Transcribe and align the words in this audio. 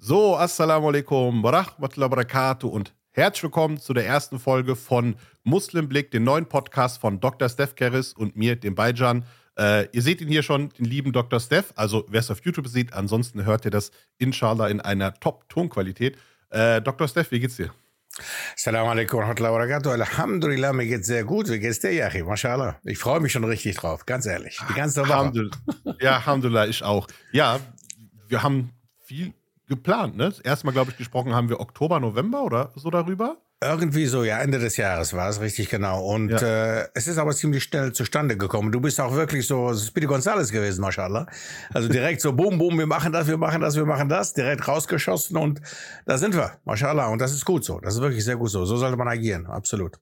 So, 0.00 0.36
Assalamu 0.36 0.90
alaikum, 0.90 1.42
warahmatullahi 1.42 2.08
wabarakatuh 2.08 2.68
und 2.68 2.94
herzlich 3.10 3.42
willkommen 3.42 3.78
zu 3.80 3.92
der 3.92 4.06
ersten 4.06 4.38
Folge 4.38 4.76
von 4.76 5.16
Muslimblick, 5.42 6.12
den 6.12 6.22
neuen 6.22 6.46
Podcast 6.46 7.00
von 7.00 7.18
Dr. 7.18 7.48
Steph 7.48 7.74
Keris 7.74 8.12
und 8.12 8.36
mir, 8.36 8.54
dem 8.54 8.76
Beijan. 8.76 9.24
Äh, 9.58 9.88
ihr 9.90 10.02
seht 10.02 10.20
ihn 10.20 10.28
hier 10.28 10.44
schon, 10.44 10.68
den 10.68 10.84
lieben 10.84 11.12
Dr. 11.12 11.40
Steph. 11.40 11.72
Also, 11.74 12.04
wer 12.08 12.20
es 12.20 12.30
auf 12.30 12.38
YouTube 12.44 12.68
sieht, 12.68 12.92
ansonsten 12.92 13.44
hört 13.44 13.64
ihr 13.64 13.72
das 13.72 13.90
inshallah 14.18 14.68
in 14.68 14.80
einer 14.80 15.14
Top-Tonqualität. 15.14 16.16
Äh, 16.50 16.80
Dr. 16.80 17.08
Steph, 17.08 17.32
wie 17.32 17.40
geht's 17.40 17.56
dir? 17.56 17.74
Assalamu 18.54 18.90
alaikum 18.90 19.18
warahmatullahi 19.18 19.52
wabarakatuh. 19.52 19.90
Alhamdulillah, 19.90 20.72
mir 20.74 20.86
geht's 20.86 21.08
sehr 21.08 21.24
gut. 21.24 21.48
Wie 21.48 21.58
geht's 21.58 21.80
dir, 21.80 21.92
Yachi? 21.92 22.22
Mashallah. 22.22 22.78
Ich 22.84 22.98
freue 22.98 23.18
mich 23.18 23.32
schon 23.32 23.42
richtig 23.42 23.74
drauf, 23.74 24.06
ganz 24.06 24.26
ehrlich. 24.26 24.60
Die 24.70 24.74
ganze 24.74 25.00
Woche. 25.00 25.12
Alhamdulillah. 25.12 25.56
Ja, 26.00 26.14
Alhamdulillah, 26.18 26.68
ich 26.68 26.84
auch. 26.84 27.08
Ja, 27.32 27.58
wir 28.28 28.44
haben 28.44 28.70
viel 29.02 29.34
geplant, 29.68 30.16
ne? 30.16 30.32
Erstmal, 30.44 30.72
glaube 30.72 30.90
ich, 30.90 30.96
gesprochen 30.96 31.34
haben 31.34 31.48
wir 31.48 31.60
Oktober, 31.60 32.00
November 32.00 32.42
oder 32.42 32.72
so 32.74 32.90
darüber. 32.90 33.36
Irgendwie 33.60 34.06
so, 34.06 34.22
ja, 34.22 34.38
Ende 34.38 34.60
des 34.60 34.76
Jahres 34.76 35.14
war 35.14 35.28
es, 35.28 35.40
richtig 35.40 35.68
genau. 35.68 36.04
Und 36.04 36.30
ja. 36.30 36.38
äh, 36.78 36.88
es 36.94 37.08
ist 37.08 37.18
aber 37.18 37.32
ziemlich 37.32 37.64
schnell 37.64 37.92
zustande 37.92 38.36
gekommen. 38.36 38.70
Du 38.70 38.80
bist 38.80 39.00
auch 39.00 39.14
wirklich 39.14 39.48
so 39.48 39.74
Speedy 39.74 40.06
Gonzales 40.06 40.52
gewesen, 40.52 40.80
mashallah. 40.80 41.26
Also 41.74 41.88
direkt 41.88 42.20
so, 42.20 42.32
boom, 42.32 42.56
boom, 42.56 42.78
wir 42.78 42.86
machen 42.86 43.12
das, 43.12 43.26
wir 43.26 43.36
machen 43.36 43.60
das, 43.60 43.74
wir 43.74 43.84
machen 43.84 44.08
das, 44.08 44.32
direkt 44.32 44.68
rausgeschossen 44.68 45.36
und 45.36 45.60
da 46.06 46.18
sind 46.18 46.36
wir, 46.36 46.52
mashallah. 46.64 47.08
Und 47.08 47.20
das 47.20 47.32
ist 47.32 47.44
gut 47.44 47.64
so. 47.64 47.80
Das 47.80 47.94
ist 47.94 48.00
wirklich 48.00 48.24
sehr 48.24 48.36
gut 48.36 48.50
so. 48.50 48.64
So 48.64 48.76
sollte 48.76 48.96
man 48.96 49.08
agieren, 49.08 49.46
absolut. 49.46 49.98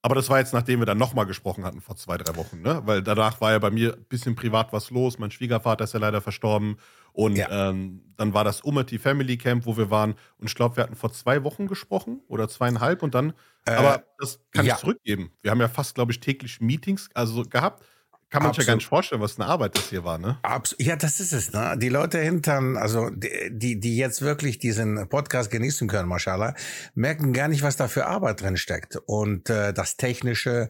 Aber 0.00 0.14
das 0.14 0.30
war 0.30 0.38
jetzt, 0.38 0.54
nachdem 0.54 0.78
wir 0.80 0.86
dann 0.86 0.98
nochmal 0.98 1.26
gesprochen 1.26 1.64
hatten 1.64 1.80
vor 1.80 1.96
zwei, 1.96 2.16
drei 2.16 2.36
Wochen, 2.36 2.62
ne? 2.62 2.82
Weil 2.84 3.02
danach 3.02 3.40
war 3.40 3.50
ja 3.50 3.58
bei 3.58 3.70
mir 3.70 3.94
ein 3.94 4.04
bisschen 4.04 4.36
privat 4.36 4.72
was 4.72 4.90
los. 4.90 5.18
Mein 5.18 5.32
Schwiegervater 5.32 5.84
ist 5.84 5.94
ja 5.94 5.98
leider 5.98 6.20
verstorben. 6.20 6.78
Und 7.12 7.36
ja. 7.36 7.70
ähm, 7.70 8.02
dann 8.16 8.32
war 8.32 8.44
das 8.44 8.60
Umati 8.60 8.98
Family 8.98 9.36
Camp, 9.38 9.66
wo 9.66 9.76
wir 9.76 9.90
waren. 9.90 10.14
Und 10.38 10.46
ich 10.46 10.54
glaube, 10.54 10.76
wir 10.76 10.84
hatten 10.84 10.94
vor 10.94 11.12
zwei 11.12 11.42
Wochen 11.42 11.66
gesprochen 11.66 12.20
oder 12.28 12.48
zweieinhalb. 12.48 13.02
Und 13.02 13.14
dann, 13.16 13.32
äh, 13.66 13.72
aber 13.72 14.04
das 14.18 14.40
kann 14.52 14.66
ja. 14.66 14.74
ich 14.74 14.80
zurückgeben. 14.80 15.32
Wir 15.42 15.50
haben 15.50 15.60
ja 15.60 15.68
fast, 15.68 15.96
glaube 15.96 16.12
ich, 16.12 16.20
täglich 16.20 16.60
Meetings 16.60 17.10
also 17.14 17.42
gehabt. 17.42 17.84
Kann 18.30 18.42
man 18.42 18.52
sich 18.52 18.64
ja 18.64 18.66
gar 18.66 18.76
nicht 18.76 18.86
vorstellen, 18.86 19.22
was 19.22 19.40
eine 19.40 19.48
Arbeit 19.48 19.74
das 19.74 19.88
hier 19.88 20.04
war, 20.04 20.18
ne? 20.18 20.38
Abs 20.42 20.76
ja, 20.78 20.96
das 20.96 21.18
ist 21.18 21.32
es, 21.32 21.52
ne? 21.52 21.76
Die 21.78 21.88
Leute 21.88 22.18
hintern, 22.18 22.76
also 22.76 23.08
die, 23.10 23.80
die 23.80 23.96
jetzt 23.96 24.20
wirklich 24.20 24.58
diesen 24.58 25.08
Podcast 25.08 25.50
genießen 25.50 25.88
können, 25.88 26.08
mashallah, 26.08 26.54
merken 26.94 27.32
gar 27.32 27.48
nicht, 27.48 27.62
was 27.62 27.76
da 27.76 27.88
für 27.88 28.06
Arbeit 28.06 28.42
drin 28.42 28.58
steckt. 28.58 28.96
Und 29.06 29.48
äh, 29.48 29.72
das 29.72 29.96
Technische, 29.96 30.68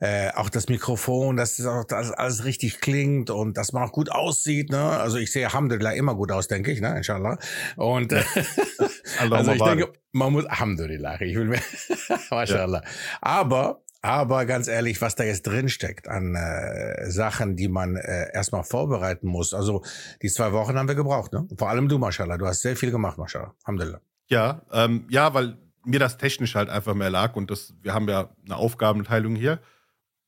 äh, 0.00 0.30
auch 0.32 0.50
das 0.50 0.68
Mikrofon, 0.68 1.36
dass 1.36 1.56
das 1.56 1.66
auch 1.66 1.84
dass 1.84 2.10
alles 2.10 2.44
richtig 2.44 2.80
klingt 2.80 3.30
und 3.30 3.56
dass 3.56 3.72
man 3.72 3.84
auch 3.84 3.92
gut 3.92 4.10
aussieht, 4.10 4.70
ne? 4.70 4.82
Also 4.82 5.18
ich 5.18 5.30
sehe 5.30 5.46
Alhamdulillah 5.46 5.92
immer 5.92 6.16
gut 6.16 6.32
aus, 6.32 6.48
denke 6.48 6.72
ich, 6.72 6.80
ne? 6.80 6.96
Inshallah. 6.96 7.38
Und 7.76 8.12
äh, 8.12 8.24
also 9.30 9.52
ich 9.52 9.62
denke, 9.62 9.92
man 10.12 10.32
muss 10.32 10.46
Alhamdulillah, 10.46 11.20
ich 11.20 11.36
will 11.36 11.44
mir, 11.44 11.60
mashallah. 12.30 12.82
Ja. 12.82 12.90
Aber 13.20 13.82
aber 14.06 14.46
ganz 14.46 14.68
ehrlich, 14.68 15.00
was 15.00 15.16
da 15.16 15.24
jetzt 15.24 15.46
drin 15.46 15.68
steckt 15.68 16.08
an 16.08 16.34
äh, 16.34 17.10
Sachen, 17.10 17.56
die 17.56 17.68
man 17.68 17.96
äh, 17.96 18.32
erstmal 18.32 18.62
vorbereiten 18.62 19.26
muss. 19.26 19.52
Also 19.52 19.82
die 20.22 20.28
zwei 20.28 20.52
Wochen 20.52 20.78
haben 20.78 20.88
wir 20.88 20.94
gebraucht, 20.94 21.32
ne? 21.32 21.46
Vor 21.58 21.68
allem 21.68 21.88
du, 21.88 21.98
Mashallah. 21.98 22.38
Du 22.38 22.46
hast 22.46 22.62
sehr 22.62 22.76
viel 22.76 22.90
gemacht, 22.90 23.18
Mashallah. 23.18 23.54
Alhamdulillah. 23.64 24.00
Ja, 24.28 24.62
ähm, 24.72 25.06
ja, 25.08 25.34
weil 25.34 25.58
mir 25.84 25.98
das 26.00 26.18
technisch 26.18 26.54
halt 26.54 26.68
einfach 26.68 26.94
mehr 26.94 27.10
lag 27.10 27.36
und 27.36 27.50
das, 27.50 27.74
wir 27.82 27.94
haben 27.94 28.08
ja 28.08 28.30
eine 28.44 28.56
Aufgabenteilung 28.56 29.34
hier. 29.34 29.60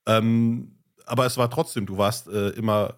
Ähm, 0.06 0.79
aber 1.06 1.27
es 1.27 1.37
war 1.37 1.51
trotzdem, 1.51 1.87
du 1.87 1.99
warst 1.99 2.29
äh, 2.29 2.51
immer, 2.51 2.95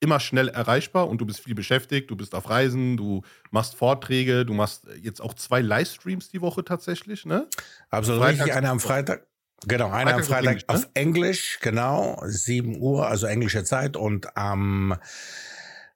immer 0.00 0.20
schnell 0.20 0.48
erreichbar 0.48 1.08
und 1.08 1.20
du 1.20 1.26
bist 1.26 1.40
viel 1.40 1.54
beschäftigt, 1.54 2.10
du 2.10 2.16
bist 2.16 2.34
auf 2.34 2.48
Reisen, 2.48 2.96
du 2.96 3.22
machst 3.50 3.74
Vorträge, 3.74 4.44
du 4.44 4.54
machst 4.54 4.86
jetzt 5.02 5.20
auch 5.20 5.34
zwei 5.34 5.60
Livestreams 5.60 6.30
die 6.30 6.40
Woche 6.40 6.64
tatsächlich, 6.64 7.26
ne? 7.26 7.46
Absolut 7.90 8.22
richtig, 8.22 8.54
einer 8.54 8.70
am 8.70 8.80
Freitag. 8.80 9.26
Genau, 9.64 9.90
einer 9.90 10.14
am 10.14 10.22
Freitag 10.22 10.56
ne? 10.56 10.62
auf 10.66 10.88
Englisch, 10.94 11.58
genau, 11.60 12.20
7 12.24 12.80
Uhr, 12.80 13.08
also 13.08 13.26
englische 13.26 13.64
Zeit 13.64 13.96
und 13.96 14.36
am 14.36 14.96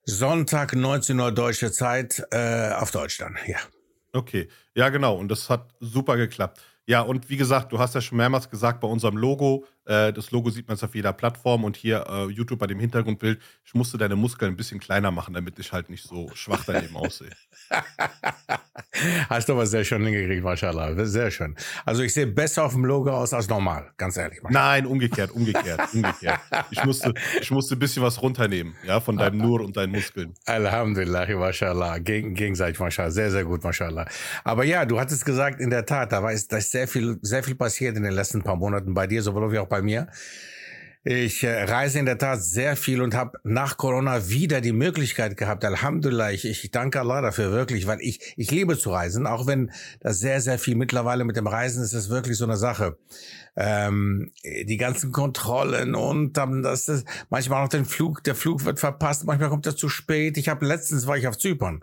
Sonntag 0.04 0.74
19 0.74 1.20
Uhr 1.20 1.30
deutsche 1.32 1.70
Zeit 1.70 2.24
äh, 2.30 2.72
auf 2.72 2.90
Deutsch 2.90 3.18
dann, 3.18 3.36
ja. 3.46 3.58
Okay, 4.12 4.48
ja 4.74 4.88
genau, 4.88 5.16
und 5.16 5.28
das 5.28 5.50
hat 5.50 5.68
super 5.78 6.16
geklappt. 6.16 6.60
Ja, 6.86 7.02
und 7.02 7.30
wie 7.30 7.36
gesagt, 7.36 7.70
du 7.70 7.78
hast 7.78 7.94
ja 7.94 8.00
schon 8.00 8.18
mehrmals 8.18 8.50
gesagt, 8.50 8.80
bei 8.80 8.88
unserem 8.88 9.16
Logo, 9.16 9.64
äh, 9.86 10.12
das 10.12 10.30
Logo 10.30 10.50
sieht 10.50 10.68
man 10.68 10.76
jetzt 10.76 10.84
auf 10.84 10.94
jeder 10.94 11.12
Plattform 11.12 11.64
und 11.64 11.76
hier 11.76 12.06
äh, 12.08 12.26
YouTube 12.26 12.58
bei 12.58 12.66
dem 12.66 12.78
Hintergrundbild, 12.78 13.40
ich 13.64 13.74
musste 13.74 13.98
deine 13.98 14.16
Muskeln 14.16 14.52
ein 14.52 14.56
bisschen 14.56 14.80
kleiner 14.80 15.10
machen, 15.10 15.34
damit 15.34 15.58
ich 15.58 15.72
halt 15.72 15.90
nicht 15.90 16.04
so 16.04 16.30
schwach 16.34 16.64
daneben 16.66 16.96
aussehe. 16.96 17.30
Hast 19.28 19.48
du 19.48 19.52
aber 19.52 19.66
sehr 19.66 19.84
schön 19.84 20.04
hingekriegt, 20.04 20.42
mashallah. 20.42 21.04
Sehr 21.06 21.30
schön. 21.30 21.56
Also 21.84 22.02
ich 22.02 22.12
sehe 22.12 22.26
besser 22.26 22.64
auf 22.64 22.72
dem 22.72 22.84
Logo 22.84 23.10
aus 23.10 23.32
als 23.32 23.48
normal, 23.48 23.90
ganz 23.96 24.16
ehrlich. 24.16 24.40
Nein, 24.48 24.86
umgekehrt, 24.86 25.30
umgekehrt, 25.30 25.94
umgekehrt. 25.94 26.40
Ich 26.70 26.84
musste, 26.84 27.14
ich 27.40 27.50
musste 27.50 27.76
ein 27.76 27.78
bisschen 27.78 28.02
was 28.02 28.20
runternehmen, 28.20 28.74
ja, 28.84 29.00
von 29.00 29.16
deinem 29.16 29.38
Nur 29.38 29.60
und 29.60 29.76
deinen 29.76 29.92
Muskeln. 29.92 30.34
Alhamdulillah, 30.46 31.26
mashallah. 31.36 31.98
Geg 31.98 32.34
gegenseitig, 32.34 32.78
mashallah. 32.80 33.10
Sehr, 33.10 33.30
sehr 33.30 33.44
gut, 33.44 33.62
mashallah. 33.62 34.06
Aber 34.44 34.64
ja, 34.64 34.84
du 34.84 34.98
hattest 34.98 35.24
gesagt, 35.24 35.60
in 35.60 35.70
der 35.70 35.86
Tat, 35.86 36.12
da, 36.12 36.22
war, 36.22 36.32
da 36.32 36.56
ist 36.56 36.70
sehr 36.70 36.88
viel, 36.88 37.18
sehr 37.22 37.42
viel 37.42 37.54
passiert 37.54 37.96
in 37.96 38.02
den 38.02 38.12
letzten 38.12 38.42
paar 38.42 38.56
Monaten 38.56 38.92
bei 38.92 39.06
dir, 39.06 39.22
sowohl 39.22 39.52
wie 39.52 39.58
auch 39.58 39.68
bei 39.70 39.80
mir. 39.80 40.08
Ich 41.02 41.44
äh, 41.44 41.62
reise 41.62 41.98
in 41.98 42.04
der 42.04 42.18
Tat 42.18 42.42
sehr 42.42 42.76
viel 42.76 43.00
und 43.00 43.14
habe 43.14 43.38
nach 43.42 43.78
Corona 43.78 44.28
wieder 44.28 44.60
die 44.60 44.72
Möglichkeit 44.72 45.38
gehabt. 45.38 45.64
Alhamdulillah, 45.64 46.32
ich, 46.32 46.44
ich 46.44 46.70
danke 46.70 47.00
Allah 47.00 47.22
dafür 47.22 47.52
wirklich, 47.52 47.86
weil 47.86 48.02
ich 48.02 48.34
ich 48.36 48.50
liebe 48.50 48.76
zu 48.76 48.90
reisen, 48.90 49.26
auch 49.26 49.46
wenn 49.46 49.70
das 50.00 50.18
sehr 50.18 50.42
sehr 50.42 50.58
viel 50.58 50.74
mittlerweile 50.74 51.24
mit 51.24 51.36
dem 51.36 51.46
Reisen 51.46 51.82
ist, 51.82 51.94
ist 51.94 52.10
wirklich 52.10 52.36
so 52.36 52.44
eine 52.44 52.58
Sache. 52.58 52.98
Ähm, 53.56 54.32
die 54.44 54.76
ganzen 54.76 55.10
Kontrollen 55.10 55.94
und 55.94 56.34
dann 56.34 56.62
das, 56.62 56.84
das 56.84 57.04
manchmal 57.30 57.64
auch 57.64 57.68
den 57.68 57.86
Flug, 57.86 58.22
der 58.24 58.34
Flug 58.34 58.66
wird 58.66 58.78
verpasst, 58.78 59.24
manchmal 59.24 59.48
kommt 59.48 59.64
er 59.64 59.76
zu 59.76 59.88
spät. 59.88 60.36
Ich 60.36 60.50
habe 60.50 60.66
letztens 60.66 61.06
war 61.06 61.16
ich 61.16 61.26
auf 61.26 61.38
Zypern 61.38 61.82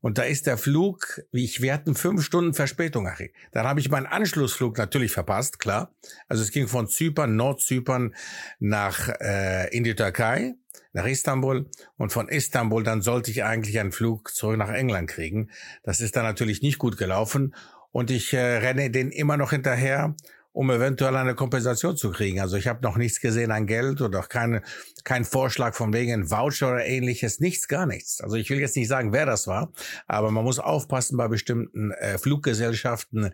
und 0.00 0.18
da 0.18 0.22
ist 0.22 0.46
der 0.46 0.56
Flug, 0.56 1.20
wie 1.30 1.44
ich, 1.44 1.60
wir 1.60 1.74
hatten 1.74 1.94
fünf 1.94 2.24
Stunden 2.24 2.54
Verspätung, 2.54 3.06
Achim. 3.06 3.28
Dann 3.52 3.66
habe 3.66 3.80
ich 3.80 3.90
meinen 3.90 4.06
Anschlussflug 4.06 4.78
natürlich 4.78 5.12
verpasst, 5.12 5.58
klar. 5.58 5.94
Also 6.28 6.42
es 6.42 6.50
ging 6.50 6.68
von 6.68 6.88
Zypern, 6.88 7.36
Nordzypern 7.36 8.14
nach 8.58 9.08
äh, 9.20 9.68
in 9.76 9.84
die 9.84 9.94
Türkei, 9.94 10.54
nach 10.92 11.04
Istanbul. 11.04 11.68
Und 11.96 12.12
von 12.12 12.28
Istanbul 12.28 12.82
dann 12.82 13.02
sollte 13.02 13.30
ich 13.30 13.44
eigentlich 13.44 13.78
einen 13.78 13.92
Flug 13.92 14.34
zurück 14.34 14.56
nach 14.56 14.72
England 14.72 15.10
kriegen. 15.10 15.50
Das 15.82 16.00
ist 16.00 16.16
dann 16.16 16.24
natürlich 16.24 16.62
nicht 16.62 16.78
gut 16.78 16.96
gelaufen. 16.96 17.54
Und 17.92 18.10
ich 18.10 18.32
äh, 18.32 18.58
renne 18.58 18.90
den 18.90 19.10
immer 19.10 19.36
noch 19.36 19.50
hinterher 19.50 20.14
um 20.52 20.70
eventuell 20.70 21.16
eine 21.16 21.34
Kompensation 21.34 21.96
zu 21.96 22.10
kriegen. 22.10 22.40
Also 22.40 22.56
ich 22.56 22.66
habe 22.66 22.82
noch 22.82 22.96
nichts 22.96 23.20
gesehen 23.20 23.50
an 23.50 23.66
Geld 23.66 24.00
oder 24.00 24.20
auch 24.20 24.28
keine, 24.28 24.62
kein 25.04 25.24
Vorschlag 25.24 25.74
von 25.74 25.92
wegen 25.92 26.30
Voucher 26.30 26.72
oder 26.72 26.86
ähnliches, 26.86 27.40
nichts, 27.40 27.68
gar 27.68 27.86
nichts. 27.86 28.20
Also 28.20 28.36
ich 28.36 28.50
will 28.50 28.60
jetzt 28.60 28.76
nicht 28.76 28.88
sagen, 28.88 29.12
wer 29.12 29.26
das 29.26 29.46
war, 29.46 29.72
aber 30.06 30.30
man 30.30 30.44
muss 30.44 30.58
aufpassen 30.58 31.16
bei 31.16 31.28
bestimmten 31.28 31.92
äh, 31.92 32.18
Fluggesellschaften, 32.18 33.32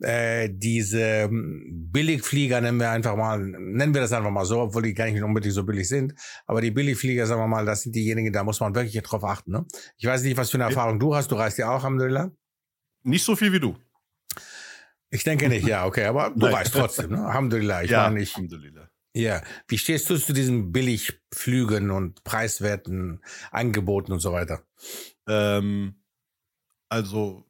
äh, 0.00 0.50
diese 0.52 1.00
ähm, 1.00 1.88
Billigflieger 1.92 2.60
nennen 2.60 2.78
wir 2.78 2.90
einfach 2.90 3.16
mal, 3.16 3.38
nennen 3.38 3.94
wir 3.94 4.00
das 4.00 4.12
einfach 4.12 4.30
mal 4.30 4.44
so, 4.44 4.60
obwohl 4.60 4.82
die 4.82 4.94
gar 4.94 5.06
nicht 5.06 5.22
unbedingt 5.22 5.54
so 5.54 5.64
billig 5.64 5.88
sind. 5.88 6.14
Aber 6.46 6.60
die 6.60 6.70
Billigflieger, 6.70 7.26
sagen 7.26 7.40
wir 7.40 7.48
mal, 7.48 7.64
das 7.64 7.82
sind 7.82 7.94
diejenigen, 7.94 8.32
da 8.32 8.42
muss 8.44 8.60
man 8.60 8.74
wirklich 8.74 9.00
drauf 9.02 9.24
achten. 9.24 9.52
Ne? 9.52 9.66
Ich 9.96 10.06
weiß 10.06 10.22
nicht, 10.24 10.36
was 10.36 10.50
für 10.50 10.56
eine 10.56 10.64
Erfahrung 10.64 10.98
du 10.98 11.14
hast. 11.14 11.30
Du 11.30 11.36
reist 11.36 11.58
ja 11.58 11.70
auch, 11.70 11.84
Alhamdulillah. 11.84 12.30
Nicht 13.04 13.24
so 13.24 13.36
viel 13.36 13.52
wie 13.52 13.60
du. 13.60 13.76
Ich 15.14 15.22
denke 15.22 15.48
nicht, 15.48 15.64
ja, 15.64 15.86
okay, 15.86 16.06
aber 16.06 16.30
du 16.34 16.50
weißt 16.50 16.74
trotzdem, 16.74 17.12
ne? 17.12 17.24
Alhamdulillah. 17.24 17.84
Ich 17.84 17.90
ja, 17.90 18.08
meine, 18.08 18.20
ich, 18.20 18.34
Alhamdulillah. 18.34 18.88
Ja, 19.14 19.42
wie 19.68 19.78
stehst 19.78 20.10
du 20.10 20.16
zu 20.18 20.32
diesen 20.32 20.72
Billigflügen 20.72 21.92
und 21.92 22.24
preiswerten 22.24 23.22
Angeboten 23.52 24.10
und 24.10 24.18
so 24.18 24.32
weiter? 24.32 24.64
Ähm, 25.28 25.94
also, 26.88 27.46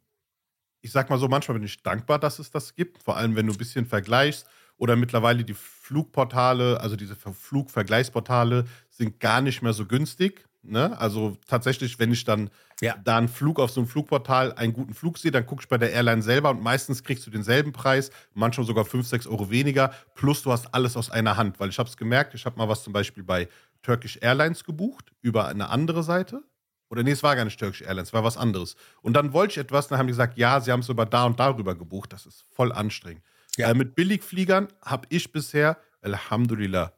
ich 0.82 0.92
sag 0.92 1.08
mal 1.08 1.18
so, 1.18 1.26
manchmal 1.26 1.54
bin 1.54 1.64
ich 1.64 1.82
dankbar, 1.82 2.18
dass 2.18 2.38
es 2.38 2.50
das 2.50 2.74
gibt, 2.74 3.02
vor 3.02 3.16
allem 3.16 3.34
wenn 3.34 3.46
du 3.46 3.54
ein 3.54 3.58
bisschen 3.58 3.86
vergleichst 3.86 4.46
oder 4.76 4.94
mittlerweile 4.94 5.42
die 5.42 5.54
Flugportale, 5.54 6.78
also 6.82 6.96
diese 6.96 7.16
Flugvergleichsportale 7.16 8.66
sind 8.90 9.20
gar 9.20 9.40
nicht 9.40 9.62
mehr 9.62 9.72
so 9.72 9.86
günstig. 9.86 10.44
Ne? 10.62 10.98
Also 10.98 11.38
tatsächlich, 11.46 11.98
wenn 11.98 12.12
ich 12.12 12.24
dann 12.24 12.50
ja. 12.80 12.96
da 13.02 13.18
einen 13.18 13.28
Flug 13.28 13.60
auf 13.60 13.70
so 13.70 13.80
einem 13.80 13.88
Flugportal 13.88 14.52
einen 14.54 14.72
guten 14.72 14.94
Flug 14.94 15.18
sehe, 15.18 15.30
dann 15.30 15.46
gucke 15.46 15.62
ich 15.62 15.68
bei 15.68 15.78
der 15.78 15.92
Airline 15.92 16.22
selber 16.22 16.50
und 16.50 16.62
meistens 16.62 17.02
kriegst 17.02 17.26
du 17.26 17.30
denselben 17.30 17.72
Preis, 17.72 18.10
manchmal 18.34 18.66
sogar 18.66 18.84
5, 18.84 19.06
6 19.06 19.26
Euro 19.26 19.50
weniger, 19.50 19.92
plus 20.14 20.42
du 20.42 20.52
hast 20.52 20.72
alles 20.74 20.96
aus 20.96 21.10
einer 21.10 21.36
Hand. 21.36 21.60
Weil 21.60 21.68
ich 21.68 21.78
habe 21.78 21.88
es 21.88 21.96
gemerkt, 21.96 22.34
ich 22.34 22.44
habe 22.44 22.56
mal 22.56 22.68
was 22.68 22.82
zum 22.82 22.92
Beispiel 22.92 23.22
bei 23.22 23.48
Turkish 23.82 24.18
Airlines 24.20 24.64
gebucht, 24.64 25.12
über 25.20 25.48
eine 25.48 25.68
andere 25.68 26.02
Seite. 26.02 26.42
Oder 26.90 27.02
nee, 27.02 27.12
es 27.12 27.22
war 27.22 27.34
gar 27.34 27.44
nicht 27.44 27.58
Turkish 27.58 27.82
Airlines, 27.82 28.08
es 28.08 28.12
war 28.12 28.24
was 28.24 28.36
anderes. 28.36 28.76
Und 29.02 29.14
dann 29.14 29.32
wollte 29.32 29.52
ich 29.52 29.58
etwas, 29.58 29.88
dann 29.88 29.98
haben 29.98 30.06
die 30.06 30.12
gesagt, 30.12 30.36
ja, 30.36 30.60
sie 30.60 30.70
haben 30.70 30.80
es 30.80 30.88
über 30.88 31.06
da 31.06 31.24
und 31.24 31.40
darüber 31.40 31.74
gebucht. 31.74 32.12
Das 32.12 32.26
ist 32.26 32.44
voll 32.54 32.72
anstrengend. 32.72 33.22
Ja. 33.56 33.70
Äh, 33.70 33.74
mit 33.74 33.94
Billigfliegern 33.94 34.68
habe 34.82 35.06
ich 35.10 35.32
bisher, 35.32 35.78
Alhamdulillah, 36.02 36.92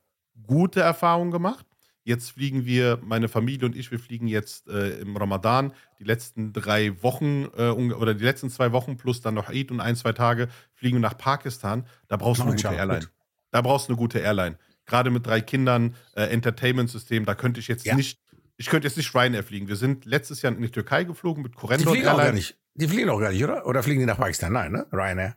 gute 0.46 0.80
Erfahrungen 0.80 1.30
gemacht 1.30 1.66
Jetzt 2.06 2.30
fliegen 2.30 2.64
wir, 2.64 3.00
meine 3.02 3.26
Familie 3.26 3.66
und 3.66 3.74
ich, 3.74 3.90
wir 3.90 3.98
fliegen 3.98 4.28
jetzt 4.28 4.68
äh, 4.68 5.00
im 5.00 5.16
Ramadan 5.16 5.72
die 5.98 6.04
letzten 6.04 6.52
drei 6.52 7.02
Wochen 7.02 7.48
äh, 7.58 7.70
oder 7.70 8.14
die 8.14 8.22
letzten 8.22 8.48
zwei 8.48 8.70
Wochen 8.70 8.96
plus 8.96 9.22
dann 9.22 9.34
noch 9.34 9.48
Eid 9.48 9.72
und 9.72 9.80
ein, 9.80 9.96
zwei 9.96 10.12
Tage 10.12 10.46
fliegen 10.72 10.98
wir 10.98 11.00
nach 11.00 11.18
Pakistan. 11.18 11.84
Da 12.06 12.16
brauchst 12.16 12.38
du 12.38 12.44
eine 12.44 12.52
gute 12.52 12.68
Airline. 12.68 13.00
Gut. 13.00 13.10
Da 13.50 13.60
brauchst 13.60 13.88
du 13.88 13.92
eine 13.94 13.98
gute 13.98 14.20
Airline. 14.20 14.56
Gerade 14.84 15.10
mit 15.10 15.26
drei 15.26 15.40
Kindern, 15.40 15.96
äh, 16.14 16.26
Entertainment-System, 16.26 17.24
da 17.24 17.34
könnte 17.34 17.58
ich 17.58 17.66
jetzt 17.66 17.84
ja. 17.84 17.96
nicht, 17.96 18.20
ich 18.56 18.66
könnte 18.66 18.86
jetzt 18.86 18.96
nicht 18.96 19.12
Ryanair 19.12 19.42
fliegen. 19.42 19.66
Wir 19.66 19.74
sind 19.74 20.04
letztes 20.04 20.42
Jahr 20.42 20.54
in 20.54 20.62
die 20.62 20.70
Türkei 20.70 21.02
geflogen 21.02 21.42
mit 21.42 21.56
Corendon 21.56 21.88
die 21.88 21.90
fliegen 21.90 22.06
Airline. 22.06 22.22
Auch 22.22 22.26
gar 22.28 22.34
nicht. 22.34 22.56
Die 22.74 22.86
fliegen 22.86 23.10
auch 23.10 23.18
gar 23.18 23.32
nicht, 23.32 23.42
oder? 23.42 23.66
Oder 23.66 23.82
fliegen 23.82 23.98
die 23.98 24.06
nach 24.06 24.18
Pakistan? 24.18 24.52
Nein, 24.52 24.70
ne? 24.70 24.86
Ryanair. 24.92 25.36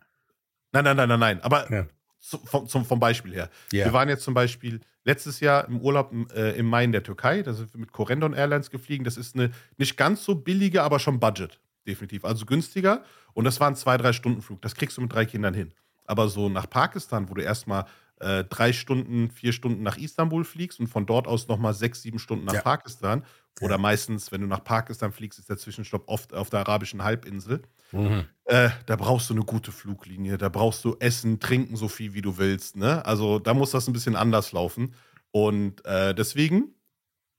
Nein, 0.71 0.83
nein, 0.83 0.98
nein, 0.98 1.10
nein, 1.10 1.19
nein. 1.19 1.42
Aber 1.42 1.71
ja. 1.74 1.88
Zum, 2.19 2.68
zum, 2.68 2.86
vom 2.86 3.00
Beispiel 3.00 3.33
her. 3.33 3.50
Yeah. 3.74 3.86
Wir 3.88 3.94
waren 3.94 4.10
jetzt 4.10 4.24
zum 4.24 4.33
Beispiel 4.33 4.81
letztes 5.04 5.39
Jahr 5.39 5.68
im 5.68 5.80
Urlaub 5.81 6.13
äh, 6.36 6.57
im 6.57 6.68
Mai 6.68 6.83
in 6.83 6.92
der 6.92 7.04
Türkei. 7.04 7.42
Da 7.42 7.54
sind 7.54 7.74
wir 7.74 7.80
mit 7.80 7.92
Corendon 7.92 8.33
Airlines 8.33 8.69
geflogen. 8.69 9.04
Das 9.06 9.18
ist 9.18 9.36
eine 9.36 9.51
nicht 9.77 9.98
ganz 9.98 10.24
so 10.24 10.36
billige, 10.36 10.83
aber 10.83 11.00
schon 11.00 11.19
Budget. 11.19 11.60
Definitiv. 11.88 12.25
Also 12.25 12.45
günstiger. 12.45 13.04
Und 13.33 13.45
das 13.45 13.60
war 13.60 13.68
ein 13.68 13.75
zwei, 13.75 13.98
drei 13.98 14.13
Stunden 14.13 14.42
Flug. 14.42 14.62
Das 14.62 14.75
kriegst 14.75 14.98
du 14.98 15.01
mit 15.01 15.13
drei 15.13 15.25
Kindern 15.25 15.54
hin. 15.54 15.74
Aber 16.06 16.27
so 16.27 16.50
nach 16.50 16.69
Pakistan, 16.69 17.30
wo 17.30 17.36
du 17.36 17.42
erstmal 17.42 17.86
äh, 18.19 18.44
drei 18.44 18.74
Stunden, 18.74 19.31
vier 19.31 19.54
Stunden 19.54 19.83
nach 19.83 19.98
Istanbul 19.98 20.44
fliegst 20.44 20.80
und 20.80 20.88
von 20.88 21.06
dort 21.06 21.27
aus 21.27 21.48
nochmal 21.48 21.74
sechs, 21.74 22.01
sieben 22.01 22.19
Stunden 22.19 22.45
nach 22.45 22.54
ja. 22.54 22.62
Pakistan. 22.62 23.24
Oder 23.62 23.77
meistens, 23.77 24.31
wenn 24.31 24.42
du 24.42 24.48
nach 24.48 24.63
Pakistan 24.63 25.12
fliegst, 25.12 25.39
ist 25.39 25.50
der 25.50 25.57
Zwischenstopp 25.57 26.04
oft 26.07 26.33
auf 26.33 26.50
der 26.50 26.62
arabischen 26.62 27.04
Halbinsel. 27.04 27.62
Mhm. 27.92 28.25
Äh, 28.45 28.69
da 28.86 28.95
brauchst 28.95 29.30
du 29.30 29.33
eine 29.33 29.44
gute 29.44 29.71
Fluglinie, 29.71 30.38
da 30.38 30.50
brauchst 30.50 30.86
du 30.86 30.95
Essen, 31.00 31.39
Trinken 31.39 31.75
so 31.75 31.88
viel 31.88 32.13
wie 32.13 32.21
du 32.21 32.38
willst. 32.38 32.77
Ne? 32.77 33.06
Also 33.06 33.39
da 33.39 33.54
muss 33.54 33.71
das 33.71 33.88
ein 33.88 33.94
bisschen 33.94 34.16
anders 34.16 34.51
laufen. 34.54 34.94
Und 35.31 35.86
äh, 35.86 36.16
deswegen 36.16 36.74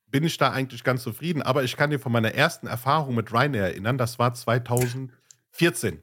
bin 0.06 0.24
ich 0.24 0.36
da 0.36 0.50
eigentlich 0.50 0.84
ganz 0.84 1.02
zufrieden. 1.02 1.42
Aber 1.42 1.64
ich 1.64 1.76
kann 1.76 1.90
dir 1.90 1.98
von 1.98 2.12
meiner 2.12 2.34
ersten 2.34 2.66
Erfahrung 2.66 3.14
mit 3.14 3.32
Ryanair 3.32 3.64
erinnern, 3.64 3.96
das 3.96 4.18
war 4.18 4.34
2014. 4.34 6.02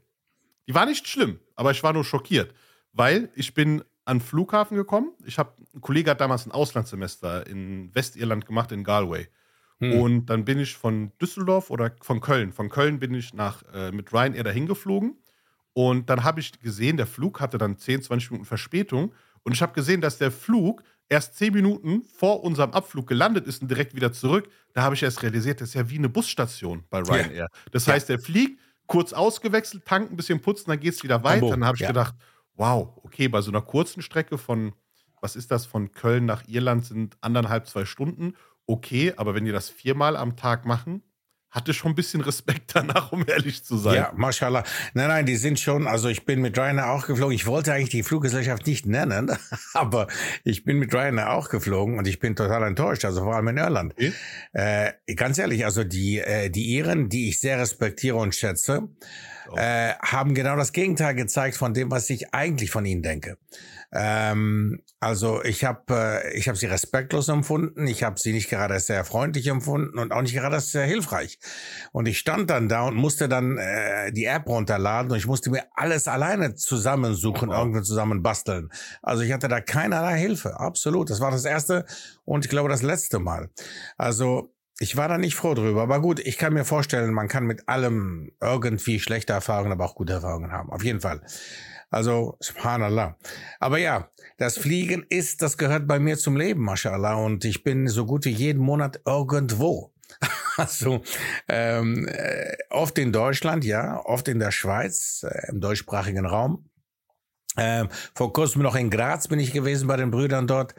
Die 0.68 0.74
war 0.74 0.85
nicht 0.85 1.07
schlimm, 1.07 1.39
aber 1.56 1.71
ich 1.71 1.83
war 1.83 1.94
nur 1.94 2.03
schockiert, 2.03 2.53
weil 2.91 3.29
ich 3.35 3.53
bin 3.53 3.83
an 4.07 4.19
den 4.19 4.24
Flughafen 4.24 4.77
gekommen. 4.77 5.12
Ich 5.25 5.38
habe, 5.38 5.51
ein 5.75 5.81
Kollege 5.81 6.12
hat 6.12 6.21
damals 6.21 6.45
ein 6.45 6.51
Auslandssemester 6.51 7.45
in 7.48 7.94
Westirland 7.94 8.45
gemacht, 8.45 8.71
in 8.71 8.83
Galway. 8.83 9.27
Hm. 9.80 10.00
Und 10.00 10.25
dann 10.27 10.45
bin 10.45 10.59
ich 10.59 10.75
von 10.75 11.12
Düsseldorf 11.21 11.69
oder 11.69 11.92
von 12.01 12.21
Köln. 12.21 12.54
Von 12.54 12.69
Köln 12.69 13.00
bin 13.00 13.13
ich 13.13 13.33
nach, 13.33 13.63
äh, 13.74 13.92
mit 13.92 14.13
Ryanair 14.13 14.44
dahin 14.44 14.65
geflogen. 14.65 15.18
Und 15.74 16.09
dann 16.09 16.24
habe 16.24 16.39
ich 16.39 16.59
gesehen, 16.59 16.98
der 16.98 17.06
Flug 17.06 17.39
hatte 17.39 17.57
dann 17.57 17.77
10, 17.77 18.01
20 18.01 18.31
Minuten 18.31 18.48
Verspätung. 18.48 19.13
Und 19.44 19.51
ich 19.51 19.62
habe 19.62 19.74
gesehen, 19.74 20.01
dass 20.01 20.18
der 20.18 20.31
Flug 20.31 20.83
erst 21.10 21.38
10 21.38 21.53
Minuten 21.53 22.03
vor 22.03 22.44
unserem 22.44 22.71
Abflug 22.71 23.07
gelandet 23.07 23.45
ist 23.45 23.62
und 23.62 23.69
direkt 23.69 23.94
wieder 23.94 24.12
zurück. 24.12 24.50
Da 24.74 24.81
habe 24.81 24.95
ich 24.95 25.03
erst 25.03 25.21
realisiert, 25.21 25.62
das 25.62 25.69
ist 25.69 25.75
ja 25.75 25.89
wie 25.89 25.98
eine 25.98 26.10
Busstation 26.10 26.83
bei 26.89 27.00
Ryanair. 27.00 27.36
Ja. 27.36 27.48
Das 27.71 27.88
heißt, 27.88 28.10
der 28.10 28.19
fliegt, 28.19 28.60
kurz 28.88 29.13
ausgewechselt, 29.13 29.86
tankt 29.86 30.12
ein 30.12 30.18
bisschen 30.18 30.42
putzen, 30.42 30.69
dann 30.69 30.80
geht 30.80 30.94
es 30.94 31.03
wieder 31.03 31.24
weiter. 31.24 31.50
Dann 31.50 31.65
habe 31.65 31.75
ich 31.75 31.81
ja. 31.81 31.89
gedacht, 31.89 32.15
wow, 32.57 32.94
okay, 33.04 33.27
bei 33.27 33.42
so 33.42 33.51
einer 33.51 33.62
kurzen 33.62 34.01
Strecke 34.01 34.38
von, 34.38 34.74
was 35.21 35.36
ist 35.36 35.51
das, 35.51 35.65
von 35.65 35.92
Köln 35.92 36.25
nach 36.25 36.48
Irland 36.48 36.86
sind 36.86 37.18
anderthalb, 37.21 37.68
zwei 37.68 37.86
Stunden. 37.86 38.33
Okay, 38.65 39.13
aber 39.15 39.36
wenn 39.36 39.45
die 39.45 39.51
das 39.51 39.69
viermal 39.69 40.18
am 40.18 40.36
Tag 40.36 40.65
machen, 40.65 41.04
hatte 41.49 41.73
schon 41.73 41.94
ein 41.94 41.95
bisschen 41.95 42.21
Respekt 42.21 42.71
danach, 42.75 43.11
um 43.11 43.25
ehrlich 43.27 43.63
zu 43.63 43.77
sein. 43.77 43.95
Ja, 43.95 44.13
mashallah. 44.15 44.63
Nein, 44.94 45.07
nein, 45.07 45.25
die 45.25 45.38
sind 45.38 45.59
schon, 45.59 45.88
also 45.88 46.09
ich 46.09 46.25
bin 46.25 46.41
mit 46.41 46.57
Ryanair 46.57 46.91
auch 46.91 47.07
geflogen. 47.07 47.33
Ich 47.33 47.45
wollte 47.45 47.73
eigentlich 47.73 47.89
die 47.89 48.03
Fluggesellschaft 48.03 48.67
nicht 48.67 48.85
nennen, 48.85 49.31
aber 49.73 50.07
ich 50.44 50.63
bin 50.63 50.77
mit 50.77 50.94
Ryanair 50.94 51.31
auch 51.31 51.49
geflogen 51.49 51.97
und 51.97 52.07
ich 52.07 52.19
bin 52.19 52.35
total 52.35 52.63
enttäuscht, 52.63 53.05
also 53.05 53.23
vor 53.23 53.35
allem 53.35 53.47
in 53.49 53.57
Irland. 53.57 53.94
Okay. 53.94 54.13
Äh, 54.53 55.15
ganz 55.15 55.38
ehrlich, 55.38 55.65
also 55.65 55.83
die, 55.83 56.19
äh, 56.19 56.49
die 56.49 56.75
Iren, 56.75 57.09
die 57.09 57.29
ich 57.29 57.39
sehr 57.39 57.59
respektiere 57.59 58.17
und 58.17 58.35
schätze, 58.35 58.89
äh, 59.55 59.93
haben 60.01 60.33
genau 60.33 60.57
das 60.57 60.73
Gegenteil 60.73 61.15
gezeigt 61.15 61.55
von 61.55 61.73
dem, 61.73 61.89
was 61.89 62.09
ich 62.09 62.33
eigentlich 62.33 62.71
von 62.71 62.85
ihnen 62.85 63.01
denke. 63.01 63.38
Ähm, 63.94 64.81
also 65.00 65.44
ich 65.44 65.63
habe 65.63 65.84
äh, 66.24 66.38
ich 66.38 66.48
habe 66.48 66.57
sie 66.57 66.66
respektlos 66.66 67.30
empfunden, 67.30 67.88
ich 67.88 68.04
habe 68.04 68.19
sie 68.19 68.34
nicht 68.34 68.50
gerade 68.50 68.80
sehr 68.80 69.06
freundlich 69.06 69.48
empfunden 69.48 69.98
und 69.98 70.12
auch 70.12 70.22
nicht 70.22 70.34
gerade 70.34 70.60
sehr 70.60 70.86
hilfreich. 70.86 71.39
Und 71.94 72.07
ich 72.07 72.19
stand 72.19 72.50
dann 72.50 72.68
da 72.68 72.88
und 72.88 72.95
musste 72.95 73.30
dann 73.30 73.57
äh, 73.57 74.12
die 74.12 74.25
App 74.25 74.48
runterladen 74.48 75.12
und 75.12 75.18
ich 75.18 75.28
musste 75.28 75.51
mir 75.51 75.63
alles 75.74 76.07
alleine 76.07 76.56
zusammensuchen, 76.56 77.50
oh. 77.50 77.54
irgendwie 77.54 77.81
zusammen 77.81 78.24
basteln. 78.24 78.69
Also 79.01 79.24
ich 79.24 79.31
hatte 79.31 79.48
da 79.48 79.62
keinerlei 79.62 80.18
Hilfe, 80.18 80.60
absolut. 80.60 81.10
Das 81.10 81.22
war 81.22 81.31
das 81.31 81.45
erste 81.45 81.86
und 82.25 82.44
ich 82.44 82.50
glaube 82.50 82.69
das 82.69 82.81
letzte 82.81 83.19
Mal. 83.19 83.50
Also 83.98 84.54
ich 84.80 84.95
war 84.95 85.07
da 85.07 85.18
nicht 85.18 85.36
froh 85.36 85.54
drüber, 85.54 85.81
aber 85.81 86.01
gut, 86.01 86.19
ich 86.19 86.38
kann 86.38 86.54
mir 86.54 86.66
vorstellen, 86.66 87.13
man 87.13 87.28
kann 87.28 87.45
mit 87.45 87.68
allem 87.68 88.31
irgendwie 88.42 89.00
schlechte 89.00 89.34
Erfahrungen, 89.34 89.72
aber 89.72 89.86
auch 89.86 89.95
gute 89.95 90.13
Erfahrungen 90.13 90.51
haben. 90.51 90.72
Auf 90.72 90.84
jeden 90.84 91.01
Fall. 91.01 91.22
Also, 91.89 92.38
subhanallah. 92.39 93.18
Aber 93.60 93.78
ja, 93.78 94.10
das 94.38 94.57
Fliegen 94.57 95.06
ist, 95.10 95.42
das 95.42 95.57
gehört 95.57 95.88
bei 95.88 96.00
mir 96.00 96.18
zum 96.18 96.36
Leben, 96.38 96.62
mashallah. 96.62 97.16
Und 97.16 97.45
ich 97.45 97.63
bin 97.63 97.88
so 97.88 98.06
gut 98.06 98.25
wie 98.25 98.31
jeden 98.31 98.62
Monat 98.62 99.01
irgendwo. 99.06 99.94
Also 100.57 101.04
ähm, 101.48 102.07
äh, 102.07 102.57
oft 102.72 102.98
in 102.98 103.12
Deutschland, 103.12 103.63
ja, 103.63 104.01
oft 104.04 104.28
in 104.28 104.39
der 104.39 104.50
Schweiz, 104.50 105.24
äh, 105.24 105.51
im 105.51 105.62
deutschsprachigen 105.62 106.25
Raum. 106.25 106.68
Ähm, 107.57 107.89
vor 108.16 108.34
kurzem 108.34 108.62
noch 108.62 108.75
in 108.75 108.89
Graz 108.89 109.28
bin 109.28 109.39
ich 109.39 109.51
gewesen 109.51 109.88
bei 109.88 109.98
den 109.98 110.10
Brüdern 110.10 110.48
dort, 110.48 110.74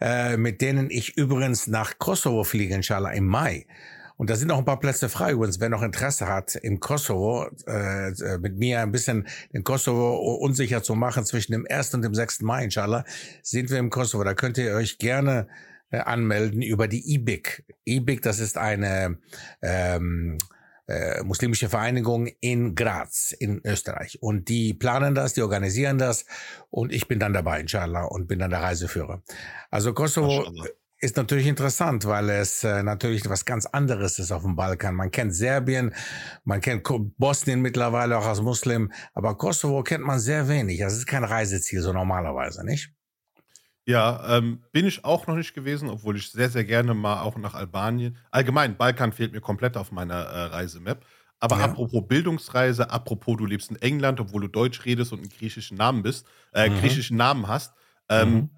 äh, 0.00 0.38
mit 0.38 0.62
denen 0.62 0.88
ich 0.90 1.18
übrigens 1.18 1.66
nach 1.66 1.98
Kosovo 1.98 2.42
fliege, 2.44 2.74
inshallah, 2.74 3.10
im 3.12 3.26
Mai. 3.26 3.66
Und 4.18 4.30
da 4.30 4.36
sind 4.36 4.48
noch 4.48 4.58
ein 4.58 4.64
paar 4.64 4.80
Plätze 4.80 5.08
frei. 5.08 5.32
Übrigens, 5.32 5.60
wer 5.60 5.68
noch 5.68 5.82
Interesse 5.82 6.26
hat, 6.26 6.56
im 6.56 6.80
Kosovo 6.80 7.46
äh, 7.66 8.08
äh 8.08 8.38
mit 8.38 8.58
mir 8.58 8.80
ein 8.80 8.90
bisschen 8.90 9.28
den 9.54 9.62
Kosovo 9.62 10.34
unsicher 10.34 10.82
zu 10.82 10.96
machen 10.96 11.24
zwischen 11.24 11.52
dem 11.52 11.66
1. 11.68 11.94
und 11.94 12.02
dem 12.02 12.14
6. 12.14 12.40
Mai, 12.42 12.64
inshallah, 12.64 13.04
sind 13.42 13.70
wir 13.70 13.78
im 13.78 13.90
Kosovo. 13.90 14.24
Da 14.24 14.34
könnt 14.34 14.58
ihr 14.58 14.74
euch 14.74 14.98
gerne 14.98 15.46
äh, 15.90 15.98
anmelden 15.98 16.62
über 16.62 16.88
die 16.88 17.14
IBIC. 17.14 17.64
IBIC, 17.86 18.20
das 18.22 18.40
ist 18.40 18.58
eine 18.58 19.18
ähm, 19.62 20.36
äh, 20.88 21.22
muslimische 21.22 21.68
Vereinigung 21.68 22.26
in 22.40 22.74
Graz 22.74 23.30
in 23.30 23.60
Österreich. 23.64 24.20
Und 24.20 24.48
die 24.48 24.74
planen 24.74 25.14
das, 25.14 25.34
die 25.34 25.42
organisieren 25.42 25.98
das 25.98 26.26
und 26.70 26.92
ich 26.92 27.06
bin 27.06 27.20
dann 27.20 27.34
dabei, 27.34 27.60
inshallah, 27.60 28.04
und 28.04 28.26
bin 28.26 28.40
dann 28.40 28.50
der 28.50 28.62
Reiseführer. 28.62 29.22
Also 29.70 29.94
Kosovo 29.94 30.50
ist 31.00 31.16
natürlich 31.16 31.46
interessant, 31.46 32.04
weil 32.06 32.28
es 32.30 32.64
äh, 32.64 32.82
natürlich 32.82 33.28
was 33.28 33.44
ganz 33.44 33.66
anderes 33.66 34.18
ist 34.18 34.32
auf 34.32 34.42
dem 34.42 34.56
Balkan. 34.56 34.94
Man 34.94 35.10
kennt 35.10 35.34
Serbien, 35.34 35.94
man 36.44 36.60
kennt 36.60 36.86
Bosnien 37.18 37.60
mittlerweile 37.62 38.18
auch 38.18 38.26
als 38.26 38.40
Muslim, 38.40 38.92
aber 39.14 39.36
Kosovo 39.36 39.82
kennt 39.82 40.04
man 40.04 40.18
sehr 40.18 40.48
wenig. 40.48 40.80
Das 40.80 40.94
ist 40.94 41.06
kein 41.06 41.24
Reiseziel 41.24 41.82
so 41.82 41.92
normalerweise, 41.92 42.64
nicht? 42.64 42.90
Ja, 43.86 44.36
ähm, 44.36 44.62
bin 44.72 44.86
ich 44.86 45.04
auch 45.04 45.26
noch 45.26 45.36
nicht 45.36 45.54
gewesen, 45.54 45.88
obwohl 45.88 46.16
ich 46.16 46.30
sehr, 46.30 46.50
sehr 46.50 46.64
gerne 46.64 46.92
mal 46.92 47.22
auch 47.22 47.38
nach 47.38 47.54
Albanien. 47.54 48.18
Allgemein, 48.30 48.76
Balkan 48.76 49.12
fehlt 49.12 49.32
mir 49.32 49.40
komplett 49.40 49.76
auf 49.78 49.92
meiner 49.92 50.14
äh, 50.14 50.42
Reisemap. 50.46 51.06
Aber 51.40 51.58
ja. 51.58 51.64
apropos 51.66 52.06
Bildungsreise, 52.06 52.90
apropos 52.90 53.36
du 53.36 53.46
lebst 53.46 53.70
in 53.70 53.76
England, 53.76 54.20
obwohl 54.20 54.42
du 54.42 54.48
Deutsch 54.48 54.84
redest 54.84 55.12
und 55.12 55.20
einen 55.20 55.30
griechischen 55.30 55.78
Namen 55.78 56.02
bist, 56.02 56.26
äh, 56.52 56.68
mhm. 56.68 56.80
griechischen 56.80 57.16
Namen 57.16 57.46
hast. 57.46 57.72
Ähm, 58.10 58.34
mhm. 58.34 58.50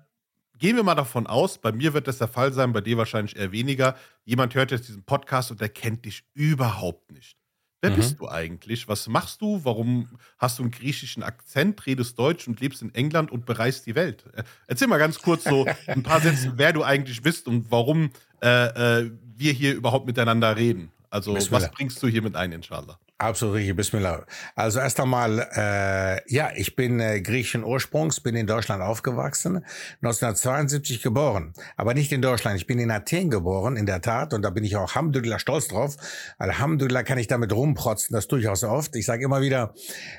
Gehen 0.61 0.77
wir 0.77 0.83
mal 0.83 0.95
davon 0.95 1.27
aus, 1.27 1.57
bei 1.57 1.73
mir 1.73 1.95
wird 1.95 2.07
das 2.07 2.19
der 2.19 2.29
Fall 2.29 2.53
sein, 2.53 2.75
bei 2.75 2.83
dir 2.83 2.99
wahrscheinlich 2.99 3.35
eher 3.35 3.51
weniger. 3.51 3.97
Jemand 4.27 4.55
hört 4.55 4.71
jetzt 4.71 4.89
diesen 4.89 5.03
Podcast 5.05 5.51
und 5.51 5.59
der 5.59 5.71
kennt 5.71 6.05
dich 6.05 6.23
überhaupt 6.35 7.11
nicht. 7.13 7.39
Wer 7.81 7.93
mhm. 7.93 7.97
bist 7.97 8.21
du 8.21 8.29
eigentlich? 8.29 8.87
Was 8.87 9.09
machst 9.09 9.41
du? 9.41 9.65
Warum 9.65 10.19
hast 10.39 10.59
du 10.59 10.63
einen 10.63 10.71
griechischen 10.71 11.23
Akzent, 11.23 11.87
redest 11.87 12.19
Deutsch 12.19 12.47
und 12.47 12.61
lebst 12.61 12.83
in 12.83 12.95
England 12.95 13.33
und 13.33 13.47
bereist 13.47 13.87
die 13.87 13.95
Welt? 13.95 14.25
Äh, 14.35 14.43
erzähl 14.67 14.87
mal 14.87 14.99
ganz 14.99 15.19
kurz 15.21 15.45
so 15.45 15.67
ein 15.87 16.03
paar 16.03 16.21
Sätze, 16.21 16.53
wer 16.57 16.75
du 16.75 16.85
eigentlich 16.85 17.23
bist 17.23 17.49
und 17.49 17.71
warum 17.71 18.11
äh, 18.43 19.01
äh, 19.01 19.11
wir 19.37 19.55
hier 19.55 19.75
überhaupt 19.75 20.05
miteinander 20.07 20.57
reden. 20.57 20.93
Also, 21.09 21.35
was 21.35 21.71
bringst 21.71 22.03
du 22.03 22.07
hier 22.07 22.21
mit 22.21 22.37
ein, 22.37 22.53
inshallah? 22.53 22.99
Absolut 23.21 23.57
richtig, 23.57 23.77
Bismillah. 23.77 24.25
Also 24.55 24.81
erst 24.81 24.99
einmal, 24.99 25.47
äh, 25.55 26.33
ja, 26.33 26.53
ich 26.57 26.75
bin 26.75 27.01
äh, 27.01 27.21
griechischen 27.21 27.65
Ursprungs, 27.65 28.21
bin 28.21 28.35
in 28.35 28.47
Deutschland 28.47 28.83
aufgewachsen, 28.83 29.63
1972 30.01 31.03
geboren, 31.03 31.53
aber 31.77 31.93
nicht 31.93 32.13
in 32.13 32.23
Deutschland. 32.23 32.57
Ich 32.57 32.67
bin 32.67 32.79
in 32.79 32.91
Athen 32.91 33.29
geboren, 33.29 33.77
in 33.77 33.85
der 33.85 34.01
Tat, 34.01 34.33
und 34.33 34.41
da 34.41 34.49
bin 34.49 34.65
ich 34.65 34.75
auch 34.77 34.89
Alhamdulillah 34.89 35.39
stolz 35.39 35.69
drauf. 35.69 35.99
Alhamdulillah 36.39 37.03
kann 37.03 37.19
ich 37.19 37.27
damit 37.27 37.53
rumprotzen, 37.53 38.15
das 38.15 38.27
tue 38.27 38.41
ich 38.41 38.49
auch 38.49 38.57
so 38.57 38.71
oft. 38.71 38.97
Ich 38.97 39.05
sage 39.05 39.23
immer 39.23 39.43
wieder, 39.43 39.75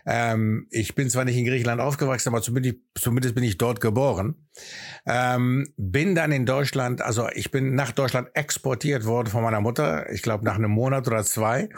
ähm, 0.05 0.67
ich 0.69 0.93
bin 0.93 1.09
zwar 1.09 1.25
nicht 1.25 1.37
in 1.37 1.45
Griechenland 1.45 1.81
aufgewachsen, 1.81 2.29
aber 2.29 2.43
zumindest, 2.43 2.75
zumindest 2.93 3.33
bin 3.33 3.43
ich 3.43 3.57
dort 3.57 3.81
geboren. 3.81 4.35
Ähm, 5.07 5.73
bin 5.77 6.13
dann 6.13 6.31
in 6.31 6.45
Deutschland, 6.45 7.01
also 7.01 7.27
ich 7.33 7.49
bin 7.49 7.73
nach 7.73 7.91
Deutschland 7.93 8.29
exportiert 8.35 9.05
worden 9.05 9.27
von 9.27 9.41
meiner 9.41 9.61
Mutter, 9.61 10.07
ich 10.11 10.21
glaube 10.21 10.45
nach 10.45 10.55
einem 10.55 10.69
Monat 10.69 11.07
oder 11.07 11.23
zwei. 11.23 11.69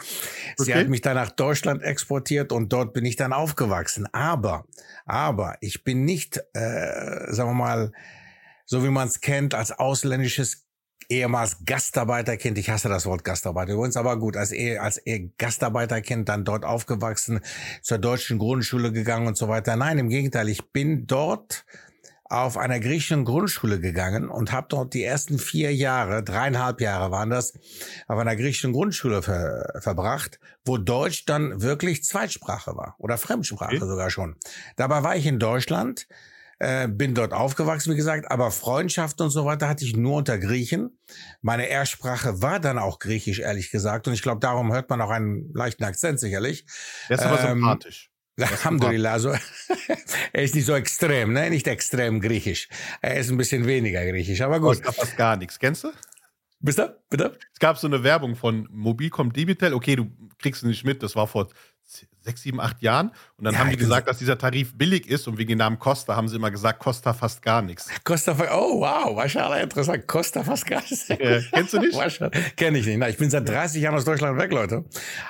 Sie 0.56 0.72
okay. 0.72 0.80
hat 0.80 0.88
mich 0.88 1.00
dann 1.00 1.13
nach 1.14 1.30
Deutschland 1.30 1.82
exportiert 1.82 2.52
und 2.52 2.72
dort 2.72 2.92
bin 2.92 3.04
ich 3.04 3.16
dann 3.16 3.32
aufgewachsen. 3.32 4.06
Aber, 4.12 4.66
aber 5.06 5.56
ich 5.60 5.84
bin 5.84 6.04
nicht, 6.04 6.38
äh, 6.52 7.32
sagen 7.32 7.50
wir 7.50 7.54
mal, 7.54 7.92
so 8.66 8.84
wie 8.84 8.90
man 8.90 9.08
es 9.08 9.20
kennt, 9.20 9.54
als 9.54 9.72
ausländisches 9.72 10.64
ehemals 11.08 11.64
Gastarbeiterkind, 11.64 12.58
ich 12.58 12.70
hasse 12.70 12.88
das 12.88 13.06
Wort 13.06 13.24
Gastarbeiter 13.24 13.74
übrigens, 13.74 13.96
aber 13.96 14.18
gut, 14.18 14.36
als, 14.36 14.52
als 14.78 15.02
Gastarbeiterkind 15.38 16.28
dann 16.28 16.44
dort 16.44 16.64
aufgewachsen, 16.64 17.40
zur 17.82 17.98
deutschen 17.98 18.38
Grundschule 18.38 18.92
gegangen 18.92 19.26
und 19.26 19.36
so 19.36 19.48
weiter. 19.48 19.76
Nein, 19.76 19.98
im 19.98 20.08
Gegenteil, 20.08 20.48
ich 20.48 20.70
bin 20.72 21.06
dort 21.06 21.64
auf 22.24 22.56
einer 22.56 22.80
griechischen 22.80 23.24
Grundschule 23.24 23.80
gegangen 23.80 24.28
und 24.28 24.50
habe 24.50 24.66
dort 24.70 24.94
die 24.94 25.04
ersten 25.04 25.38
vier 25.38 25.74
Jahre, 25.74 26.22
dreieinhalb 26.22 26.80
Jahre 26.80 27.10
waren 27.10 27.30
das, 27.30 27.52
auf 28.08 28.18
einer 28.18 28.34
griechischen 28.34 28.72
Grundschule 28.72 29.22
ver, 29.22 29.80
verbracht, 29.80 30.40
wo 30.64 30.78
Deutsch 30.78 31.26
dann 31.26 31.60
wirklich 31.60 32.02
Zweitsprache 32.02 32.76
war 32.76 32.94
oder 32.98 33.18
Fremdsprache 33.18 33.76
okay. 33.76 33.86
sogar 33.86 34.10
schon. 34.10 34.36
Dabei 34.76 35.02
war 35.02 35.16
ich 35.16 35.26
in 35.26 35.38
Deutschland, 35.38 36.06
äh, 36.58 36.88
bin 36.88 37.14
dort 37.14 37.32
aufgewachsen, 37.34 37.92
wie 37.92 37.96
gesagt, 37.96 38.30
aber 38.30 38.50
Freundschaft 38.50 39.20
und 39.20 39.30
so 39.30 39.44
weiter 39.44 39.68
hatte 39.68 39.84
ich 39.84 39.94
nur 39.94 40.16
unter 40.16 40.38
Griechen. 40.38 40.98
Meine 41.42 41.66
Erstsprache 41.66 42.40
war 42.40 42.58
dann 42.58 42.78
auch 42.78 43.00
Griechisch, 43.00 43.40
ehrlich 43.40 43.70
gesagt. 43.70 44.08
Und 44.08 44.14
ich 44.14 44.22
glaube, 44.22 44.40
darum 44.40 44.72
hört 44.72 44.88
man 44.88 45.00
auch 45.00 45.10
einen 45.10 45.52
leichten 45.52 45.84
Akzent 45.84 46.20
sicherlich. 46.20 46.64
Der 47.08 47.18
ist 47.18 47.24
aber 47.24 47.40
ähm, 47.40 47.58
sympathisch. 47.58 48.13
Alhamdulillah, 48.40 49.12
also 49.12 49.30
er 50.32 50.42
ist 50.42 50.54
nicht 50.54 50.66
so 50.66 50.74
extrem, 50.74 51.32
ne? 51.32 51.50
Nicht 51.50 51.66
extrem 51.68 52.20
griechisch. 52.20 52.68
Er 53.00 53.16
ist 53.16 53.30
ein 53.30 53.36
bisschen 53.36 53.66
weniger 53.66 54.04
griechisch, 54.04 54.40
aber 54.40 54.58
gut. 54.58 54.82
Kostet 54.82 54.94
fast 54.94 55.16
gar 55.16 55.36
nichts. 55.36 55.58
Kennst 55.58 55.84
du? 55.84 55.92
Bist 56.60 56.78
du? 56.78 56.96
Bitte? 57.10 57.38
Es 57.52 57.58
gab 57.58 57.78
so 57.78 57.86
eine 57.86 58.02
Werbung 58.02 58.36
von 58.36 58.66
Mobilcom 58.70 59.32
Debitel. 59.32 59.74
Okay, 59.74 59.96
du 59.96 60.10
kriegst 60.38 60.62
es 60.62 60.66
nicht 60.68 60.84
mit. 60.84 61.02
Das 61.02 61.14
war 61.14 61.26
vor 61.26 61.48
sechs, 62.24 62.42
sieben, 62.42 62.60
acht 62.60 62.82
Jahren. 62.82 63.10
Und 63.36 63.44
dann 63.44 63.54
ja, 63.54 63.60
haben 63.60 63.70
die 63.70 63.76
gesagt, 63.76 64.08
dass 64.08 64.18
dieser 64.18 64.38
Tarif 64.38 64.76
billig 64.76 65.06
ist 65.08 65.28
und 65.28 65.38
wegen 65.38 65.50
dem 65.50 65.58
Namen 65.58 65.78
Costa 65.78 66.16
haben 66.16 66.28
sie 66.28 66.36
immer 66.36 66.50
gesagt, 66.50 66.80
Costa 66.80 67.12
fast 67.12 67.42
gar 67.42 67.62
nichts. 67.62 67.88
Costa, 68.04 68.32
oh 68.52 68.80
wow, 68.80 69.14
wahrscheinlich 69.14 69.62
interessant. 69.62 70.06
Costa 70.06 70.42
fast 70.42 70.66
gar 70.66 70.80
nichts. 70.80 71.10
Äh, 71.10 71.42
kennst 71.52 71.74
du 71.74 71.78
nicht? 71.78 71.98
Kenn 72.56 72.74
ich 72.74 72.86
nicht. 72.86 72.98
Na, 72.98 73.08
ich 73.08 73.18
bin 73.18 73.30
seit 73.30 73.48
30 73.48 73.82
Jahren 73.82 73.94
aus 73.94 74.04
Deutschland 74.04 74.38
weg, 74.38 74.52
Leute. 74.52 74.84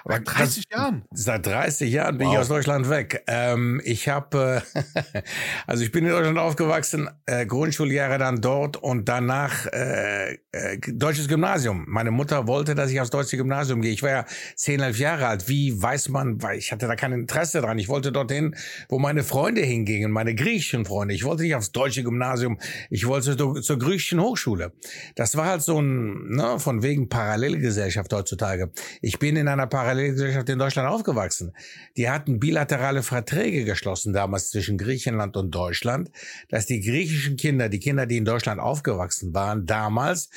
Aber 0.04 0.14
seit 0.14 0.28
30 0.28 0.64
Jahren? 0.70 1.04
Seit 1.12 1.46
30 1.46 1.92
Jahren 1.92 2.18
bin 2.18 2.28
wow. 2.28 2.34
ich 2.34 2.40
aus 2.40 2.48
Deutschland 2.48 2.88
weg. 2.88 3.24
Ähm, 3.26 3.80
ich 3.84 4.08
habe, 4.08 4.62
äh, 4.74 5.22
also 5.66 5.82
ich 5.82 5.90
bin 5.90 6.04
in 6.04 6.12
Deutschland 6.12 6.38
aufgewachsen, 6.38 7.10
äh, 7.26 7.46
Grundschuljahre 7.46 8.18
dann 8.18 8.40
dort 8.40 8.76
und 8.76 9.08
danach 9.08 9.66
äh, 9.66 10.38
äh, 10.52 10.78
deutsches 10.86 11.28
Gymnasium. 11.28 11.84
Meine 11.88 12.10
Mutter 12.10 12.46
wollte, 12.46 12.74
dass 12.74 12.90
ich 12.90 13.00
aufs 13.00 13.10
deutsche 13.10 13.36
Gymnasium 13.36 13.82
gehe. 13.82 13.92
Ich 13.92 14.02
war 14.02 14.10
ja 14.10 14.24
10, 14.56 14.80
11 14.80 14.98
Jahre 14.98 15.26
alt. 15.26 15.48
Wie 15.48 15.80
weiß 15.80 16.08
man, 16.10 16.42
weil 16.42 16.58
ich 16.58 16.72
hatte 16.72 16.83
da 16.88 16.96
kein 16.96 17.12
Interesse 17.12 17.60
dran. 17.60 17.78
Ich 17.78 17.88
wollte 17.88 18.12
dorthin, 18.12 18.54
wo 18.88 18.98
meine 18.98 19.24
Freunde 19.24 19.62
hingingen, 19.62 20.10
meine 20.10 20.34
griechischen 20.34 20.84
Freunde. 20.84 21.14
Ich 21.14 21.24
wollte 21.24 21.42
nicht 21.42 21.54
aufs 21.54 21.72
deutsche 21.72 22.02
Gymnasium. 22.02 22.58
Ich 22.90 23.06
wollte 23.06 23.36
zur, 23.36 23.60
zur 23.62 23.78
griechischen 23.78 24.20
Hochschule. 24.20 24.72
Das 25.14 25.36
war 25.36 25.46
halt 25.46 25.62
so 25.62 25.80
ein, 25.80 26.28
ne, 26.28 26.58
von 26.58 26.82
wegen 26.82 27.08
Parallelgesellschaft 27.08 28.12
heutzutage. 28.12 28.70
Ich 29.02 29.18
bin 29.18 29.36
in 29.36 29.48
einer 29.48 29.66
Parallelgesellschaft 29.66 30.48
in 30.48 30.58
Deutschland 30.58 30.88
aufgewachsen. 30.88 31.52
Die 31.96 32.08
hatten 32.08 32.40
bilaterale 32.40 33.02
Verträge 33.02 33.64
geschlossen 33.64 34.12
damals 34.12 34.50
zwischen 34.50 34.78
Griechenland 34.78 35.36
und 35.36 35.54
Deutschland, 35.54 36.10
dass 36.48 36.66
die 36.66 36.80
griechischen 36.80 37.36
Kinder, 37.36 37.68
die 37.68 37.80
Kinder, 37.80 38.06
die 38.06 38.16
in 38.16 38.24
Deutschland 38.24 38.60
aufgewachsen 38.60 39.34
waren, 39.34 39.66
damals 39.66 40.30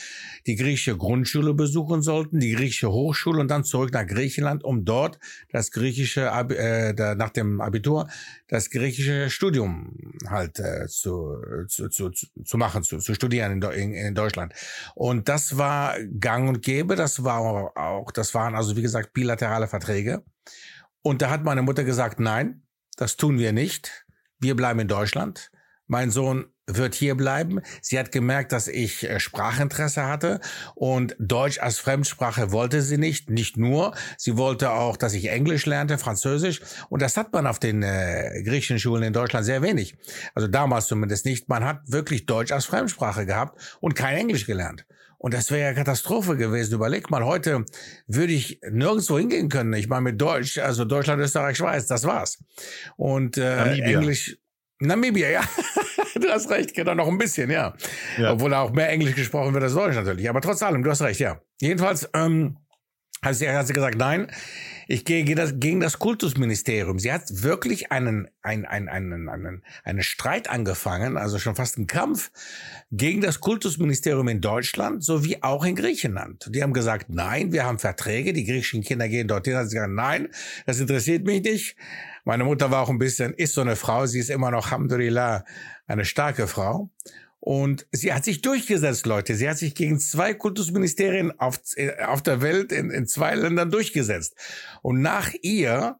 die 0.46 0.56
griechische 0.56 0.98
Grundschule 0.98 1.54
besuchen 1.54 2.02
sollten, 2.02 2.40
die 2.40 2.52
griechische 2.52 2.92
Hochschule 2.92 3.40
und 3.40 3.50
dann 3.50 3.64
zurück 3.64 3.92
nach 3.94 4.06
Griechenland, 4.06 4.64
um 4.64 4.86
dort 4.86 5.20
das 5.52 5.72
griechische 5.72 6.32
äh, 6.42 6.94
da, 6.94 7.16
nach 7.16 7.30
dem 7.30 7.62
Abitur 7.62 8.08
das 8.48 8.70
griechische 8.70 9.30
Studium 9.30 10.16
halt 10.28 10.60
äh, 10.60 10.88
zu, 10.88 11.38
zu, 11.68 11.90
zu, 11.90 12.12
zu 12.12 12.58
machen, 12.58 12.84
zu, 12.84 13.00
zu 13.00 13.14
studieren 13.14 13.62
in, 13.62 13.72
in, 13.72 13.94
in 13.94 14.16
Deutschland. 14.16 14.54
Und 14.96 15.30
das 15.30 15.58
war 15.58 15.98
gang 16.20 16.50
und 16.50 16.62
gäbe, 16.62 16.96
das 16.96 17.24
war 17.24 17.76
auch, 17.78 18.12
das 18.12 18.34
waren 18.34 18.56
also 18.56 18.76
wie 18.76 18.82
gesagt 18.82 19.14
bilaterale 19.14 19.68
Verträge. 19.68 20.24
Und 21.02 21.22
da 21.22 21.30
hat 21.30 21.44
meine 21.44 21.62
Mutter 21.62 21.84
gesagt, 21.84 22.20
nein, 22.20 22.64
das 22.98 23.16
tun 23.16 23.40
wir 23.40 23.54
nicht. 23.54 24.06
Wir 24.40 24.56
bleiben 24.56 24.80
in 24.80 24.88
Deutschland. 24.88 25.52
Mein 25.86 26.12
Sohn 26.12 26.48
wird 26.68 26.94
hier 26.94 27.16
bleiben. 27.16 27.62
Sie 27.82 27.98
hat 27.98 28.12
gemerkt, 28.12 28.52
dass 28.52 28.68
ich 28.68 29.10
äh, 29.10 29.20
Sprachinteresse 29.20 30.06
hatte 30.06 30.40
und 30.76 31.16
Deutsch 31.18 31.60
als 31.60 31.80
Fremdsprache 31.80 32.52
wollte 32.52 32.82
sie 32.82 32.98
nicht. 32.98 33.30
Nicht 33.30 33.58
nur, 33.58 33.96
sie 34.18 34.38
wollte 34.38 34.72
auch, 34.72 34.98
dass 34.98 35.14
ich 35.14 35.30
Englisch 35.30 35.66
lernte, 35.66 35.98
Französisch 35.98 36.62
und 36.90 37.02
das 37.02 37.18
hat 37.18 37.32
man 37.34 37.48
auf 37.48 37.60
den 37.60 37.84
äh, 37.84 38.44
griechischen 38.44 38.80
Schulen 38.80 39.04
in 39.04 39.14
Deutschland 39.14 39.46
sehr 39.46 39.62
wenig. 39.62 39.96
Also 40.36 40.48
damals 40.48 40.88
zumindest 40.88 41.26
nicht. 41.26 41.48
Man 41.50 41.64
hat 41.64 41.82
wirklich 41.88 42.26
Deutsch 42.26 42.52
als 42.52 42.66
Fremdsprache 42.66 43.26
gehabt 43.26 43.78
und 43.80 43.96
kein 43.96 44.18
Englisch 44.18 44.46
gelernt. 44.46 44.86
Und 45.20 45.34
das 45.34 45.50
wäre 45.50 45.70
ja 45.70 45.74
Katastrophe 45.74 46.38
gewesen. 46.38 46.76
Überleg 46.76 47.10
mal, 47.10 47.26
heute 47.26 47.66
würde 48.06 48.34
ich 48.34 48.60
nirgendwo 48.70 49.18
hingehen 49.18 49.50
können. 49.50 49.74
Ich 49.74 49.88
meine 49.88 50.04
mit 50.04 50.22
Deutsch, 50.22 50.60
also 50.60 50.86
Deutschland, 50.86 51.22
Österreich, 51.22 51.58
Schweiz, 51.58 51.88
das 51.88 52.04
war's. 52.04 52.44
Und 52.98 53.38
äh, 53.38 53.78
Englisch, 53.80 54.38
Namibia, 54.80 55.30
ja. 55.30 55.42
du 56.16 56.30
hast 56.30 56.50
recht, 56.50 56.74
genau, 56.74 56.94
noch 56.94 57.08
ein 57.08 57.18
bisschen, 57.18 57.50
ja. 57.50 57.74
ja. 58.18 58.34
Obwohl 58.34 58.52
da 58.52 58.62
auch 58.62 58.72
mehr 58.72 58.90
Englisch 58.90 59.16
gesprochen 59.16 59.54
wird 59.54 59.64
als 59.64 59.74
Deutsch 59.74 59.96
natürlich. 59.96 60.30
Aber 60.30 60.42
trotz 60.42 60.62
allem, 60.62 60.84
du 60.84 60.90
hast 60.90 61.02
recht, 61.02 61.20
ja. 61.20 61.42
Jedenfalls 61.60 62.10
ähm, 62.14 62.58
hat, 63.22 63.36
sie, 63.36 63.50
hat 63.50 63.68
sie 63.68 63.74
gesagt, 63.74 63.98
nein, 63.98 64.28
ich 64.88 65.04
gehe 65.04 65.24
gegen 65.24 65.38
das, 65.38 65.60
gegen 65.60 65.80
das 65.80 66.00
Kultusministerium. 66.00 67.00
Sie 67.00 67.12
hat 67.12 67.24
wirklich 67.30 67.92
einen, 67.92 68.30
einen, 68.42 68.66
einen, 68.66 68.88
einen, 68.90 69.30
einen, 69.30 69.64
einen 69.84 70.04
Streit 70.04 70.50
angefangen, 70.50 71.18
also 71.18 71.40
schon 71.40 71.56
fast 71.56 71.78
einen 71.78 71.88
Kampf 71.88 72.32
gegen 72.92 73.22
das 73.22 73.40
Kultusministerium 73.42 74.28
in 74.30 74.40
Deutschland 74.40 75.04
sowie 75.04 75.40
auch 75.42 75.66
in 75.66 75.76
Griechenland. 75.76 76.50
Die 76.54 76.64
haben 76.64 76.74
gesagt, 76.74 77.08
nein, 77.10 77.52
wir 77.52 77.66
haben 77.66 77.80
Verträge, 77.80 78.34
die 78.34 78.46
griechischen 78.46 78.84
Kinder 78.84 79.10
gehen 79.10 79.28
dorthin. 79.28 79.56
Hat 79.56 79.70
sie 79.70 79.76
gesagt, 79.76 79.94
nein, 79.94 80.30
das 80.66 80.80
interessiert 80.80 81.26
mich 81.26 81.44
nicht. 81.44 81.76
Meine 82.24 82.44
Mutter 82.44 82.72
war 82.72 82.82
auch 82.82 82.90
ein 82.90 82.98
bisschen, 82.98 83.34
ist 83.34 83.54
so 83.54 83.62
eine 83.62 83.76
Frau, 83.76 84.06
sie 84.06 84.20
ist 84.20 84.30
immer 84.30 84.52
noch, 84.52 84.68
Alhamdulillah, 84.68 85.44
eine 85.88 86.06
starke 86.06 86.48
Frau. 86.48 86.90
Und 87.40 87.88
sie 87.92 88.14
hat 88.14 88.26
sich 88.26 88.42
durchgesetzt, 88.42 89.06
Leute. 89.06 89.36
Sie 89.36 89.48
hat 89.48 89.58
sich 89.58 89.76
gegen 89.76 90.00
zwei 90.00 90.34
Kultusministerien 90.34 91.40
auf, 91.40 91.60
äh, 91.76 92.04
auf 92.04 92.22
der 92.22 92.42
Welt 92.42 92.72
in, 92.72 92.90
in 92.90 93.08
zwei 93.08 93.36
Ländern 93.36 93.72
durchgesetzt. 93.72 94.36
Und 94.82 95.02
nach 95.02 95.32
ihr 95.42 95.98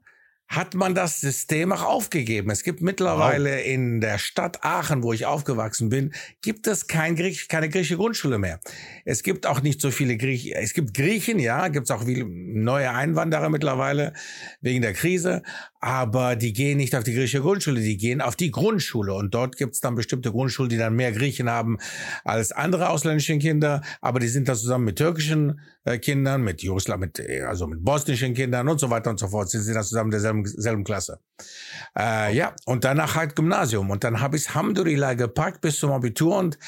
hat 0.48 0.76
man 0.76 0.96
das 0.96 1.20
System 1.20 1.74
auch 1.74 1.84
aufgegeben. 1.84 2.50
Es 2.52 2.64
gibt 2.64 2.82
mittlerweile 2.82 3.58
wow. 3.58 3.66
in 3.66 4.00
der 4.00 4.18
Stadt 4.18 4.64
Aachen, 4.64 5.04
wo 5.04 5.12
ich 5.12 5.26
aufgewachsen 5.26 5.90
bin, 5.90 6.14
gibt 6.42 6.68
es 6.68 6.88
kein 6.88 7.16
Griech, 7.16 7.50
keine 7.50 7.68
griechische 7.68 7.98
Grundschule 7.98 8.38
mehr. 8.38 8.62
Es 9.04 9.24
gibt 9.24 9.46
auch 9.46 9.62
nicht 9.62 9.82
so 9.82 9.92
viele 9.92 10.16
Griechen. 10.16 10.54
Es 10.54 10.74
gibt 10.74 10.94
Griechen, 10.94 11.40
ja, 11.40 11.68
gibt 11.68 11.90
es 11.90 11.92
auch 11.92 12.06
viele 12.06 12.26
neue 12.26 12.92
Einwanderer 12.92 13.50
mittlerweile 13.50 14.14
wegen 14.62 14.82
der 14.82 14.94
Krise, 14.94 15.44
aber 15.88 16.36
die 16.36 16.52
gehen 16.52 16.76
nicht 16.76 16.94
auf 16.98 17.06
die 17.06 17.14
griechische 17.14 17.40
Grundschule, 17.40 17.80
die 17.80 17.96
gehen 17.96 18.20
auf 18.20 18.36
die 18.36 18.52
Grundschule. 18.52 19.14
Und 19.14 19.34
dort 19.34 19.56
gibt 19.56 19.74
es 19.74 19.80
dann 19.80 19.96
bestimmte 19.96 20.34
Grundschulen, 20.34 20.70
die 20.70 20.78
dann 20.78 20.98
mehr 20.98 21.14
Griechen 21.14 21.50
haben 21.50 21.78
als 22.26 22.52
andere 22.52 22.90
ausländische 22.90 23.38
Kinder, 23.40 23.82
aber 24.02 24.20
die 24.20 24.28
sind 24.28 24.50
da 24.50 24.56
zusammen 24.56 24.84
mit 24.84 24.98
türkischen 24.98 25.62
äh, 25.86 25.98
Kindern, 25.98 26.44
mit 26.44 26.62
Jugoslaw, 26.62 26.98
mit, 26.98 27.20
äh, 27.20 27.44
also 27.44 27.68
mit 27.68 27.86
bosnischen 27.86 28.34
Kindern 28.34 28.68
und 28.68 28.82
so 28.82 28.90
weiter 28.90 29.12
und 29.12 29.18
so 29.18 29.30
fort, 29.30 29.50
sind 29.50 29.62
sie 29.62 29.74
da 29.74 29.82
zusammen 29.82 30.12
derselben 30.12 30.46
selben 30.46 30.84
Klasse. 30.84 31.22
Äh, 31.98 32.36
ja, 32.36 32.54
und 32.66 32.84
danach 32.84 33.16
halt 33.16 33.38
Gymnasium. 33.38 33.90
Und 33.90 34.04
dann 34.04 34.20
habe 34.20 34.36
ich 34.36 34.54
Hamdulillah 34.54 35.14
gepackt 35.14 35.62
bis 35.62 35.80
zum 35.80 35.92
Abitur 35.94 36.36
und 36.36 36.60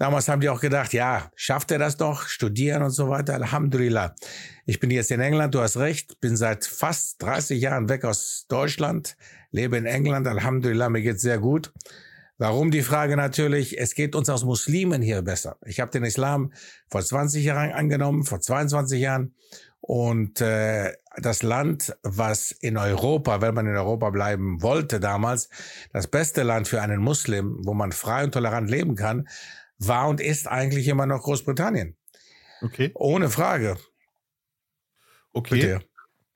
Damals 0.00 0.30
haben 0.30 0.40
die 0.40 0.48
auch 0.48 0.62
gedacht, 0.62 0.94
ja, 0.94 1.30
schafft 1.36 1.70
er 1.70 1.78
das 1.78 1.98
doch, 1.98 2.26
studieren 2.26 2.82
und 2.82 2.90
so 2.90 3.10
weiter. 3.10 3.34
Alhamdulillah. 3.34 4.14
Ich 4.64 4.80
bin 4.80 4.90
jetzt 4.90 5.10
in 5.10 5.20
England, 5.20 5.54
du 5.54 5.60
hast 5.60 5.76
recht, 5.76 6.22
bin 6.22 6.38
seit 6.38 6.64
fast 6.64 7.22
30 7.22 7.60
Jahren 7.60 7.90
weg 7.90 8.06
aus 8.06 8.46
Deutschland, 8.48 9.18
lebe 9.50 9.76
in 9.76 9.84
England. 9.84 10.26
Alhamdulillah, 10.26 10.88
mir 10.88 11.02
geht's 11.02 11.20
sehr 11.20 11.38
gut. 11.38 11.70
Warum 12.38 12.70
die 12.70 12.80
Frage 12.80 13.14
natürlich, 13.14 13.78
es 13.78 13.94
geht 13.94 14.16
uns 14.16 14.30
als 14.30 14.42
Muslimen 14.42 15.02
hier 15.02 15.20
besser. 15.20 15.58
Ich 15.66 15.80
habe 15.80 15.90
den 15.90 16.04
Islam 16.04 16.54
vor 16.88 17.02
20 17.02 17.44
Jahren 17.44 17.70
angenommen, 17.72 18.24
vor 18.24 18.40
22 18.40 18.98
Jahren. 19.02 19.34
Und 19.82 20.40
äh, 20.40 20.94
das 21.18 21.42
Land, 21.42 21.94
was 22.02 22.52
in 22.52 22.78
Europa, 22.78 23.42
wenn 23.42 23.54
man 23.54 23.66
in 23.66 23.76
Europa 23.76 24.08
bleiben 24.08 24.62
wollte 24.62 24.98
damals, 24.98 25.50
das 25.92 26.06
beste 26.06 26.42
Land 26.42 26.68
für 26.68 26.80
einen 26.80 27.02
Muslim, 27.02 27.58
wo 27.64 27.74
man 27.74 27.92
frei 27.92 28.24
und 28.24 28.32
tolerant 28.32 28.70
leben 28.70 28.94
kann, 28.94 29.28
war 29.80 30.08
und 30.08 30.20
ist 30.20 30.46
eigentlich 30.46 30.86
immer 30.88 31.06
noch 31.06 31.22
Großbritannien. 31.22 31.96
Okay. 32.62 32.90
Ohne 32.94 33.30
Frage. 33.30 33.78
Okay. 35.32 35.54
Bitte. 35.54 35.80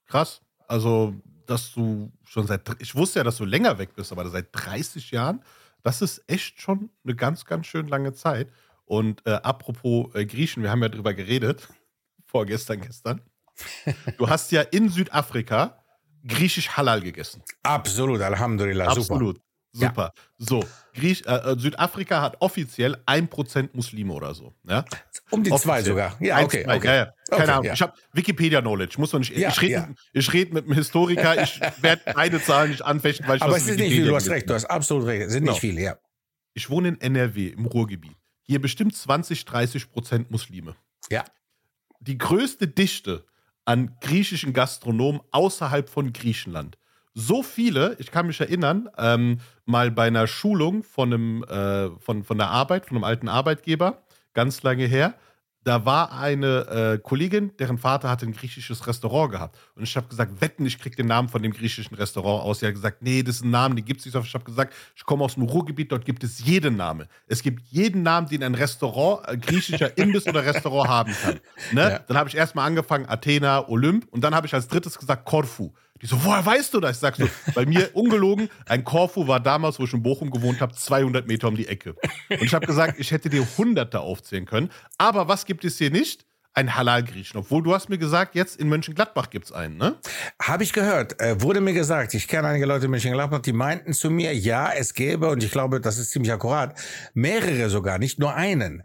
Krass. 0.07 0.41
Also, 0.67 1.15
dass 1.47 1.73
du 1.73 2.11
schon 2.25 2.47
seit, 2.47 2.63
ich 2.81 2.95
wusste 2.95 3.21
ja, 3.21 3.25
dass 3.25 3.37
du 3.37 3.45
länger 3.45 3.79
weg 3.79 3.95
bist, 3.95 4.13
aber 4.13 4.29
seit 4.31 4.49
30 4.53 5.11
Jahren, 5.11 5.43
das 5.83 6.01
ist 6.01 6.25
echt 6.27 6.61
schon 6.61 6.91
eine 7.05 7.15
ganz, 7.15 7.45
ganz 7.45 7.67
schön 7.67 7.87
lange 7.89 8.15
Zeit. 8.15 8.51
Und 8.87 9.27
äh, 9.27 9.33
apropos 9.33 10.15
äh, 10.15 10.25
Griechen, 10.25 10.63
wir 10.63 10.71
haben 10.71 10.83
ja 10.83 10.89
drüber 10.89 11.15
geredet, 11.15 11.69
vorgestern, 12.27 12.81
gestern. 12.81 13.21
Du 14.19 14.29
hast 14.29 14.51
ja 14.51 14.63
in 14.63 14.89
Südafrika 14.89 15.85
griechisch 16.27 16.71
Halal 16.71 17.03
gegessen. 17.03 17.43
Absolut, 17.63 18.21
Alhamdulillah, 18.21 18.87
Absolut. 18.87 19.37
Super. 19.37 19.47
Super. 19.77 20.13
So, 20.39 20.65
Griech, 20.95 21.27
äh, 21.27 21.35
äh 21.35 21.59
Südafrika 21.59 22.23
hat 22.23 22.37
offiziell 22.41 22.97
1% 23.07 23.71
Muslime 23.73 24.13
oder 24.13 24.33
so. 24.35 24.55
Ja? 24.69 24.85
Um 25.31 25.43
die 25.43 25.51
zwei 25.51 25.83
sogar. 25.83 26.17
Ja, 26.21 26.37
Eins, 26.37 26.47
okay. 26.47 26.63
zwei, 26.65 26.77
okay. 26.77 26.87
Ja, 26.87 26.95
ja. 26.95 27.05
Keine 27.05 27.43
Okay, 27.43 27.51
Ahnung. 27.51 27.65
ja. 27.65 27.73
Ich 27.73 27.83
habe 27.83 27.93
Wikipedia-Knowledge. 28.13 28.95
Muss 28.99 29.13
man 29.13 29.21
nicht. 29.21 29.37
Ja, 29.37 29.49
ich 29.49 29.61
rede 29.61 29.73
ja. 29.73 30.23
red 30.33 30.53
mit 30.53 30.65
einem 30.65 30.75
Historiker. 30.75 31.35
Ich 31.43 31.61
werde 31.83 32.03
beide 32.15 32.41
Zahlen 32.41 32.71
nicht 32.71 32.83
anfechten, 32.83 33.27
weil 33.27 33.37
ich 33.37 33.43
Aber 33.43 33.57
es 33.57 33.65
in 33.67 33.71
ist 33.71 33.81
nicht 33.81 33.91
Wikipedia 33.91 34.05
viel, 34.05 34.09
du 34.11 34.17
hast 34.17 34.29
recht, 34.29 34.49
du 34.51 34.55
hast 34.55 34.65
absolut 34.67 35.07
recht. 35.07 35.23
Es 35.27 35.33
sind 35.33 35.43
Genau. 35.43 35.53
nicht 35.53 35.61
viele, 35.61 35.81
ja. 35.83 35.99
Ich 36.55 36.71
wohne 36.71 36.89
in 36.89 37.01
NRW, 37.01 37.49
im 37.49 37.67
Ruhrgebiet. 37.67 38.17
Hier 38.43 38.61
bestimmt 38.61 38.95
20, 38.95 39.45
30 39.45 39.91
Prozent 39.91 40.31
Muslime. 40.31 40.77
Ja. 41.11 41.25
Die 42.01 42.17
größte 42.17 42.69
Dichte 42.69 43.25
an 43.65 43.97
griechischen 44.01 44.53
Gastronomen 44.53 45.21
außerhalb 45.33 45.89
von 45.89 46.13
Griechenland. 46.13 46.79
So 47.15 47.45
viele, 47.45 47.97
ich 48.01 48.11
kann 48.11 48.27
mich 48.27 48.41
erinnern, 48.41 48.89
ähm, 48.99 49.39
mal 49.65 49.93
bei 49.93 50.09
einer 50.09 50.27
Schulung 50.27 50.83
von, 50.83 51.13
einem, 51.13 51.45
äh, 51.45 51.91
von, 52.01 52.25
von 52.25 52.39
der 52.39 52.49
Arbeit, 52.49 52.87
von 52.87 52.97
einem 52.97 53.05
alten 53.05 53.29
Arbeitgeber, 53.29 54.03
ganz 54.33 54.65
lange 54.65 54.85
her, 54.85 55.15
da 55.65 55.87
war 55.87 56.13
eine 56.13 56.67
äh, 56.67 56.99
Kollegin, 56.99 57.57
deren 57.59 57.79
Vater 57.79 58.11
hatte 58.11 58.27
ein 58.27 58.33
griechisches 58.33 58.87
Restaurant 58.87 59.33
gehabt. 59.33 59.59
Und 59.75 59.83
ich 59.83 59.97
habe 59.97 60.07
gesagt, 60.09 60.43
wetten, 60.43 60.67
ich 60.67 60.79
kriege 60.79 60.95
den 60.95 61.07
Namen 61.07 61.31
von 61.31 61.43
dem 61.43 61.53
griechischen 61.53 61.95
Restaurant 61.95 62.45
aus. 62.45 62.61
Sie 62.61 62.67
hat 62.67 62.75
gesagt, 62.75 63.01
nee, 63.01 63.23
das 63.23 63.37
ist 63.37 63.45
ein 63.45 63.51
Name, 63.51 63.75
den 63.75 63.85
gibt 63.85 64.01
es 64.01 64.07
nicht. 64.07 64.15
Ich 64.15 64.35
habe 64.35 64.45
gesagt, 64.45 64.75
ich 64.95 65.05
komme 65.07 65.25
aus 65.25 65.35
dem 65.35 65.45
Ruhrgebiet, 65.45 65.91
dort 65.91 66.05
gibt 66.05 66.23
es 66.23 66.45
jeden 66.45 66.77
Namen. 66.77 67.09
Es 67.27 67.43
gibt 67.43 67.63
jeden 67.71 68.03
Namen, 68.03 68.29
den 68.29 68.43
ein 68.43 68.55
Restaurant, 68.55 69.27
äh, 69.27 69.39
griechischer 69.39 69.97
Imbiss 69.99 70.27
oder 70.27 70.45
Restaurant 70.45 70.91
haben 70.91 71.15
kann. 71.23 71.41
Ne? 71.73 71.81
Ja. 71.81 71.99
Dann 72.01 72.19
habe 72.19 72.29
ich 72.29 72.37
erstmal 72.37 72.67
angefangen, 72.67 73.07
Athena, 73.07 73.67
Olymp. 73.67 74.07
Und 74.11 74.23
dann 74.23 74.35
habe 74.35 74.47
ich 74.47 74.53
als 74.53 74.69
drittes 74.69 74.99
gesagt, 74.99 75.25
Korfu. 75.25 75.73
Die 76.03 76.07
so, 76.07 76.23
woher 76.25 76.45
weißt 76.45 76.75
du 76.75 76.81
das? 76.81 76.97
Ich 76.97 77.01
sag 77.01 77.17
so, 77.17 77.29
bei 77.55 77.67
mir 77.67 77.91
ungelogen, 77.95 78.49
ein 78.67 78.83
Korfu 78.83 79.29
war 79.29 79.41
damals, 79.41 79.79
wo 79.79 79.85
ich 79.85 79.93
in 79.93 80.03
Bochum 80.03 80.31
gewohnt 80.31 80.61
habe, 80.61 80.75
200 80.75 81.27
Meter 81.29 81.49
um 81.49 81.57
die 81.57 81.69
Ecke. 81.69 81.95
Und 82.31 82.43
ich 82.43 82.53
habe 82.53 82.67
gesagt, 82.67 82.99
ich 82.99 83.13
hätte 83.13 83.31
dir 83.31 83.47
Hunderte 83.57 84.01
aufzählen 84.01 84.45
können. 84.45 84.71
Aber 84.99 85.29
was 85.29 85.47
gibt 85.47 85.65
es 85.65 85.79
hier 85.79 85.91
nicht? 85.91 86.27
Ein 86.53 86.77
Halal-Griechen. 86.77 87.39
Obwohl 87.39 87.63
du 87.63 87.75
hast 87.75 87.89
mir 87.89 87.99
gesagt, 87.99 88.35
jetzt 88.37 88.61
in 88.61 88.69
Mönchengladbach 88.69 89.31
gibt 89.31 89.47
es 89.47 89.53
einen, 89.53 89.77
ne? 89.77 89.97
Habe 90.41 90.63
ich 90.63 90.73
gehört, 90.73 91.21
äh, 91.21 91.41
wurde 91.41 91.61
mir 91.61 91.73
gesagt, 91.73 92.15
ich 92.15 92.29
kenne 92.29 92.47
einige 92.49 92.67
Leute 92.67 92.85
in 92.85 92.93
Mönchengladbach, 92.93 93.41
die 93.41 93.53
meinten 93.53 93.93
zu 93.93 94.09
mir, 94.09 94.33
ja, 94.35 94.73
es 94.73 94.95
gäbe, 94.95 95.29
und 95.29 95.43
ich 95.43 95.51
glaube, 95.51 95.81
das 95.81 95.99
ist 95.99 96.13
ziemlich 96.13 96.33
akkurat, 96.33 96.79
mehrere 97.13 97.71
sogar, 97.71 97.99
nicht 97.99 98.21
nur 98.21 98.35
einen, 98.35 98.85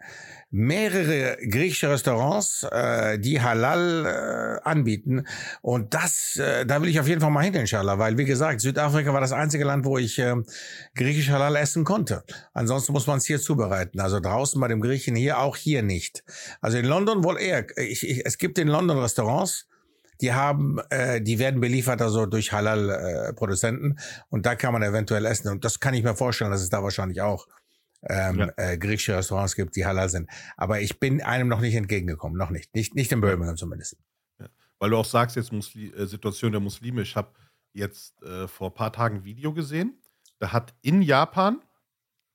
mehrere 0.52 1.38
griechische 1.48 1.90
Restaurants, 1.90 2.64
äh, 2.64 3.20
die 3.20 3.42
Halal 3.42 4.60
äh, 4.64 4.68
anbieten. 4.68 5.28
Und 5.62 5.94
das, 5.94 6.38
äh, 6.38 6.66
da 6.66 6.82
will 6.82 6.90
ich 6.90 7.00
auf 7.00 7.08
jeden 7.08 7.22
Fall 7.22 7.30
mal 7.30 7.44
hin, 7.44 7.54
inshallah, 7.54 8.00
weil, 8.00 8.18
wie 8.18 8.26
gesagt, 8.26 8.62
Südafrika 8.62 9.14
war 9.14 9.22
das 9.22 9.32
einzige 9.32 9.64
Land, 9.64 9.86
wo 9.86 9.98
ich 9.98 10.18
äh, 10.18 10.36
griechisch 10.96 11.30
Halal 11.30 11.56
essen 11.56 11.84
konnte. 11.84 12.24
Ansonsten 12.54 12.94
muss 12.94 13.06
man 13.06 13.20
es 13.20 13.26
hier 13.26 13.40
zubereiten. 13.40 14.00
Also 14.00 14.20
draußen 14.20 14.60
bei 14.60 14.68
dem 14.68 14.82
Griechen 14.82 15.16
hier, 15.16 15.40
auch 15.40 15.56
hier 15.56 15.84
nicht. 15.84 16.24
Also 16.62 16.78
in 16.78 16.86
London 16.86 17.24
wohl 17.24 17.40
eher. 17.40 17.66
Ich, 17.78 18.08
ich, 18.08 18.26
es 18.26 18.38
gibt 18.38 18.58
in 18.58 18.68
London 18.68 18.98
Restaurants, 18.98 19.68
die 20.22 20.34
haben, 20.34 20.80
äh, 20.90 21.22
die 21.22 21.40
werden 21.40 21.62
beliefert 21.62 22.02
also 22.02 22.26
durch 22.26 22.52
Halal-Produzenten 22.52 24.00
und 24.30 24.46
da 24.46 24.56
kann 24.56 24.74
man 24.74 24.84
eventuell 24.84 25.26
essen. 25.26 25.50
Und 25.50 25.64
das 25.64 25.80
kann 25.80 25.94
ich 25.94 26.04
mir 26.04 26.16
vorstellen, 26.16 26.52
dass 26.52 26.62
es 26.62 26.70
da 26.70 26.84
wahrscheinlich 26.84 27.22
auch 27.22 27.48
ähm, 28.04 28.40
Ja. 28.40 28.50
äh, 28.58 28.78
griechische 28.78 29.16
Restaurants 29.18 29.56
gibt, 29.56 29.76
die 29.76 29.86
halal 29.86 30.10
sind. 30.10 30.30
Aber 30.58 30.80
ich 30.82 31.00
bin 31.00 31.22
einem 31.22 31.48
noch 31.48 31.60
nicht 31.62 31.76
entgegengekommen, 31.76 32.38
noch 32.38 32.50
nicht. 32.50 32.74
Nicht, 32.76 32.96
nicht 32.96 33.12
in 33.12 33.22
Birmingham 33.22 33.58
zumindest. 33.58 33.98
Weil 34.82 34.92
du 34.92 34.98
auch 34.98 35.06
sagst, 35.06 35.36
jetzt 35.36 35.52
Musli 35.52 35.90
äh, 35.94 36.06
Situation 36.06 36.52
der 36.54 36.62
Muslime. 36.62 37.02
Ich 37.02 37.16
habe 37.18 37.34
jetzt 37.74 38.22
äh, 38.24 38.48
vor 38.48 38.70
ein 38.70 38.74
paar 38.74 38.94
Tagen 38.94 39.18
ein 39.18 39.24
Video 39.26 39.54
gesehen. 39.54 40.00
Da 40.40 40.54
hat 40.54 40.74
in 40.82 41.02
Japan 41.02 41.62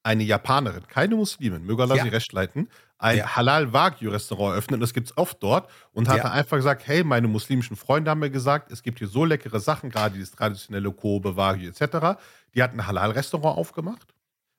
eine 0.02 0.22
Japanerin, 0.24 0.86
keine 0.86 1.16
Muslimin, 1.16 1.64
möge 1.64 1.82
Allah 1.82 1.96
Ja. 1.96 2.02
sie 2.02 2.10
recht 2.10 2.30
leiten, 2.34 2.68
ein 2.98 3.16
Ja. 3.16 3.36
Halal-Wagyu-Restaurant 3.36 4.52
eröffnet. 4.52 4.74
Und 4.74 4.80
das 4.82 4.92
gibt 4.92 5.06
es 5.10 5.16
oft 5.16 5.42
dort. 5.42 5.70
Und 5.92 6.08
hat 6.08 6.18
Ja. 6.18 6.30
einfach 6.32 6.58
gesagt: 6.58 6.86
Hey, 6.86 7.02
meine 7.02 7.26
muslimischen 7.28 7.76
Freunde 7.76 8.10
haben 8.10 8.20
mir 8.20 8.28
gesagt, 8.30 8.70
es 8.70 8.82
gibt 8.82 8.98
hier 8.98 9.08
so 9.08 9.24
leckere 9.24 9.58
Sachen, 9.60 9.88
gerade 9.88 10.14
dieses 10.14 10.32
traditionelle 10.32 10.92
Kobe, 10.92 11.36
Wagyu 11.36 11.70
etc. 11.70 12.20
Die 12.54 12.62
hat 12.62 12.74
ein 12.74 12.86
Halal-Restaurant 12.86 13.56
aufgemacht 13.56 14.13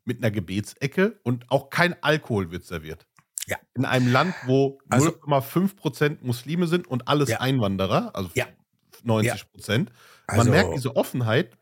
mit 0.06 0.20
einer 0.20 0.32
Gebetsecke 0.32 1.20
und 1.24 1.50
auch 1.52 1.70
kein 1.70 2.02
Alkohol 2.02 2.52
wird 2.52 2.64
serviert. 2.64 3.06
Ja. 3.48 3.58
In 3.76 3.86
einem 3.86 4.12
Land, 4.12 4.34
wo 4.46 4.80
Also- 4.90 5.10
0,5% 5.10 6.24
Muslime 6.24 6.68
sind 6.68 6.88
und 6.88 7.08
alles 7.08 7.30
Ja. 7.30 7.42
Einwanderer, 7.42 8.12
also 8.16 8.30
Ja. 8.34 8.46
90 9.04 9.52
Prozent. 9.52 9.92
Man 10.28 10.40
Also- 10.40 10.52
merkt 10.52 10.74
diese 10.76 10.96
Offenheit. 10.96 11.58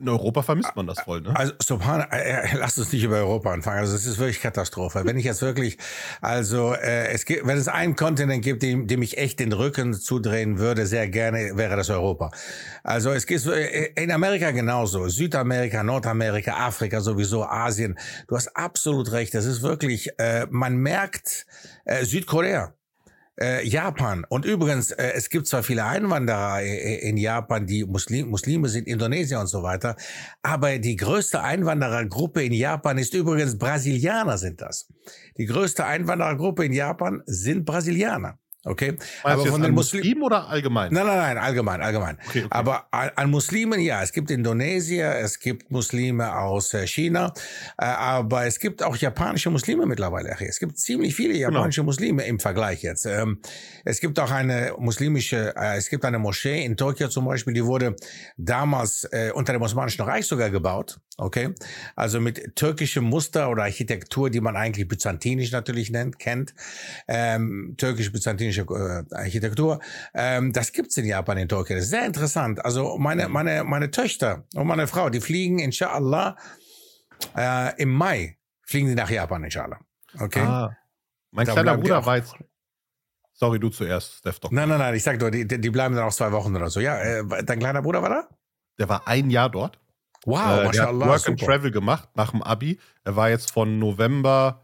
In 0.00 0.08
Europa 0.08 0.42
vermisst 0.42 0.74
man 0.76 0.86
das 0.86 1.00
voll, 1.00 1.20
ne? 1.20 1.36
Also, 1.36 1.52
Subhan, 1.62 2.06
äh, 2.10 2.52
äh, 2.52 2.56
lasst 2.56 2.78
uns 2.78 2.90
nicht 2.90 3.04
über 3.04 3.16
Europa 3.16 3.52
anfangen. 3.52 3.80
Also, 3.80 3.94
es 3.94 4.06
ist 4.06 4.18
wirklich 4.18 4.40
Katastrophe. 4.40 5.02
Wenn 5.04 5.18
ich 5.18 5.26
jetzt 5.26 5.42
wirklich, 5.42 5.76
also, 6.22 6.72
äh, 6.72 7.08
es 7.08 7.26
gibt, 7.26 7.46
wenn 7.46 7.58
es 7.58 7.68
einen 7.68 7.94
Kontinent 7.94 8.42
gibt, 8.42 8.62
dem, 8.62 8.86
dem 8.86 9.02
ich 9.02 9.18
echt 9.18 9.40
den 9.40 9.52
Rücken 9.52 9.92
zudrehen 9.92 10.58
würde, 10.58 10.86
sehr 10.86 11.08
gerne, 11.08 11.56
wäre 11.56 11.76
das 11.76 11.90
Europa. 11.90 12.30
Also, 12.82 13.10
es 13.12 13.26
gibt 13.26 13.44
äh, 13.46 13.92
in 14.02 14.10
Amerika 14.10 14.52
genauso. 14.52 15.08
Südamerika, 15.08 15.82
Nordamerika, 15.82 16.56
Afrika 16.66 17.02
sowieso, 17.02 17.44
Asien. 17.44 17.98
Du 18.26 18.36
hast 18.36 18.56
absolut 18.56 19.12
recht. 19.12 19.34
Das 19.34 19.44
ist 19.44 19.60
wirklich, 19.60 20.08
äh, 20.18 20.46
man 20.50 20.76
merkt, 20.76 21.46
äh, 21.84 22.04
Südkorea. 22.06 22.72
Äh, 23.40 23.66
Japan. 23.66 24.24
Und 24.28 24.44
übrigens, 24.44 24.92
äh, 24.92 25.12
es 25.14 25.28
gibt 25.28 25.48
zwar 25.48 25.64
viele 25.64 25.84
Einwanderer 25.84 26.62
in 26.62 27.16
Japan, 27.16 27.66
die 27.66 27.84
Muslim, 27.84 28.28
Muslime 28.28 28.68
sind, 28.68 28.86
Indonesier 28.86 29.40
und 29.40 29.48
so 29.48 29.62
weiter, 29.64 29.96
aber 30.42 30.78
die 30.78 30.94
größte 30.94 31.42
Einwanderergruppe 31.42 32.44
in 32.44 32.52
Japan 32.52 32.96
ist 32.96 33.12
übrigens 33.12 33.58
Brasilianer 33.58 34.38
sind 34.38 34.60
das. 34.60 34.86
Die 35.36 35.46
größte 35.46 35.84
Einwanderergruppe 35.84 36.64
in 36.64 36.72
Japan 36.72 37.22
sind 37.26 37.64
Brasilianer. 37.64 38.38
Okay? 38.64 38.92
Meinst 38.92 39.24
aber 39.24 39.46
von 39.46 39.62
den 39.62 39.72
Muslimen. 39.72 40.04
Muslimen 40.04 40.22
oder 40.22 40.48
allgemein? 40.48 40.92
Nein, 40.92 41.06
nein, 41.06 41.18
nein, 41.18 41.38
allgemein, 41.38 41.80
allgemein. 41.82 42.18
Okay, 42.28 42.40
okay. 42.40 42.48
Aber 42.50 42.86
an, 42.90 43.30
Muslimen, 43.30 43.80
ja, 43.80 44.02
es 44.02 44.12
gibt 44.12 44.30
Indonesier, 44.30 45.16
es 45.16 45.38
gibt 45.38 45.70
Muslime 45.70 46.36
aus 46.36 46.72
äh, 46.74 46.86
China, 46.86 47.32
äh, 47.78 47.84
aber 47.84 48.46
es 48.46 48.58
gibt 48.58 48.82
auch 48.82 48.96
japanische 48.96 49.50
Muslime 49.50 49.86
mittlerweile. 49.86 50.36
Es 50.40 50.58
gibt 50.58 50.78
ziemlich 50.78 51.14
viele 51.14 51.34
Genau. 51.34 51.50
japanische 51.58 51.82
Muslime 51.82 52.24
im 52.24 52.38
Vergleich 52.40 52.82
jetzt. 52.82 53.06
Ähm, 53.06 53.40
es 53.84 54.00
gibt 54.00 54.18
auch 54.18 54.30
eine 54.30 54.74
muslimische, 54.78 55.54
äh, 55.56 55.76
es 55.76 55.90
gibt 55.90 56.04
eine 56.04 56.18
Moschee 56.18 56.64
in 56.64 56.76
Tokio 56.76 57.08
zum 57.08 57.26
Beispiel, 57.26 57.52
die 57.54 57.64
wurde 57.64 57.96
damals 58.36 59.04
äh, 59.12 59.30
unter 59.34 59.52
dem 59.52 59.62
Osmanischen 59.62 60.02
Reich 60.02 60.26
sogar 60.26 60.50
gebaut. 60.50 61.00
Okay, 61.16 61.54
also 61.94 62.20
mit 62.20 62.56
türkischem 62.56 63.04
Muster 63.04 63.48
oder 63.48 63.62
Architektur, 63.62 64.30
die 64.30 64.40
man 64.40 64.56
eigentlich 64.56 64.88
byzantinisch 64.88 65.52
natürlich 65.52 65.90
nennt, 65.90 66.18
kennt, 66.18 66.54
ähm, 67.06 67.76
türkisch-byzantinische 68.54 69.14
äh, 69.14 69.16
Architektur. 69.16 69.80
Ähm, 70.14 70.52
das 70.52 70.72
gibt's 70.72 70.96
in 70.96 71.06
Japan, 71.06 71.38
in 71.38 71.48
Tokio. 71.48 71.76
Das 71.76 71.84
ist 71.84 71.90
sehr 71.90 72.06
interessant. 72.06 72.64
Also 72.64 72.96
meine, 72.98 73.28
meine, 73.28 73.64
meine 73.64 73.90
Töchter 73.90 74.44
und 74.54 74.66
meine 74.66 74.86
Frau, 74.86 75.10
die 75.10 75.20
fliegen 75.20 75.58
inshallah 75.58 76.36
äh, 77.36 77.80
im 77.80 77.92
Mai 77.92 78.38
fliegen 78.62 78.88
sie 78.88 78.94
nach 78.94 79.10
Japan, 79.10 79.44
inshallah. 79.44 79.78
Okay? 80.18 80.40
Ah, 80.40 80.76
mein 81.30 81.46
Da 81.46 81.52
kleiner 81.52 81.76
Bruder 81.76 82.04
war 82.06 82.16
jetzt. 82.16 82.34
Sorry, 83.32 83.58
du 83.58 83.68
zuerst, 83.68 84.14
Steph 84.14 84.38
doch. 84.38 84.50
Nein, 84.52 84.68
nein, 84.68 84.78
nein, 84.78 84.94
ich 84.94 85.02
sag 85.02 85.20
nur, 85.20 85.30
die, 85.30 85.46
die 85.46 85.70
bleiben 85.70 85.94
dann 85.94 86.04
auch 86.04 86.12
zwei 86.12 86.30
Wochen 86.30 86.54
oder 86.54 86.70
so. 86.70 86.80
Ja, 86.80 86.98
äh, 86.98 87.44
dein 87.44 87.58
kleiner 87.58 87.82
Bruder 87.82 88.00
war 88.00 88.08
da? 88.08 88.28
Der 88.78 88.88
war 88.88 89.08
ein 89.08 89.30
Jahr 89.30 89.50
dort. 89.50 89.80
Wow, 90.24 90.68
äh, 90.68 90.70
der 90.70 90.86
hat 90.86 90.94
Work 90.94 91.28
and 91.28 91.40
super. 91.40 91.46
Travel 91.46 91.70
gemacht 91.70 92.08
nach 92.14 92.30
dem 92.30 92.42
Abi. 92.42 92.78
Er 93.02 93.16
war 93.16 93.28
jetzt 93.28 93.50
von 93.50 93.78
November, 93.78 94.63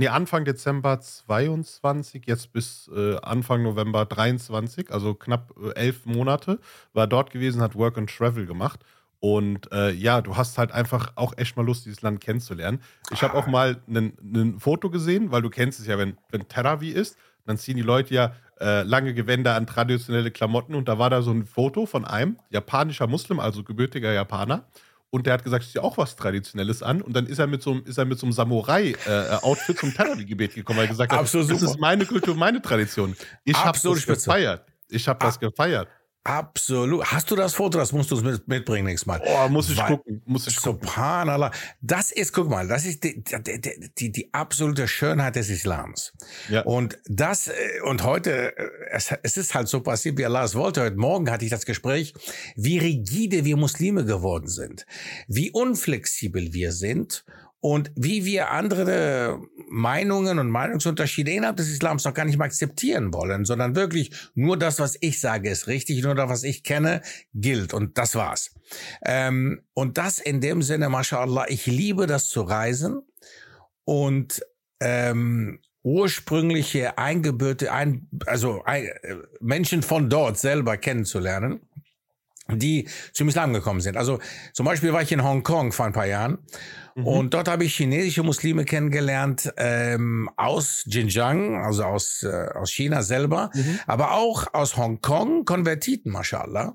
nee, 0.00 0.08
Anfang 0.08 0.46
Dezember 0.46 0.98
22, 0.98 2.24
jetzt 2.26 2.52
bis 2.52 2.90
äh, 2.94 3.16
Anfang 3.18 3.62
November 3.62 4.06
23, 4.06 4.90
also 4.90 5.14
knapp 5.14 5.52
äh, 5.62 5.74
elf 5.74 6.06
Monate, 6.06 6.58
war 6.94 7.06
dort 7.06 7.30
gewesen, 7.30 7.60
hat 7.60 7.74
Work 7.76 7.98
and 7.98 8.10
Travel 8.10 8.46
gemacht. 8.46 8.80
Und 9.20 9.70
äh, 9.72 9.90
ja, 9.90 10.22
du 10.22 10.38
hast 10.38 10.56
halt 10.56 10.72
einfach 10.72 11.12
auch 11.16 11.34
echt 11.36 11.54
mal 11.58 11.66
Lust, 11.66 11.84
dieses 11.84 12.00
Land 12.00 12.22
kennenzulernen. 12.22 12.80
Ich 13.12 13.22
habe 13.22 13.34
auch 13.34 13.46
mal 13.46 13.76
ein 13.86 14.58
Foto 14.58 14.88
gesehen, 14.88 15.30
weil 15.30 15.42
du 15.42 15.50
kennst 15.50 15.78
es 15.78 15.86
ja, 15.86 15.98
wenn, 15.98 16.16
wenn 16.30 16.48
Terawi 16.48 16.88
ist, 16.88 17.18
dann 17.44 17.58
ziehen 17.58 17.76
die 17.76 17.82
Leute 17.82 18.14
ja 18.14 18.32
äh, 18.58 18.82
lange 18.82 19.12
Gewänder 19.12 19.54
an 19.54 19.66
traditionelle 19.66 20.30
Klamotten 20.30 20.74
und 20.74 20.88
da 20.88 20.98
war 20.98 21.10
da 21.10 21.20
so 21.20 21.30
ein 21.30 21.44
Foto 21.44 21.84
von 21.84 22.06
einem 22.06 22.38
japanischer 22.48 23.06
Muslim, 23.06 23.38
also 23.38 23.62
gebürtiger 23.62 24.12
Japaner. 24.14 24.64
Und 25.12 25.26
der 25.26 25.32
hat 25.34 25.42
gesagt, 25.44 25.64
ich 25.64 25.72
ziehe 25.72 25.82
auch 25.82 25.98
was 25.98 26.14
Traditionelles 26.14 26.82
an. 26.84 27.02
Und 27.02 27.14
dann 27.14 27.26
ist 27.26 27.38
er 27.40 27.48
mit 27.48 27.62
so, 27.62 27.72
einem- 27.72 27.84
ist 27.84 27.98
er 27.98 28.04
mit 28.04 28.18
so 28.18 28.26
einem 28.26 28.32
Samurai-Outfit 28.32 29.78
zum 29.78 29.92
Terrorgebet 29.92 30.54
gekommen, 30.54 30.78
weil 30.78 30.84
er 30.86 30.88
gesagt 30.90 31.12
hat, 31.12 31.18
Absolut 31.18 31.50
das 31.50 31.60
super. 31.60 31.72
ist 31.72 31.80
meine 31.80 32.06
Kultur, 32.06 32.34
meine 32.36 32.62
Tradition. 32.62 33.16
Ich 33.44 33.56
habe 33.56 33.78
das 33.82 34.06
gefeiert. 34.06 34.64
Ich 34.88 35.06
habe 35.08 35.18
das 35.20 35.38
gefeiert. 35.38 35.88
Absolut. 36.24 37.04
Hast 37.06 37.30
du 37.30 37.36
das 37.36 37.54
Foto? 37.54 37.78
Das 37.78 37.92
musst 37.92 38.10
du 38.10 38.20
mit, 38.20 38.46
mitbringen 38.46 38.84
nächstes 38.84 39.06
Mal. 39.06 39.22
Oh, 39.24 39.48
muss 39.48 39.70
ich 39.70 39.78
Weil, 39.78 39.96
gucken. 39.96 40.22
Muss 40.26 40.46
ich 40.46 40.56
gucken. 40.56 40.86
Subhanallah. 40.86 41.50
Das 41.80 42.12
ist, 42.12 42.34
guck 42.34 42.50
mal, 42.50 42.68
das 42.68 42.84
ist 42.84 43.02
die, 43.04 43.24
die, 43.24 43.90
die, 43.96 44.12
die 44.12 44.34
absolute 44.34 44.86
Schönheit 44.86 45.36
des 45.36 45.48
Islams. 45.48 46.12
Ja. 46.50 46.60
Und 46.62 46.98
das, 47.06 47.48
äh, 47.48 47.52
und 47.84 48.04
heute, 48.04 48.54
äh, 48.54 48.70
es, 48.90 49.14
es 49.22 49.38
ist 49.38 49.54
halt 49.54 49.68
so 49.68 49.80
passiert, 49.80 50.18
wie 50.18 50.26
Allah 50.26 50.44
es 50.44 50.54
wollte. 50.54 50.82
Heute 50.82 50.96
Morgen 50.96 51.30
hatte 51.30 51.46
ich 51.46 51.50
das 51.50 51.64
Gespräch, 51.64 52.12
wie 52.54 52.76
rigide 52.76 53.46
wir 53.46 53.56
Muslime 53.56 54.04
geworden 54.04 54.48
sind. 54.48 54.84
Wie 55.26 55.50
unflexibel 55.50 56.52
wir 56.52 56.72
sind 56.72 57.24
und 57.60 57.92
wie 57.94 58.24
wir 58.24 58.50
andere 58.50 59.40
Meinungen 59.68 60.38
und 60.38 60.50
Meinungsunterschiede 60.50 61.30
innerhalb 61.30 61.58
des 61.58 61.68
Islams 61.68 62.04
noch 62.04 62.14
gar 62.14 62.24
nicht 62.24 62.38
mehr 62.38 62.46
akzeptieren 62.46 63.12
wollen, 63.12 63.44
sondern 63.44 63.76
wirklich 63.76 64.12
nur 64.34 64.58
das, 64.58 64.80
was 64.80 64.96
ich 65.00 65.20
sage, 65.20 65.50
ist 65.50 65.66
richtig, 65.66 66.02
nur 66.02 66.14
das, 66.14 66.28
was 66.28 66.42
ich 66.42 66.62
kenne, 66.62 67.02
gilt. 67.34 67.74
Und 67.74 67.98
das 67.98 68.14
war's. 68.14 68.54
Ähm, 69.04 69.62
und 69.74 69.98
das 69.98 70.18
in 70.18 70.40
dem 70.40 70.62
Sinne, 70.62 70.88
mashallah, 70.88 71.46
ich 71.48 71.66
liebe 71.66 72.06
das 72.06 72.28
zu 72.28 72.42
reisen 72.42 73.02
und 73.84 74.40
ähm, 74.80 75.60
ursprüngliche 75.82 76.98
Eingebürte, 76.98 77.72
ein, 77.72 78.08
also 78.26 78.62
ein, 78.64 78.84
äh, 78.84 79.16
Menschen 79.40 79.82
von 79.82 80.10
dort 80.10 80.38
selber 80.38 80.76
kennenzulernen 80.76 81.60
die 82.58 82.88
zum 83.12 83.28
Islam 83.28 83.52
gekommen 83.52 83.80
sind. 83.80 83.96
Also 83.96 84.18
zum 84.52 84.66
Beispiel 84.66 84.92
war 84.92 85.02
ich 85.02 85.12
in 85.12 85.22
Hongkong 85.22 85.72
vor 85.72 85.86
ein 85.86 85.92
paar 85.92 86.06
Jahren 86.06 86.38
mhm. 86.94 87.06
und 87.06 87.34
dort 87.34 87.48
habe 87.48 87.64
ich 87.64 87.74
chinesische 87.74 88.22
Muslime 88.22 88.64
kennengelernt 88.64 89.52
ähm, 89.56 90.30
aus 90.36 90.84
Xinjiang, 90.88 91.56
also 91.64 91.84
aus, 91.84 92.22
äh, 92.22 92.48
aus 92.54 92.70
China 92.70 93.02
selber, 93.02 93.50
mhm. 93.54 93.80
aber 93.86 94.12
auch 94.12 94.46
aus 94.52 94.76
Hongkong, 94.76 95.44
Konvertiten, 95.44 96.12
mashallah. 96.12 96.74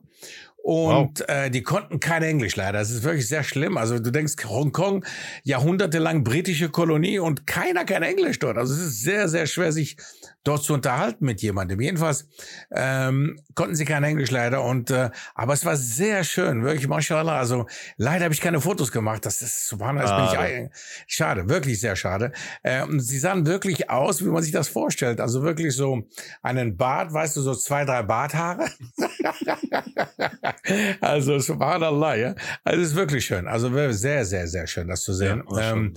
Und 0.65 1.19
wow. 1.19 1.27
äh, 1.27 1.51
die 1.51 1.61
konnten 1.61 1.99
kein 1.99 2.23
Englisch 2.23 2.55
leider. 2.55 2.79
Das 2.79 2.89
ist 2.89 3.03
wirklich 3.03 3.27
sehr 3.27 3.43
schlimm. 3.43 3.77
Also 3.77 3.99
du 3.99 4.11
denkst, 4.11 4.33
Hongkong, 4.45 5.05
jahrhundertelang 5.43 6.23
britische 6.23 6.69
Kolonie 6.69 7.19
und 7.19 7.45
keiner 7.45 7.85
kann 7.85 8.01
Englisch 8.01 8.39
dort. 8.39 8.57
Also 8.57 8.73
es 8.73 8.79
ist 8.79 9.01
sehr, 9.03 9.29
sehr 9.29 9.45
schwer, 9.45 9.71
sich 9.71 9.95
dort 10.43 10.63
zu 10.63 10.73
unterhalten 10.73 11.23
mit 11.23 11.43
jemandem. 11.43 11.81
Jedenfalls 11.81 12.27
ähm, 12.71 13.39
konnten 13.53 13.75
sie 13.75 13.85
kein 13.85 14.03
Englisch 14.03 14.31
leider. 14.31 14.63
Und 14.63 14.89
äh, 14.89 15.11
aber 15.35 15.53
es 15.53 15.65
war 15.65 15.77
sehr 15.77 16.23
schön, 16.23 16.63
wirklich, 16.63 16.87
mashallah. 16.87 17.37
Also 17.37 17.67
leider 17.97 18.25
habe 18.25 18.33
ich 18.33 18.41
keine 18.41 18.59
Fotos 18.59 18.91
gemacht. 18.91 19.23
Das 19.23 19.43
ist 19.43 19.67
subhanallah, 19.67 20.29
das 20.31 20.31
bin 20.31 20.65
ich 20.65 20.71
schade, 21.05 21.47
wirklich 21.47 21.79
sehr 21.79 21.95
schade. 21.95 22.31
Äh, 22.63 22.81
und 22.81 23.01
sie 23.01 23.19
sahen 23.19 23.45
wirklich 23.45 23.91
aus, 23.91 24.25
wie 24.25 24.29
man 24.29 24.41
sich 24.41 24.51
das 24.51 24.67
vorstellt. 24.67 25.19
Also 25.19 25.43
wirklich 25.43 25.75
so 25.75 26.07
einen 26.41 26.75
Bart, 26.75 27.13
weißt 27.13 27.37
du, 27.37 27.41
so 27.41 27.53
zwei, 27.53 27.85
drei 27.85 28.01
Barthaare. 28.01 28.65
also 31.01 31.39
subhanallah, 31.39 32.15
ja. 32.15 32.35
Also 32.63 32.81
es 32.81 32.89
ist 32.89 32.95
wirklich 32.95 33.25
schön. 33.25 33.47
Also 33.47 33.69
sehr, 33.91 34.25
sehr, 34.25 34.47
sehr 34.47 34.67
schön, 34.67 34.87
das 34.87 35.01
zu 35.01 35.13
sehen. 35.13 35.43
Ja, 35.51 35.71
ähm, 35.71 35.93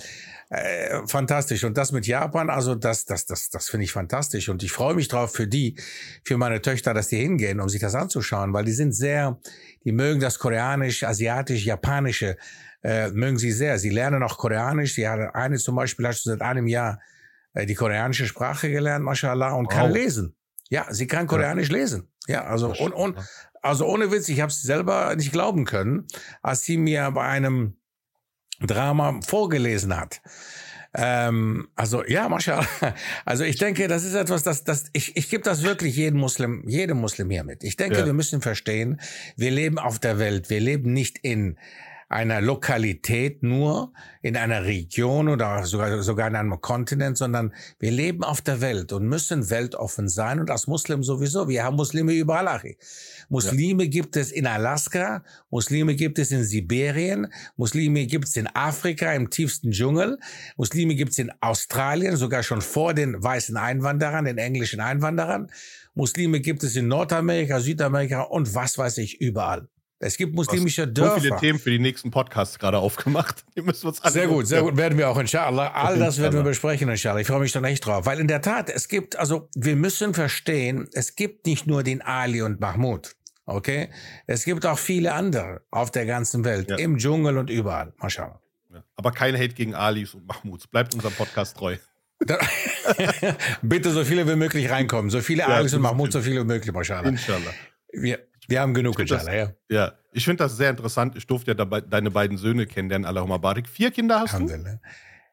äh, 0.50 1.06
fantastisch. 1.06 1.64
Und 1.64 1.76
das 1.76 1.92
mit 1.92 2.06
Japan, 2.06 2.50
also 2.50 2.74
das, 2.74 3.04
das, 3.04 3.26
das, 3.26 3.50
das 3.50 3.68
finde 3.68 3.84
ich 3.84 3.92
fantastisch. 3.92 4.48
Und 4.48 4.62
ich 4.62 4.72
freue 4.72 4.94
mich 4.94 5.08
drauf 5.08 5.32
für 5.32 5.46
die, 5.46 5.76
für 6.24 6.38
meine 6.38 6.62
Töchter, 6.62 6.94
dass 6.94 7.08
die 7.08 7.18
hingehen, 7.18 7.60
um 7.60 7.68
sich 7.68 7.80
das 7.80 7.94
anzuschauen, 7.94 8.52
weil 8.52 8.64
die 8.64 8.72
sind 8.72 8.92
sehr, 8.92 9.38
die 9.84 9.92
mögen 9.92 10.20
das 10.20 10.38
Koreanisch, 10.38 11.04
Asiatisch, 11.04 11.64
Japanische, 11.64 12.36
äh, 12.82 13.10
mögen 13.10 13.38
sie 13.38 13.52
sehr. 13.52 13.78
Sie 13.78 13.90
lernen 13.90 14.22
auch 14.22 14.38
Koreanisch. 14.38 14.94
Sie 14.94 15.08
hat 15.08 15.34
eine 15.34 15.56
zum 15.58 15.76
Beispiel, 15.76 16.06
hat 16.06 16.16
schon 16.16 16.32
seit 16.32 16.42
einem 16.42 16.66
Jahr 16.66 17.00
äh, 17.52 17.66
die 17.66 17.74
koreanische 17.74 18.26
Sprache 18.26 18.70
gelernt, 18.70 19.04
mashallah, 19.04 19.52
und 19.52 19.66
wow. 19.66 19.72
kann 19.72 19.92
lesen. 19.92 20.34
Ja, 20.68 20.86
sie 20.90 21.06
kann 21.06 21.26
Koreanisch 21.26 21.70
ja. 21.70 21.76
lesen. 21.76 22.08
Ja, 22.26 22.44
also 22.44 22.74
und, 22.74 22.92
und 22.92 23.16
also 23.62 23.86
ohne 23.86 24.10
Witz, 24.10 24.28
ich 24.28 24.40
habe 24.40 24.50
es 24.50 24.62
selber 24.62 25.14
nicht 25.16 25.32
glauben 25.32 25.64
können, 25.64 26.06
als 26.42 26.62
sie 26.62 26.76
mir 26.76 27.10
bei 27.10 27.26
einem 27.26 27.76
Drama 28.60 29.20
vorgelesen 29.26 29.96
hat. 29.96 30.20
Ähm, 30.94 31.68
also 31.76 32.04
ja, 32.04 32.28
Mascha. 32.28 32.66
Also 33.24 33.44
ich 33.44 33.56
denke, 33.56 33.88
das 33.88 34.04
ist 34.04 34.14
etwas, 34.14 34.42
das, 34.42 34.64
das 34.64 34.86
ich, 34.92 35.16
ich 35.16 35.28
gebe 35.28 35.42
das 35.42 35.62
wirklich 35.62 35.96
jedem 35.96 36.18
Muslim, 36.18 36.64
jedem 36.66 36.98
Muslim 36.98 37.30
hier 37.30 37.44
mit. 37.44 37.62
Ich 37.62 37.76
denke, 37.76 37.98
ja. 37.98 38.06
wir 38.06 38.14
müssen 38.14 38.40
verstehen, 38.40 39.00
wir 39.36 39.50
leben 39.50 39.78
auf 39.78 39.98
der 39.98 40.18
Welt, 40.18 40.50
wir 40.50 40.60
leben 40.60 40.92
nicht 40.92 41.18
in 41.18 41.58
einer 42.08 42.40
Lokalität 42.40 43.42
nur, 43.42 43.92
in 44.22 44.36
einer 44.36 44.64
Region 44.64 45.28
oder 45.28 45.64
sogar, 45.64 46.02
sogar 46.02 46.28
in 46.28 46.36
einem 46.36 46.60
Kontinent, 46.60 47.18
sondern 47.18 47.52
wir 47.78 47.90
leben 47.90 48.24
auf 48.24 48.40
der 48.40 48.60
Welt 48.60 48.92
und 48.92 49.06
müssen 49.06 49.50
weltoffen 49.50 50.08
sein 50.08 50.40
und 50.40 50.50
als 50.50 50.66
Muslim 50.66 51.02
sowieso. 51.02 51.48
Wir 51.48 51.64
haben 51.64 51.76
Muslime 51.76 52.12
überall. 52.14 52.48
Muslime 53.28 53.84
ja. 53.84 53.90
gibt 53.90 54.16
es 54.16 54.32
in 54.32 54.46
Alaska, 54.46 55.22
Muslime 55.50 55.94
gibt 55.96 56.18
es 56.18 56.30
in 56.30 56.44
Sibirien, 56.44 57.28
Muslime 57.56 58.06
gibt 58.06 58.26
es 58.26 58.36
in 58.36 58.46
Afrika 58.54 59.12
im 59.12 59.28
tiefsten 59.28 59.72
Dschungel, 59.72 60.18
Muslime 60.56 60.94
gibt 60.94 61.12
es 61.12 61.18
in 61.18 61.30
Australien, 61.40 62.16
sogar 62.16 62.42
schon 62.42 62.62
vor 62.62 62.94
den 62.94 63.22
weißen 63.22 63.56
Einwanderern, 63.56 64.24
den 64.24 64.38
englischen 64.38 64.80
Einwanderern. 64.80 65.50
Muslime 65.94 66.40
gibt 66.40 66.62
es 66.62 66.74
in 66.76 66.88
Nordamerika, 66.88 67.60
Südamerika 67.60 68.22
und 68.22 68.54
was 68.54 68.78
weiß 68.78 68.98
ich 68.98 69.20
überall. 69.20 69.68
Es 70.00 70.16
gibt 70.16 70.34
muslimische 70.34 70.86
Dörfer. 70.86 71.16
So 71.16 71.20
viele 71.20 71.36
Themen 71.38 71.58
für 71.58 71.70
die 71.70 71.80
nächsten 71.80 72.10
Podcasts 72.10 72.58
gerade 72.58 72.78
aufgemacht. 72.78 73.44
Die 73.56 73.62
müssen 73.62 73.82
wir 73.82 73.88
uns 73.88 74.00
sehr 74.12 74.28
gut, 74.28 74.46
sehr 74.46 74.62
gut. 74.62 74.76
Werden 74.76 74.96
wir 74.96 75.08
auch, 75.08 75.18
inshallah. 75.18 75.72
All 75.72 75.98
das 75.98 76.18
werden 76.18 76.34
wir 76.34 76.44
besprechen, 76.44 76.88
inshallah. 76.88 77.20
Ich 77.20 77.26
freue 77.26 77.40
mich 77.40 77.50
dann 77.50 77.64
echt 77.64 77.84
drauf. 77.84 78.06
Weil 78.06 78.20
in 78.20 78.28
der 78.28 78.40
Tat, 78.40 78.70
es 78.70 78.86
gibt, 78.86 79.16
also, 79.16 79.48
wir 79.56 79.74
müssen 79.74 80.14
verstehen, 80.14 80.88
es 80.92 81.16
gibt 81.16 81.46
nicht 81.46 81.66
nur 81.66 81.82
den 81.82 82.00
Ali 82.00 82.42
und 82.42 82.60
Mahmoud. 82.60 83.16
Okay? 83.44 83.88
Es 84.26 84.44
gibt 84.44 84.66
auch 84.66 84.78
viele 84.78 85.14
andere 85.14 85.62
auf 85.70 85.90
der 85.90 86.06
ganzen 86.06 86.44
Welt. 86.44 86.70
Ja. 86.70 86.76
Im 86.76 86.98
Dschungel 86.98 87.36
und 87.36 87.50
überall. 87.50 87.92
Mashallah. 87.96 88.40
Ja. 88.72 88.84
Aber 88.94 89.10
kein 89.10 89.34
Hate 89.34 89.54
gegen 89.54 89.74
Alis 89.74 90.14
und 90.14 90.26
Mahmouds. 90.26 90.68
Bleibt 90.68 90.94
unserem 90.94 91.14
Podcast 91.14 91.56
treu. 91.56 91.76
Bitte 93.62 93.90
so 93.90 94.04
viele 94.04 94.28
wie 94.28 94.36
möglich 94.36 94.70
reinkommen. 94.70 95.10
So 95.10 95.20
viele 95.20 95.42
ja, 95.42 95.48
Alis 95.48 95.74
und 95.74 95.82
Mahmouds, 95.82 96.12
so 96.12 96.20
viele 96.20 96.42
wie 96.42 96.46
möglich, 96.46 96.72
Mashallah. 96.72 97.08
Inshallah. 97.08 97.54
Wir, 97.92 98.18
wir 98.48 98.60
haben 98.60 98.74
genug, 98.74 98.98
inshallah, 98.98 99.34
ja. 99.34 99.52
Ja, 99.70 99.92
ich 100.12 100.24
finde 100.24 100.44
das 100.44 100.56
sehr 100.56 100.70
interessant. 100.70 101.16
Ich 101.16 101.26
durfte 101.26 101.50
ja 101.50 101.54
dabei, 101.54 101.80
deine 101.80 102.10
beiden 102.10 102.38
Söhne 102.38 102.66
kennenlernen, 102.66 103.06
Allahumma 103.06 103.36
barik. 103.36 103.68
Vier 103.68 103.90
Kinder 103.90 104.20
hast 104.20 104.38
du? 104.38 104.48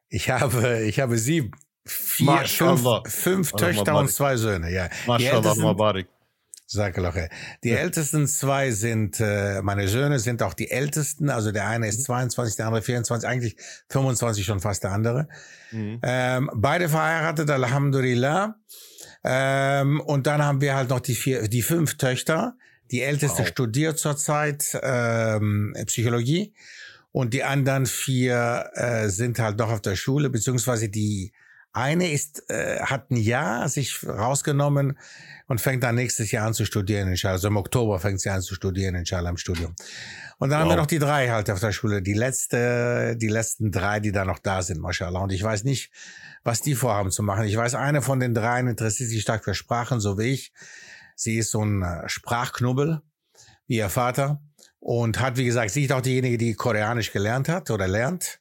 Ich 0.10 0.30
habe, 0.30 0.84
ich 0.84 1.00
habe 1.00 1.18
sieben. 1.18 1.52
Vier, 1.86 2.44
fünf, 2.46 2.84
fünf 3.08 3.52
Töchter 3.54 3.98
und 3.98 4.12
zwei 4.12 4.38
Söhne, 4.38 4.72
ja. 4.72 4.90
Mashallah, 5.08 5.74
barik. 5.74 6.08
Sakeloche. 6.68 7.30
Die 7.64 7.70
ja. 7.70 7.78
ältesten 7.78 8.28
zwei 8.28 8.72
sind, 8.72 9.20
äh, 9.20 9.62
meine 9.62 9.88
Söhne 9.88 10.20
sind 10.20 10.42
auch 10.42 10.54
die 10.54 10.72
ältesten. 10.72 11.30
Also 11.30 11.52
der 11.52 11.68
eine 11.68 11.88
ist 11.88 12.04
22, 12.04 12.56
mhm. 12.56 12.58
der 12.58 12.66
andere 12.68 12.82
24, 12.82 13.30
eigentlich 13.30 13.56
25 13.90 14.46
schon 14.46 14.60
fast 14.60 14.84
der 14.84 14.92
andere. 14.92 15.28
Mhm. 15.72 16.00
Ähm, 16.02 16.50
beide 16.54 16.90
verheiratet, 16.90 17.50
Alhamdulillah. 17.50 18.56
Ähm, 19.24 20.02
und 20.02 20.28
dann 20.28 20.44
haben 20.44 20.62
wir 20.62 20.76
halt 20.76 20.90
noch 20.90 21.00
die 21.00 21.16
vier, 21.16 21.48
die 21.48 21.62
fünf 21.62 21.98
Töchter. 21.98 22.56
Die 22.92 23.02
älteste 23.02 23.40
wow. 23.40 23.48
studiert 23.48 24.00
zurzeit 24.00 24.78
ähm, 24.82 25.76
Psychologie 25.86 26.54
und 27.12 27.34
die 27.34 27.44
anderen 27.44 27.86
vier 27.86 28.70
äh, 28.74 29.10
sind 29.10 29.40
halt 29.40 29.58
noch 29.58 29.72
auf 29.72 29.82
der 29.82 29.96
Schule, 29.96 30.30
beziehungsweise 30.30 30.90
die 30.90 31.32
eine 31.76 32.12
ist, 32.12 32.50
äh, 32.50 32.80
hat 32.80 33.12
ein 33.12 33.18
Jahr 33.18 33.68
sich 33.68 34.06
rausgenommen 34.08 34.98
und 35.48 35.62
fängt 35.62 35.84
dann 35.84 35.96
nächstes 35.96 36.32
Jahr 36.32 36.48
an 36.48 36.54
zu 36.54 36.66
studieren, 36.66 37.10
inshallah. 37.10 37.34
Also 37.34 37.50
im 37.50 37.58
Oktober 37.58 38.00
fängt 38.00 38.22
sie 38.22 38.30
an 38.30 38.42
zu 38.42 38.56
studieren, 38.56 38.96
inshallah, 38.96 39.30
im 39.30 39.38
Studium. 39.38 39.76
Und 40.38 40.50
dann 40.50 40.60
wow. 40.60 40.64
haben 40.64 40.70
wir 40.70 40.78
noch 40.78 40.88
die 40.88 41.00
drei 41.00 41.30
halt 41.30 41.50
auf 41.50 41.60
der 41.60 41.72
Schule. 41.72 42.02
Die 42.02 42.14
letzte, 42.14 43.16
die 43.18 43.28
letzten 43.28 43.72
drei, 43.72 44.00
die 44.00 44.12
da 44.12 44.26
noch 44.26 44.40
da 44.40 44.62
sind, 44.62 44.80
mashallah. 44.80 45.20
Und 45.20 45.32
ich 45.32 45.44
weiß 45.44 45.66
nicht, 45.66 45.92
was 46.44 46.62
die 46.62 46.76
vorhaben 46.76 47.12
zu 47.12 47.24
machen. 47.24 47.46
Ich 47.46 47.58
weiß, 47.58 47.76
eine 47.76 48.02
von 48.02 48.20
den 48.20 48.34
dreien 48.34 48.68
interessiert 48.68 49.10
sich 49.10 49.22
stark 49.22 49.44
für 49.44 49.54
Sprachen, 49.54 50.00
so 50.00 50.18
wie 50.18 50.32
ich. 50.32 50.54
Sie 51.16 51.38
ist 51.38 51.52
so 51.52 51.64
ein 51.64 51.82
äh, 51.82 52.08
Sprachknubbel, 52.08 53.02
wie 53.68 53.78
ihr 53.78 53.90
Vater. 53.90 54.42
Und 54.80 55.20
hat, 55.20 55.38
wie 55.38 55.46
gesagt, 55.46 55.72
sie 55.72 55.86
ist 55.86 55.92
auch 55.92 56.02
diejenige, 56.02 56.38
die 56.38 56.54
Koreanisch 56.54 57.12
gelernt 57.12 57.50
hat 57.50 57.72
oder 57.72 57.88
lernt. 57.88 58.40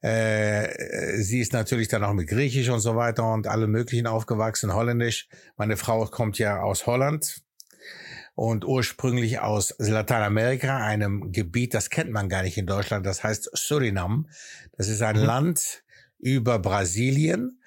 Äh, 0.00 1.16
sie 1.22 1.40
ist 1.40 1.52
natürlich 1.52 1.88
dann 1.88 2.04
auch 2.04 2.12
mit 2.12 2.28
Griechisch 2.28 2.68
und 2.68 2.80
so 2.80 2.94
weiter 2.94 3.32
und 3.32 3.46
alle 3.46 3.66
möglichen 3.66 4.06
aufgewachsen, 4.06 4.74
Holländisch. 4.74 5.28
Meine 5.56 5.76
Frau 5.76 6.04
kommt 6.04 6.38
ja 6.38 6.60
aus 6.60 6.86
Holland 6.86 7.42
und 8.34 8.64
ursprünglich 8.64 9.40
aus 9.40 9.74
Lateinamerika, 9.78 10.76
einem 10.76 11.32
Gebiet, 11.32 11.74
das 11.74 11.90
kennt 11.90 12.12
man 12.12 12.28
gar 12.28 12.44
nicht 12.44 12.56
in 12.56 12.66
Deutschland, 12.66 13.04
das 13.04 13.24
heißt 13.24 13.50
Surinam. 13.52 14.28
Das 14.76 14.86
ist 14.86 15.02
ein 15.02 15.16
mhm. 15.16 15.24
Land 15.24 15.82
über 16.20 16.60
Brasilien 16.60 17.60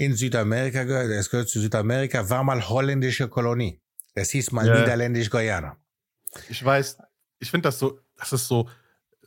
in 0.00 0.14
Südamerika 0.14 0.84
gehört, 0.84 1.10
es 1.10 1.28
gehört 1.28 1.50
zu 1.50 1.60
Südamerika, 1.60 2.30
war 2.30 2.42
mal 2.42 2.66
holländische 2.66 3.28
Kolonie. 3.28 3.82
Es 4.14 4.30
hieß 4.30 4.50
mal 4.50 4.66
ja. 4.66 4.80
Niederländisch-Guyana. 4.80 5.76
Ich 6.48 6.64
weiß, 6.64 6.96
ich 7.38 7.50
finde 7.50 7.68
das 7.68 7.78
so, 7.78 8.00
das 8.16 8.32
ist 8.32 8.48
so, 8.48 8.66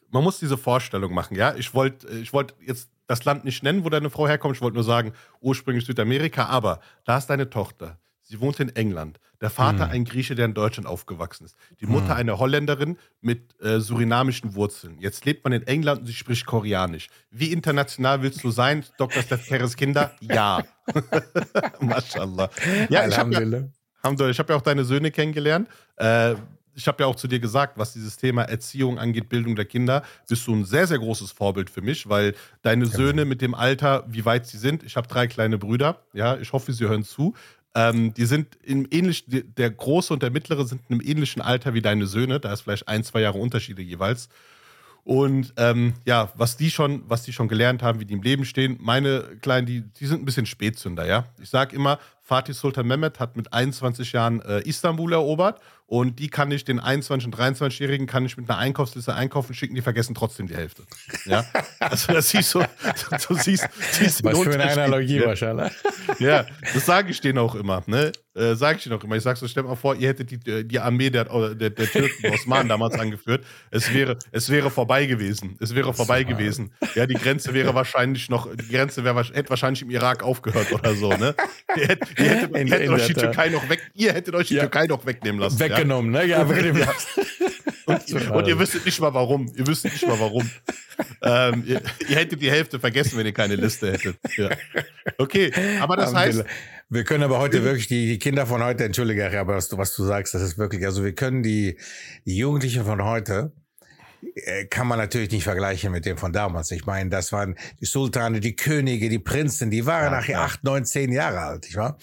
man 0.10 0.24
muss 0.24 0.40
diese 0.40 0.58
Vorstellung 0.58 1.14
machen, 1.14 1.36
ja. 1.36 1.54
Ich 1.56 1.76
wollte 1.76 2.08
ich 2.10 2.34
wollt 2.34 2.56
jetzt 2.60 2.90
das 3.06 3.24
Land 3.24 3.46
nicht 3.46 3.62
nennen, 3.62 3.84
wo 3.84 3.90
deine 3.90 4.10
Frau 4.10 4.28
herkommt, 4.28 4.56
ich 4.56 4.64
wollte 4.64 4.74
nur 4.74 4.84
sagen, 4.84 5.14
ursprünglich 5.42 5.86
Südamerika, 5.86 6.46
aber 6.46 6.80
da 7.06 7.20
ist 7.20 7.28
deine 7.28 7.52
Tochter. 7.52 8.00
Sie 8.24 8.40
wohnt 8.40 8.60
in 8.60 8.76
England. 8.76 9.20
Der 9.42 9.50
Vater 9.50 9.86
Hm. 9.88 9.92
ein 9.92 10.06
Grieche, 10.06 10.36
der 10.36 10.46
in 10.46 10.54
Deutschland 10.54 10.88
aufgewachsen 10.88 11.46
ist. 11.46 11.56
Die 11.82 11.86
Mutter 11.86 12.12
Hm. 12.12 12.18
eine 12.18 12.40
Holländerin 12.40 12.98
mit 13.22 13.60
äh, 13.62 13.80
surinamischen 13.82 14.56
Wurzeln. 14.56 14.98
Jetzt 15.00 15.26
lebt 15.26 15.44
man 15.44 15.52
in 15.54 15.68
England 15.68 16.02
und 16.02 16.08
sie 16.08 16.14
spricht 16.14 16.46
Koreanisch. 16.46 17.10
Wie 17.30 17.52
international 17.52 18.22
willst 18.22 18.44
du 18.44 18.52
sein, 18.52 18.86
Dr. 18.98 19.22
Steph 19.22 19.46
Keres 19.48 19.76
Kinder? 19.76 20.12
Ja. 20.22 20.64
Mashallah. 21.80 22.50
Ja, 22.90 23.08
ich 23.08 23.18
habe 23.18 23.34
ja, 23.34 23.40
Alhamdulillah. 24.02 24.32
Ich 24.32 24.40
hab 24.40 24.50
ja 24.50 24.56
auch 24.56 24.62
deine 24.62 24.86
Söhne 24.86 25.12
kennengelernt. 25.12 25.68
Äh, 25.98 26.36
ich 26.76 26.88
habe 26.88 27.04
ja 27.04 27.08
auch 27.08 27.16
zu 27.16 27.28
dir 27.28 27.40
gesagt, 27.40 27.78
was 27.78 27.94
dieses 27.94 28.18
Thema 28.18 28.44
Erziehung 28.44 28.98
angeht, 28.98 29.30
Bildung 29.30 29.56
der 29.56 29.66
Kinder, 29.66 30.04
bist 30.28 30.48
du 30.48 30.56
ein 30.56 30.66
sehr, 30.66 30.88
sehr 30.88 30.98
großes 30.98 31.32
Vorbild 31.32 31.70
für 31.70 31.82
mich, 31.82 32.10
weil 32.10 32.34
deine 32.64 32.88
Söhne 32.88 33.26
mit 33.26 33.42
dem 33.42 33.54
Alter, 33.54 34.06
wie 34.08 34.26
weit 34.26 34.48
sie 34.48 34.58
sind, 34.58 34.82
ich 34.84 34.96
habe 34.98 35.08
drei 35.08 35.28
kleine 35.28 35.58
Brüder, 35.60 36.00
ja, 36.14 36.36
ich 36.38 36.52
hoffe, 36.52 36.74
sie 36.74 36.86
hören 36.88 37.04
zu. 37.04 37.36
Ähm, 37.76 38.14
die 38.14 38.26
sind 38.26 38.56
im 38.64 38.88
ähnlichen, 38.92 39.54
der 39.56 39.72
große 39.72 40.14
und 40.14 40.22
der 40.22 40.32
mittlere 40.32 40.66
sind 40.66 40.82
in 40.90 41.00
einem 41.00 41.08
ähnlichen 41.08 41.42
Alter 41.42 41.74
wie 41.74 41.82
deine 41.82 42.06
Söhne, 42.06 42.40
da 42.40 42.54
ist 42.54 42.62
vielleicht 42.62 42.88
ein, 42.88 43.04
zwei 43.04 43.22
Jahre 43.22 43.40
Unterschiede 43.40 43.82
jeweils. 43.82 44.30
Und 45.04 45.54
ähm, 45.58 45.96
ja, 46.06 46.32
was 46.36 46.56
die 46.56 46.72
schon, 46.72 47.04
was 47.08 47.24
die 47.24 47.34
schon 47.34 47.50
gelernt 47.50 47.84
haben, 47.84 48.00
wie 48.00 48.06
die 48.06 48.14
im 48.14 48.22
Leben 48.22 48.46
stehen, 48.46 48.78
meine 48.80 49.24
Kleinen, 49.42 49.68
die, 49.68 49.82
die 49.82 50.06
sind 50.06 50.22
ein 50.22 50.26
bisschen 50.26 50.46
Spätzünder, 50.46 51.06
ja. 51.06 51.26
Ich 51.42 51.50
sag 51.50 51.74
immer, 51.74 52.00
Fatih 52.22 52.54
Sultan 52.54 52.88
Mehmet 52.88 53.20
hat 53.20 53.36
mit 53.36 53.52
21 53.52 54.14
Jahren 54.14 54.42
äh, 54.42 54.62
Istanbul 54.62 55.12
erobert 55.12 55.60
und 55.86 56.20
die 56.20 56.30
kann 56.30 56.50
ich, 56.52 56.64
den 56.66 56.80
21- 56.82 57.26
und 57.26 57.36
23-Jährigen, 57.36 58.08
kann 58.08 58.26
ich 58.26 58.38
mit 58.38 58.50
einer 58.50 58.58
Einkaufsliste 58.58 59.14
einkaufen 59.14 59.54
schicken, 59.54 59.76
die 59.76 59.82
vergessen 59.82 60.16
trotzdem 60.16 60.48
die 60.48 60.56
Hälfte. 60.56 60.84
Ja. 61.26 61.46
Also 61.80 62.14
das 62.14 62.30
siehst 62.30 62.56
du, 62.56 62.60
du 63.28 63.34
siehst, 63.36 63.68
siehst 63.92 64.20
den 64.24 64.32
Was 64.32 64.40
für 64.40 64.54
eine 64.54 64.72
Analogie, 64.72 65.20
ja. 65.20 65.28
Mashallah. 65.28 65.70
Ja, 66.20 66.46
das 66.74 66.86
sage 66.86 67.12
ich 67.12 67.20
denen 67.20 67.40
auch 67.40 67.56
immer, 67.56 67.84
ne? 67.88 68.14
Äh, 68.36 68.56
sage 68.56 68.78
ich 68.78 68.84
denen 68.86 68.98
auch 68.98 69.04
immer. 69.04 69.18
Ich 69.18 69.24
sag 69.24 69.36
so, 69.36 69.48
stell 69.50 69.64
mal 69.64 69.76
vor, 69.76 69.96
ihr 69.96 70.08
hättet 70.08 70.32
die, 70.32 70.66
die 70.66 70.80
Armee 70.80 71.10
der, 71.10 71.26
der, 71.26 71.70
der 71.72 71.92
Türken, 71.92 72.22
der 72.24 72.34
Osmanen 72.34 72.70
damals 72.70 72.98
angeführt. 72.98 73.44
Es 73.70 73.94
wäre, 73.94 74.18
es 74.32 74.50
wäre 74.50 74.72
vorbei 74.72 75.06
gewesen. 75.06 75.58
Es 75.60 75.76
wäre 75.76 75.94
vorbei 75.94 76.24
gewesen. 76.24 76.72
Ja, 76.96 77.06
die 77.06 77.16
Grenze 77.16 77.54
wäre 77.54 77.76
wahrscheinlich 77.76 78.30
noch, 78.30 78.48
die 78.56 78.70
Grenze 78.70 79.04
wäre, 79.04 79.22
hätte 79.22 79.50
wahrscheinlich 79.50 79.82
im 79.82 79.90
Irak 79.92 80.24
aufgehört 80.24 80.72
oder 80.72 80.96
so, 80.96 81.10
ne? 81.10 81.36
Ihr 81.76 81.88
hättet, 81.88 82.18
ihr 82.18 82.30
hättet, 82.30 82.56
ihr 82.58 82.72
hättet 82.74 82.90
euch 82.90 83.08
die. 83.08 83.14
Türkei 83.24 83.50
noch 83.50 83.68
weg, 83.70 83.92
ihr 83.94 84.14
hättet 84.14 84.36
euch 84.36 84.48
die 84.48 84.56
Ja. 84.56 84.62
Türkei 84.62 84.86
noch 84.86 85.06
wegnehmen 85.06 85.42
lassen. 85.42 85.60
ja? 85.60 85.83
Weggenommen, 85.84 86.12
ne? 86.12 86.26
Ja. 86.26 86.44
Ja. 86.74 86.94
Und, 87.86 88.32
und 88.32 88.48
ihr 88.48 88.58
wüsstet 88.58 88.86
nicht 88.86 89.00
mal 89.02 89.14
warum. 89.14 89.52
Ihr 89.58 89.68
wüsstet 89.68 89.92
nicht 89.92 90.08
mal 90.08 90.18
warum. 90.18 90.50
ähm, 91.22 91.64
ihr, 91.68 91.82
ihr 92.08 92.16
hättet 92.16 92.42
die 92.42 92.50
Hälfte 92.50 92.80
vergessen, 92.80 93.18
wenn 93.18 93.26
ihr 93.26 93.34
keine 93.34 93.58
Liste 93.58 93.92
hättet. 93.92 94.18
Ja. 94.38 94.50
Okay, 95.18 95.52
aber 95.82 95.98
das 95.98 96.14
heißt. 96.14 96.46
Wir 96.90 97.04
können 97.04 97.24
aber 97.24 97.40
heute 97.40 97.64
wirklich 97.66 97.88
die, 97.88 98.08
die 98.08 98.20
Kinder 98.20 98.46
von 98.46 98.64
heute, 98.64 98.86
entschuldige, 98.86 99.38
aber 99.38 99.56
was 99.56 99.68
du, 99.68 99.78
was 99.78 99.96
du 99.96 100.06
sagst, 100.06 100.34
das 100.34 100.44
ist 100.44 100.58
wirklich, 100.58 100.86
also 100.86 101.04
wir 101.04 101.14
können 101.14 101.44
die, 101.44 101.78
die 102.26 102.38
Jugendlichen 102.38 102.86
von 102.86 103.04
heute, 103.04 103.52
kann 104.70 104.88
man 104.88 104.98
natürlich 104.98 105.32
nicht 105.32 105.44
vergleichen 105.44 105.92
mit 105.92 106.06
dem 106.06 106.18
von 106.18 106.34
damals. 106.34 106.72
Ich 106.72 106.86
meine, 106.86 107.10
das 107.10 107.32
waren 107.32 107.56
die 107.80 107.86
Sultane, 107.86 108.40
die 108.40 108.56
Könige, 108.56 109.10
die 109.10 109.20
Prinzen, 109.20 109.70
die 109.70 109.86
waren 109.86 110.06
Ja, 110.06 110.10
nachher 110.12 110.34
klar. 110.34 110.46
acht, 110.46 110.64
neun, 110.64 110.86
zehn 110.86 111.12
Jahre 111.12 111.40
alt, 111.40 111.64
nicht 111.64 111.76
wahr? 111.76 111.98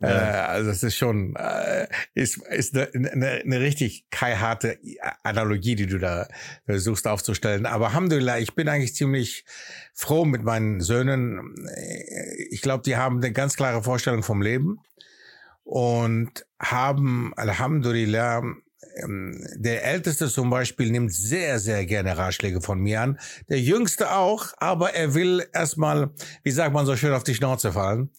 Ja. 0.00 0.08
Äh, 0.08 0.46
also 0.48 0.70
das 0.70 0.82
ist 0.82 0.96
schon, 0.96 1.34
äh, 1.36 1.86
ist, 2.14 2.38
ist 2.48 2.76
eine, 2.76 2.88
eine, 3.12 3.30
eine 3.44 3.60
richtig 3.60 4.06
keiharte 4.10 4.78
Analogie, 5.22 5.74
die 5.74 5.86
du 5.86 5.98
da 5.98 6.28
versuchst 6.64 7.06
aufzustellen. 7.06 7.66
Aber 7.66 7.88
Alhamdulillah, 7.88 8.38
ich 8.38 8.54
bin 8.54 8.68
eigentlich 8.68 8.94
ziemlich 8.94 9.44
froh 9.94 10.24
mit 10.24 10.42
meinen 10.42 10.80
Söhnen. 10.80 11.54
Ich 12.50 12.62
glaube, 12.62 12.82
die 12.84 12.96
haben 12.96 13.18
eine 13.18 13.32
ganz 13.32 13.56
klare 13.56 13.82
Vorstellung 13.82 14.22
vom 14.22 14.42
Leben 14.42 14.78
und 15.64 16.46
haben, 16.58 17.32
Alhamdulillah, 17.36 18.42
der 19.56 19.84
Älteste 19.84 20.28
zum 20.28 20.50
Beispiel 20.50 20.90
nimmt 20.90 21.12
sehr, 21.12 21.58
sehr 21.58 21.86
gerne 21.86 22.16
Ratschläge 22.16 22.60
von 22.60 22.80
mir 22.80 23.00
an. 23.00 23.18
Der 23.48 23.60
Jüngste 23.60 24.12
auch, 24.12 24.52
aber 24.58 24.94
er 24.94 25.14
will 25.14 25.46
erstmal, 25.52 26.10
wie 26.42 26.50
sagt 26.50 26.72
man 26.72 26.86
so 26.86 26.96
schön, 26.96 27.12
auf 27.12 27.24
die 27.24 27.34
Schnauze 27.34 27.72
fallen. 27.72 28.10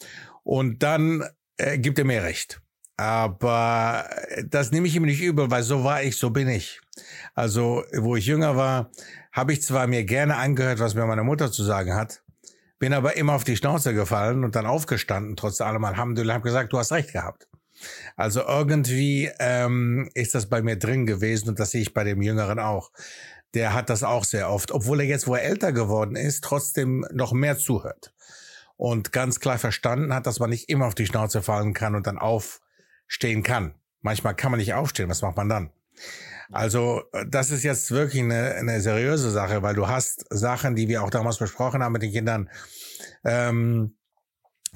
Und 0.44 0.84
dann 0.84 1.24
äh, 1.58 1.78
gibt 1.78 2.00
er 2.00 2.06
mir 2.06 2.24
recht. 2.24 2.62
Aber 2.98 4.08
das 4.46 4.72
nehme 4.72 4.88
ich 4.88 4.96
ihm 4.96 5.04
nicht 5.04 5.22
übel, 5.22 5.50
weil 5.50 5.64
so 5.64 5.84
war 5.84 6.04
ich, 6.04 6.18
so 6.18 6.30
bin 6.30 6.48
ich. 6.48 6.80
Also, 7.34 7.84
wo 7.98 8.16
ich 8.16 8.26
jünger 8.26 8.56
war, 8.56 8.92
habe 9.32 9.54
ich 9.54 9.64
zwar 9.64 9.88
mir 9.88 10.04
gerne 10.04 10.38
angehört, 10.38 10.80
was 10.80 10.94
mir 10.94 11.06
meine 11.06 11.24
Mutter 11.24 11.52
zu 11.52 11.64
sagen 11.64 11.96
hat, 11.96 12.24
bin 12.78 12.94
aber 12.94 13.18
immer 13.18 13.34
auf 13.34 13.44
die 13.44 13.58
Schnauze 13.58 13.94
gefallen 13.94 14.44
und 14.44 14.56
dann 14.56 14.66
aufgestanden, 14.66 15.36
trotz 15.36 15.60
allem 15.62 15.84
Alhamdulillah, 15.86 16.36
habe 16.36 16.44
gesagt, 16.44 16.72
du 16.72 16.78
hast 16.78 16.92
recht 16.92 17.14
gehabt. 17.14 17.48
Also 18.16 18.42
irgendwie 18.42 19.30
ähm, 19.40 20.10
ist 20.14 20.36
das 20.36 20.48
bei 20.48 20.62
mir 20.62 20.78
drin 20.78 21.06
gewesen 21.06 21.50
und 21.50 21.60
das 21.60 21.72
sehe 21.72 21.82
ich 21.82 21.94
bei 21.94 22.04
dem 22.04 22.22
Jüngeren 22.22 22.60
auch. 22.60 22.92
Der 23.54 23.74
hat 23.74 23.90
das 23.90 24.04
auch 24.04 24.24
sehr 24.24 24.50
oft, 24.50 24.72
obwohl 24.72 25.02
er 25.02 25.06
jetzt, 25.06 25.28
wo 25.28 25.36
er 25.36 25.44
älter 25.44 25.72
geworden 25.72 26.16
ist, 26.16 26.44
trotzdem 26.44 27.06
noch 27.12 27.34
mehr 27.34 27.58
zuhört. 27.58 28.14
Und 28.78 29.12
ganz 29.12 29.40
klar 29.40 29.60
verstanden 29.60 30.14
hat, 30.14 30.26
dass 30.26 30.40
man 30.40 30.50
nicht 30.50 30.70
immer 30.70 30.88
auf 30.88 30.96
die 30.96 31.06
Schnauze 31.06 31.42
fallen 31.44 31.74
kann 31.74 31.96
und 31.96 32.08
dann 32.08 32.18
aufstehen 32.18 33.44
kann. 33.44 33.76
Manchmal 34.02 34.36
kann 34.36 34.52
man 34.52 34.60
nicht 34.60 34.74
aufstehen, 34.74 35.10
was 35.10 35.22
macht 35.22 35.38
man 35.38 35.50
dann? 35.50 35.70
Also 36.52 37.04
äh, 37.14 37.26
das 37.28 37.52
ist 37.52 37.64
jetzt 37.64 37.92
wirklich 37.92 38.22
eine, 38.22 38.56
eine 38.56 38.82
seriöse 38.82 39.32
Sache, 39.32 39.62
weil 39.62 39.76
du 39.76 39.88
hast 39.88 40.26
Sachen, 40.30 40.76
die 40.76 40.88
wir 40.88 41.04
auch 41.04 41.10
damals 41.10 41.38
besprochen 41.38 41.84
haben 41.84 41.94
mit 41.94 42.02
den 42.02 42.12
Kindern, 42.12 42.50
ähm, 43.24 43.96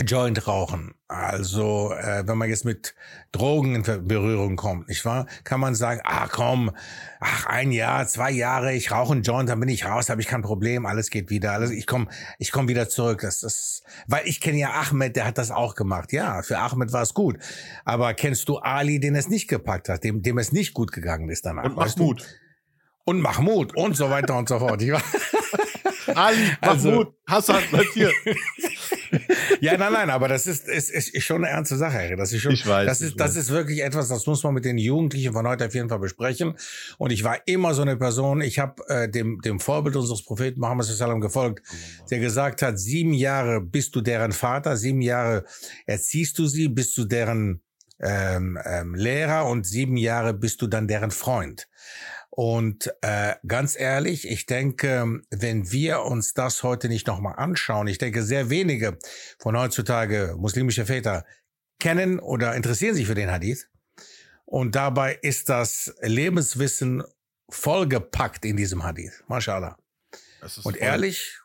Joint 0.05 0.45
rauchen. 0.47 0.93
Also 1.07 1.91
äh, 1.93 2.27
wenn 2.27 2.38
man 2.38 2.49
jetzt 2.49 2.65
mit 2.65 2.93
Drogen 3.31 3.75
in 3.75 4.07
Berührung 4.07 4.55
kommt, 4.55 4.89
nicht 4.89 5.03
wahr? 5.05 5.25
Kann 5.43 5.60
man 5.60 5.73
sagen, 5.73 6.01
ach 6.03 6.29
komm, 6.29 6.71
ach 7.19 7.45
ein 7.47 7.71
Jahr, 7.71 8.07
zwei 8.07 8.29
Jahre, 8.31 8.73
ich 8.73 8.91
rauche 8.91 9.13
einen 9.13 9.23
Joint, 9.23 9.49
dann 9.49 9.60
bin 9.60 9.69
ich 9.69 9.86
raus, 9.86 10.10
habe 10.10 10.21
ich 10.21 10.27
kein 10.27 10.41
Problem, 10.43 10.86
alles 10.86 11.10
geht 11.10 11.29
wieder, 11.29 11.53
alles, 11.53 11.71
ich 11.71 11.88
komme, 11.88 12.07
ich 12.38 12.51
komme 12.51 12.67
wieder 12.67 12.89
zurück. 12.89 13.21
Das 13.21 13.41
ist, 13.41 13.83
weil 14.07 14.27
ich 14.27 14.39
kenne 14.41 14.60
ja 14.60 14.71
Ahmed, 14.71 15.15
der 15.15 15.25
hat 15.25 15.38
das 15.38 15.49
auch 15.49 15.73
gemacht. 15.75 16.12
Ja, 16.13 16.43
für 16.43 16.60
Ahmed 16.60 16.91
war 16.93 17.01
es 17.01 17.13
gut. 17.13 17.38
Aber 17.86 18.13
kennst 18.13 18.47
du 18.49 18.57
Ali, 18.57 18.99
den 18.99 19.15
es 19.15 19.29
nicht 19.29 19.47
gepackt 19.47 19.89
hat, 19.89 20.03
dem, 20.03 20.21
dem 20.21 20.38
es 20.38 20.51
nicht 20.51 20.73
gut 20.73 20.91
gegangen 20.91 21.29
ist 21.29 21.45
danach? 21.45 21.63
und 21.63 21.75
weißt 21.75 21.97
Mahmoud. 21.97 22.23
Und 23.05 23.21
Mahmoud 23.21 23.75
und 23.77 23.95
so 23.95 24.10
weiter 24.10 24.38
und 24.38 24.49
so 24.49 24.60
fort. 24.60 24.83
Ali, 26.15 26.51
Also- 26.62 26.89
Mahmoud, 26.89 27.13
Hassan, 27.27 27.63
hier. 27.93 28.12
Ja, 29.62 29.78
nein, 29.78 29.93
nein, 29.93 30.10
aber 30.10 30.28
das 30.28 30.46
ist, 30.46 30.67
ist, 30.67 30.89
ist 30.89 31.24
schon 31.24 31.43
eine 31.43 31.50
ernste 31.50 31.78
Sache. 31.78 32.15
Das 32.15 32.32
ist 32.32 32.41
schon, 32.41 32.52
Ich 32.54 32.67
weiß, 32.67 32.86
das 32.86 33.02
ist, 33.02 33.20
das 33.20 33.32
weiß. 33.32 33.43
ist 33.43 33.50
wirklich 33.50 33.84
etwas, 33.84 34.08
das 34.08 34.28
muss 34.28 34.43
man 34.43 34.54
mit 34.54 34.65
den 34.65 34.78
Jugendlichen 34.78 35.34
von 35.34 35.48
heute 35.48 35.65
auf 35.65 35.74
jeden 35.74 35.89
Fall 35.89 36.00
besprechen. 36.00 36.56
Und 36.98 37.12
ich 37.12 37.24
war 37.24 37.39
immer 37.46 37.74
so 37.74 37.82
eine 37.82 37.98
Person, 37.98 38.41
ich 38.41 38.60
habe 38.60 38.88
äh, 38.88 39.10
dem, 39.10 39.41
dem 39.41 39.60
Vorbild 39.60 39.96
unseres 39.96 40.24
Propheten 40.24 40.60
Muhammad 40.60 40.86
sallam 40.86 41.22
gefolgt, 41.22 41.63
der 42.12 42.20
gesagt 42.20 42.62
hat, 42.62 42.80
sieben 42.80 43.13
Jahre 43.13 43.62
bist 43.62 43.96
du 43.96 44.02
deren 44.02 44.32
Vater, 44.32 44.78
sieben 44.78 45.02
Jahre 45.02 45.46
erziehst 45.86 46.38
du 46.39 46.46
sie, 46.48 46.67
bist 46.67 46.98
du 46.98 47.06
deren 47.06 47.62
ähm, 48.00 48.60
ähm, 48.63 48.93
Lehrer 48.96 49.48
und 49.48 49.65
sieben 49.65 49.98
Jahre 49.98 50.34
bist 50.34 50.62
du 50.62 50.67
dann 50.67 50.88
deren 50.88 51.12
Freund. 51.12 51.67
Und 52.39 52.93
äh, 53.02 53.34
ganz 53.47 53.76
ehrlich, 53.80 54.28
ich 54.28 54.45
denke, 54.45 55.21
wenn 55.32 55.71
wir 55.71 56.04
uns 56.04 56.36
das 56.36 56.62
heute 56.62 56.88
nicht 56.88 57.08
nochmal 57.08 57.34
anschauen, 57.38 57.88
ich 57.88 57.97
denke, 57.97 58.21
sehr 58.21 58.52
wenige 58.52 59.00
von 59.39 59.58
heutzutage 59.58 60.36
muslimische 60.38 60.86
Väter 60.86 61.26
kennen 61.80 62.19
oder 62.19 62.54
interessieren 62.54 62.93
sich 62.93 63.08
für 63.08 63.15
den 63.15 63.32
Hadith. 63.32 63.67
Und 64.45 64.76
dabei 64.76 65.15
ist 65.15 65.50
das 65.50 65.95
Lebenswissen 66.02 67.04
vollgepackt 67.50 68.45
in 68.45 68.56
diesem 68.56 68.84
Hadith. 68.84 69.23
Mashallah. 69.28 69.76
Und 70.58 70.62
voll- 70.62 70.78
ehrlich, 70.78 71.39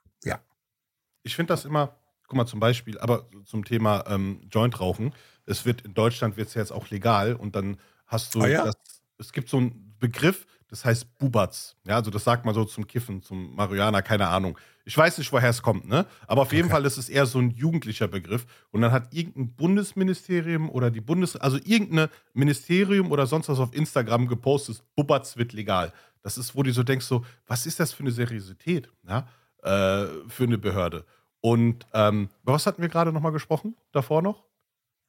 ich 1.24 1.36
finde 1.36 1.54
das 1.54 1.64
immer, 1.64 1.96
guck 2.26 2.36
mal 2.36 2.46
zum 2.46 2.58
Beispiel, 2.60 2.98
aber 2.98 3.30
zum 3.46 3.64
Thema 3.64 4.04
ähm, 4.08 4.40
Joint 4.50 4.78
rauchen, 4.80 5.14
es 5.46 5.64
wird 5.64 5.82
in 5.82 5.94
Deutschland 5.94 6.36
wird 6.36 6.48
es 6.48 6.54
jetzt 6.54 6.72
auch 6.72 6.90
legal 6.90 7.34
und 7.36 7.54
dann 7.54 7.78
hast 8.08 8.34
du 8.34 8.40
Ah, 8.42 8.48
ja? 8.48 8.64
das, 8.64 8.74
es 9.18 9.32
gibt 9.32 9.48
so 9.48 9.58
einen 9.58 9.94
Begriff, 10.00 10.46
das 10.72 10.84
heißt 10.86 11.18
Bubatz. 11.18 11.76
Ja, 11.84 11.96
also 11.96 12.10
das 12.10 12.24
sagt 12.24 12.46
man 12.46 12.54
so 12.54 12.64
zum 12.64 12.86
Kiffen, 12.86 13.20
zum 13.22 13.54
Marihuana, 13.54 14.00
keine 14.00 14.26
Ahnung. 14.28 14.58
Ich 14.86 14.96
weiß 14.96 15.18
nicht, 15.18 15.30
woher 15.30 15.50
es 15.50 15.60
kommt, 15.60 15.86
ne? 15.86 16.06
Aber 16.26 16.40
auf 16.42 16.52
jeden 16.52 16.64
Okay. 16.64 16.72
Fall 16.72 16.86
ist 16.86 16.96
es 16.96 17.08
eher 17.10 17.26
so 17.26 17.38
ein 17.38 17.50
jugendlicher 17.50 18.08
Begriff. 18.08 18.46
Und 18.70 18.80
dann 18.80 18.90
hat 18.90 19.12
irgendein 19.14 19.54
Bundesministerium 19.54 20.70
oder 20.70 20.90
die 20.90 21.02
Bundes, 21.02 21.36
also 21.36 21.58
irgendein 21.62 22.08
Ministerium 22.32 23.12
oder 23.12 23.26
sonst 23.26 23.48
was 23.50 23.58
auf 23.60 23.74
Instagram 23.74 24.26
gepostet, 24.26 24.82
Bubatz 24.96 25.36
wird 25.36 25.52
legal. 25.52 25.92
Das 26.22 26.38
ist, 26.38 26.56
wo 26.56 26.62
du 26.62 26.72
so 26.72 26.82
denkst, 26.82 27.04
so, 27.04 27.24
was 27.46 27.66
ist 27.66 27.78
das 27.78 27.92
für 27.92 28.02
eine 28.02 28.10
Seriosität, 28.10 28.88
ja? 29.06 29.28
äh, 29.62 30.06
für 30.28 30.44
eine 30.44 30.56
Behörde? 30.58 31.04
Und 31.40 31.86
ähm, 31.92 32.30
über 32.42 32.54
was 32.54 32.66
hatten 32.66 32.80
wir 32.80 32.88
gerade 32.88 33.12
nochmal 33.12 33.32
gesprochen? 33.32 33.76
Davor 33.92 34.22
noch? 34.22 34.44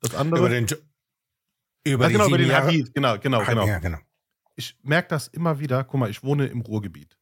Das 0.01 0.13
andere? 0.13 0.39
über 0.39 0.49
den, 0.49 0.65
Jo- 0.67 0.75
über 1.85 2.05
ja, 2.05 2.11
genau, 2.11 2.27
über 2.27 2.37
den 2.37 2.49
Jahre, 2.49 2.67
Hadith. 2.67 2.93
Genau, 2.93 3.17
genau, 3.17 3.41
Ah, 3.41 3.45
genau 3.45 3.65
Ja, 3.67 3.79
genau. 3.79 3.97
Ich 4.55 4.77
merke 4.83 5.09
das 5.09 5.27
immer 5.27 5.59
wieder. 5.59 5.83
Guck 5.83 5.99
mal, 5.99 6.09
ich 6.09 6.23
wohne 6.23 6.47
im 6.47 6.61
Ruhrgebiet. 6.61 7.17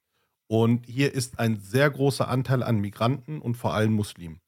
Und 0.48 0.86
hier 0.86 1.14
ist 1.14 1.40
ein 1.40 1.60
sehr 1.60 1.90
großer 1.90 2.28
Anteil 2.28 2.62
an 2.62 2.80
Migranten 2.80 3.40
und 3.40 3.56
vor 3.56 3.74
allem 3.74 3.94
Muslimen. 3.94 4.42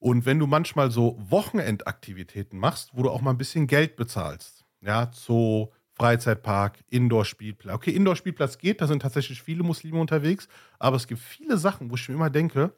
Und 0.00 0.26
wenn 0.26 0.38
du 0.38 0.46
manchmal 0.46 0.90
so 0.90 1.16
Wochenendaktivitäten 1.18 2.58
machst, 2.58 2.90
wo 2.94 3.02
du 3.02 3.10
auch 3.10 3.20
mal 3.20 3.30
ein 3.30 3.38
bisschen 3.38 3.66
Geld 3.66 3.96
bezahlst, 3.96 4.64
ja, 4.80 5.10
Zoo, 5.12 5.68
Freizeitpark, 5.94 6.84
Indoor-Spielplatz. 6.90 7.74
Okay, 7.74 7.90
Indoor-Spielplatz 7.90 8.58
geht, 8.58 8.80
da 8.80 8.86
sind 8.86 9.02
tatsächlich 9.02 9.42
viele 9.42 9.64
Muslime 9.64 9.98
unterwegs, 9.98 10.48
aber 10.78 10.96
es 10.96 11.08
gibt 11.08 11.20
viele 11.20 11.58
Sachen, 11.58 11.90
wo 11.90 11.96
ich 11.96 12.08
mir 12.08 12.14
immer 12.14 12.30
denke, 12.30 12.72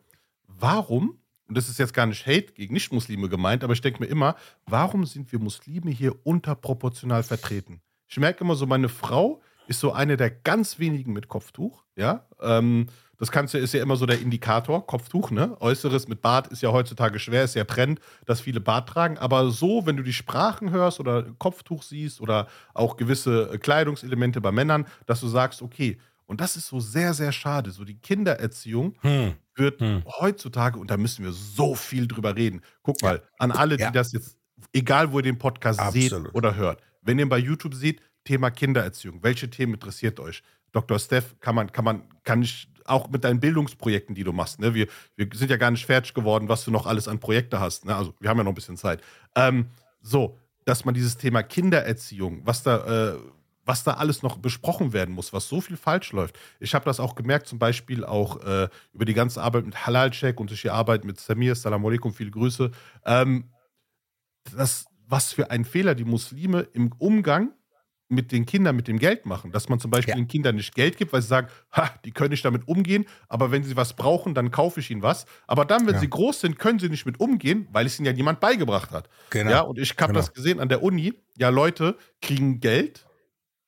warum, 0.47 1.19
und 1.47 1.57
das 1.57 1.69
ist 1.69 1.79
jetzt 1.79 1.93
gar 1.93 2.07
nicht 2.07 2.27
Hate 2.27 2.53
gegen 2.55 2.73
Nicht-Muslime 2.73 3.29
gemeint, 3.29 3.63
aber 3.63 3.75
ich 3.75 3.83
denke 3.83 4.03
mir 4.03 4.09
immer, 4.09 4.37
warum 4.67 5.05
sind 5.05 5.31
wir 5.33 5.39
Muslime 5.39 5.91
hier 5.91 6.15
unterproportional 6.25 7.23
vertreten? 7.23 7.83
Ich 8.11 8.19
merke 8.19 8.43
immer 8.43 8.57
so, 8.57 8.67
meine 8.67 8.89
Frau 8.89 9.41
ist 9.69 9.79
so 9.79 9.93
eine 9.93 10.17
der 10.17 10.31
ganz 10.31 10.81
wenigen 10.81 11.13
mit 11.13 11.29
Kopftuch, 11.29 11.85
ja. 11.95 12.27
Ähm, 12.41 12.89
das 13.19 13.31
kannst 13.31 13.55
du, 13.55 13.59
ist 13.59 13.73
ja 13.73 13.83
immer 13.83 13.95
so 13.95 14.05
der 14.05 14.21
Indikator, 14.21 14.85
Kopftuch, 14.85 15.31
ne? 15.31 15.57
Äußeres 15.61 16.09
mit 16.09 16.21
Bart 16.21 16.49
ist 16.49 16.61
ja 16.61 16.73
heutzutage 16.73 17.21
schwer, 17.21 17.45
ist 17.45 17.55
ja 17.55 17.65
Trend, 17.65 18.01
dass 18.27 18.41
viele 18.41 18.61
Bart 18.61 18.89
tragen. 18.89 19.17
Aber 19.19 19.51
so, 19.51 19.87
wenn 19.87 19.97
du 19.97 20.03
die 20.03 20.13
Sprachen 20.13 20.73
hörst 20.73 20.99
oder 20.99 21.23
Kopftuch 21.39 21.85
siehst 21.85 22.21
oder 22.21 22.49
auch 22.75 22.97
gewisse 22.97 23.59
Kleidungselemente 23.61 24.41
bei 24.41 24.51
Männern, 24.51 24.87
dass 25.07 25.21
du 25.21 25.29
sagst, 25.29 25.63
okay, 25.63 25.99
und 26.27 26.41
das 26.41 26.57
ist 26.57 26.67
so 26.67 26.81
sehr, 26.81 27.15
sehr 27.15 27.31
schade. 27.31 27.71
So 27.71 27.85
die 27.85 27.99
Kindererziehung 27.99 28.97
hm. 29.03 29.35
wird 29.55 29.81
hm. 29.81 30.03
heutzutage, 30.21 30.81
und 30.81 30.91
da 30.91 30.97
müssen 30.97 31.25
wir 31.25 31.33
so 31.33 31.77
viel 31.77 32.09
drüber 32.09 32.35
reden. 32.35 32.63
Guck 32.83 33.03
mal, 33.03 33.23
an 33.39 33.53
alle, 33.53 33.77
die 33.77 33.85
ja. 33.85 33.91
das 33.93 34.13
jetzt, 34.13 34.37
egal 34.73 35.13
wo 35.13 35.19
ihr 35.19 35.25
den 35.25 35.39
Podcast 35.39 35.79
Absolut. 35.79 36.11
seht 36.11 36.35
oder 36.35 36.57
hört, 36.57 36.81
wenn 37.03 37.19
ihr 37.19 37.29
bei 37.29 37.39
YouTube 37.39 37.75
seht, 37.75 38.01
Thema 38.25 38.51
Kindererziehung. 38.51 39.23
Welche 39.23 39.49
Themen 39.49 39.75
interessiert 39.75 40.21
euch? 40.21 40.43
Dr. 40.73 40.99
Steph 40.99 41.39
kann 41.41 41.55
man, 41.55 41.73
kann 41.73 41.85
man, 41.85 42.03
kann 42.23 42.43
ich 42.43 42.69
auch 42.85 43.09
mit 43.09 43.25
deinen 43.25 43.41
Bildungsprojekten, 43.41 44.15
die 44.15 44.25
du 44.25 44.33
machst. 44.33 44.61
Ne? 44.61 44.75
Wir, 44.75 44.87
wir 45.17 45.29
sind 45.35 45.51
ja 45.51 45.57
gar 45.57 45.71
nicht 45.71 45.87
fertig 45.87 46.15
geworden, 46.15 46.49
was 46.49 46.65
du 46.65 46.71
noch 46.71 46.87
alles 46.87 47.09
an 47.09 47.19
Projekte 47.19 47.61
hast. 47.61 47.85
Ne? 47.85 47.95
Also 47.95 48.15
wir 48.21 48.29
haben 48.29 48.39
ja 48.39 48.45
noch 48.45 48.53
ein 48.53 48.57
bisschen 48.57 48.77
Zeit. 48.77 49.01
Ähm, 49.35 49.67
so, 50.01 50.39
dass 50.65 50.85
man 50.85 50.95
dieses 50.95 51.17
Thema 51.17 51.43
Kindererziehung, 51.43 52.43
was 52.45 52.63
da, 52.63 53.13
äh, 53.13 53.19
was 53.65 53.85
da 53.85 53.95
alles 53.95 54.23
noch 54.23 54.39
besprochen 54.39 54.93
werden 54.93 55.15
muss, 55.15 55.33
was 55.33 55.49
so 55.49 55.61
viel 55.61 55.77
falsch 55.77 56.13
läuft. 56.13 56.39
Ich 56.59 56.75
habe 56.75 56.85
das 56.85 56.99
auch 57.01 57.15
gemerkt, 57.15 57.47
zum 57.47 57.59
Beispiel 57.59 58.05
auch 58.05 58.43
äh, 58.45 58.69
über 58.93 59.05
die 59.05 59.15
ganze 59.15 59.43
Arbeit 59.43 59.67
mit 59.67 59.87
Halal-Check 59.87 60.41
und 60.41 60.51
durch 60.51 60.63
die 60.63 60.71
Arbeit 60.71 61.05
mit 61.05 61.21
Samir, 61.21 61.55
Salam 61.55 61.85
alaikum, 61.85 62.13
viele 62.13 62.31
Grüße. 62.31 62.71
Ähm, 63.05 63.51
das, 64.57 64.87
was 65.11 65.33
für 65.33 65.51
ein 65.51 65.65
Fehler 65.65 65.95
die 65.95 66.05
Muslime 66.05 66.69
im 66.73 66.93
Umgang 66.99 67.53
mit 68.09 68.33
den 68.33 68.45
Kindern, 68.45 68.75
mit 68.75 68.89
dem 68.89 68.99
Geld 68.99 69.25
machen. 69.25 69.53
Dass 69.53 69.69
man 69.69 69.79
zum 69.79 69.91
Beispiel 69.91 70.13
ja. 70.13 70.17
den 70.17 70.27
Kindern 70.27 70.57
nicht 70.57 70.75
Geld 70.75 70.97
gibt, 70.97 71.13
weil 71.13 71.23
sie 71.23 71.29
sagen, 71.29 71.49
ha, 71.73 71.91
die 72.05 72.11
können 72.11 72.31
nicht 72.31 72.45
damit 72.45 72.67
umgehen, 72.67 73.07
aber 73.29 73.53
wenn 73.53 73.63
sie 73.63 73.77
was 73.77 73.95
brauchen, 73.95 74.35
dann 74.35 74.51
kaufe 74.51 74.81
ich 74.81 74.91
ihnen 74.91 75.03
was. 75.03 75.27
Aber 75.47 75.65
dann, 75.65 75.87
wenn 75.87 75.95
ja. 75.95 76.01
sie 76.01 76.11
groß 76.11 76.41
sind, 76.41 76.59
können 76.59 76.81
sie 76.81 76.89
nicht 76.89 77.07
mit 77.07 77.21
umgehen, 77.21 77.69
weil 77.73 77.87
es 77.87 77.99
ihnen 77.99 78.07
ja 78.07 78.13
niemand 78.13 78.41
beigebracht 78.41 78.91
hat. 78.91 79.09
Genau. 79.31 79.51
Ja, 79.51 79.61
und 79.61 79.79
ich 79.79 79.91
habe 79.93 80.09
genau. 80.09 80.19
das 80.19 80.33
gesehen 80.33 80.59
an 80.59 80.69
der 80.69 80.83
Uni. 80.83 81.15
Ja, 81.37 81.51
Leute 81.51 81.97
kriegen 82.21 82.61
Geld, 82.61 83.07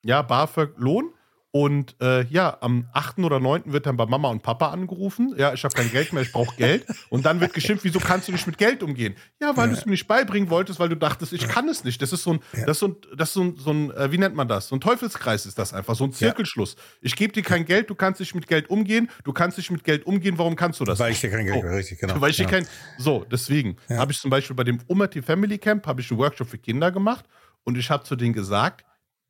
ja, 0.03 0.21
BAföG, 0.21 0.73
Lohn 0.77 1.13
und 1.55 1.95
äh, 2.01 2.25
ja, 2.29 2.57
am 2.61 2.87
8. 2.93 3.19
oder 3.19 3.39
9. 3.39 3.71
wird 3.71 3.85
dann 3.85 3.95
bei 3.95 4.07
Mama 4.07 4.29
und 4.29 4.41
Papa 4.41 4.71
angerufen. 4.71 5.35
Ja, 5.37 5.53
ich 5.53 5.63
habe 5.63 5.75
kein 5.75 5.91
Geld 5.91 6.11
mehr, 6.11 6.23
ich 6.23 6.31
brauche 6.31 6.55
Geld. 6.55 6.83
Und 7.11 7.27
dann 7.27 7.39
wird 7.41 7.53
geschimpft, 7.53 7.83
wieso 7.83 7.99
kannst 7.99 8.27
du 8.27 8.31
nicht 8.31 8.47
mit 8.47 8.57
Geld 8.57 8.81
umgehen? 8.81 9.13
Ja, 9.39 9.55
weil 9.55 9.67
ja. 9.67 9.73
du 9.73 9.79
es 9.79 9.85
mir 9.85 9.91
nicht 9.91 10.07
beibringen 10.07 10.49
wolltest, 10.49 10.79
weil 10.79 10.89
du 10.89 10.95
dachtest, 10.95 11.31
ich 11.31 11.47
kann 11.47 11.69
es 11.69 11.83
nicht. 11.83 12.01
Das 12.01 12.11
ist 12.11 12.23
so 12.23 12.33
ein, 12.33 12.39
ja. 12.53 12.65
das 12.65 12.77
ist 12.77 12.79
so 12.79 12.87
ein, 12.87 12.95
das 13.15 13.29
ist 13.29 13.33
so 13.35 13.43
ein, 13.43 13.55
so 13.57 13.69
ein 13.69 13.91
äh, 13.91 14.11
wie 14.11 14.17
nennt 14.17 14.33
man 14.33 14.47
das? 14.47 14.67
So 14.67 14.75
ein 14.75 14.81
Teufelskreis 14.81 15.45
ist 15.45 15.59
das 15.59 15.73
einfach, 15.73 15.93
so 15.93 16.05
ein 16.05 16.11
Zirkelschluss. 16.11 16.75
Ich 17.01 17.15
gebe 17.15 17.31
dir 17.31 17.43
kein 17.43 17.65
Geld, 17.65 17.87
du 17.87 17.93
kannst 17.93 18.19
nicht 18.19 18.33
mit 18.33 18.47
Geld 18.47 18.71
umgehen, 18.71 19.11
du 19.23 19.31
kannst 19.31 19.59
nicht 19.59 19.69
mit 19.69 19.83
Geld 19.83 20.07
umgehen, 20.07 20.39
warum 20.39 20.55
kannst 20.55 20.79
du 20.79 20.85
das? 20.85 20.97
Weil 20.97 21.11
ich 21.11 21.21
dir 21.21 21.29
kein 21.29 21.45
Geld 21.45 21.61
so. 21.61 21.67
richtig, 21.67 21.99
genau. 21.99 22.19
Weil 22.19 22.31
ich 22.31 22.37
dir 22.37 22.47
kein, 22.47 22.65
so, 22.97 23.27
deswegen 23.31 23.77
habe 23.91 24.11
ich 24.11 24.19
zum 24.19 24.31
Beispiel 24.31 24.55
bei 24.55 24.63
dem 24.63 24.79
Umati 24.87 25.21
Family 25.21 25.59
Camp, 25.59 25.85
habe 25.85 26.01
ich 26.01 26.09
einen 26.09 26.19
Workshop 26.19 26.47
für 26.49 26.57
Kinder 26.57 26.91
gemacht 26.91 27.25
und 27.63 27.77
ich 27.77 27.91
habe 27.91 28.03
zu 28.05 28.15
denen 28.15 28.33
gesagt, 28.33 28.83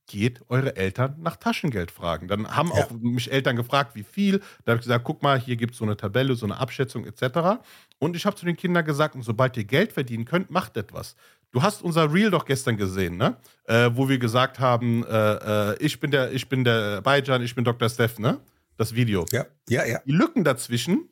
geht 0.08 0.42
eure 0.50 0.76
Eltern 0.76 1.16
nach 1.22 1.38
Taschengeld 1.38 1.92
fragen. 1.92 2.28
Dann 2.28 2.48
haben 2.56 2.70
ja. 2.70 2.84
auch 2.84 2.92
mich 2.92 3.32
Eltern 3.32 3.56
gefragt, 3.56 3.96
wie 3.96 4.04
viel. 4.04 4.40
Da 4.66 4.72
habe 4.72 4.80
ich 4.80 4.84
gesagt, 4.84 5.06
guck 5.06 5.24
mal, 5.24 5.40
hier 5.40 5.56
gibt 5.56 5.74
es 5.74 5.80
so 5.80 5.86
eine 5.86 5.98
Tabelle, 5.98 6.36
so 6.36 6.46
eine 6.46 6.58
Abschätzung 6.58 7.06
etc. 7.06 7.62
Und 8.00 8.16
ich 8.16 8.26
habe 8.26 8.36
zu 8.36 8.46
den 8.46 8.58
Kindern 8.58 8.86
gesagt, 8.86 9.16
sobald 9.22 9.56
ihr 9.58 9.64
Geld 9.64 9.94
verdienen 9.94 10.26
könnt, 10.26 10.52
macht 10.52 10.78
etwas. 10.78 11.16
Du 11.52 11.62
hast 11.62 11.84
unser 11.84 12.12
Reel 12.12 12.32
doch 12.32 12.46
gestern 12.46 12.78
gesehen, 12.78 13.18
ne? 13.18 13.38
Äh, 13.66 13.92
wo 13.94 14.10
wir 14.10 14.18
gesagt 14.18 14.60
haben, 14.60 15.06
äh, 15.06 15.72
äh, 15.72 15.78
ich 15.80 16.00
bin 16.00 16.12
der, 16.12 16.32
ich 16.32 16.50
bin 16.50 16.64
der 16.64 17.02
Bayjan, 17.02 17.44
ich 17.44 17.54
bin 17.54 17.64
Dr. 17.64 17.90
Steph, 17.90 18.20
ne? 18.20 18.40
Das 18.76 18.96
Video. 18.96 19.26
Ja, 19.32 19.46
ja, 19.70 19.86
ja. 19.86 20.00
Die 20.06 20.12
Lücken 20.12 20.44
dazwischen, 20.44 21.10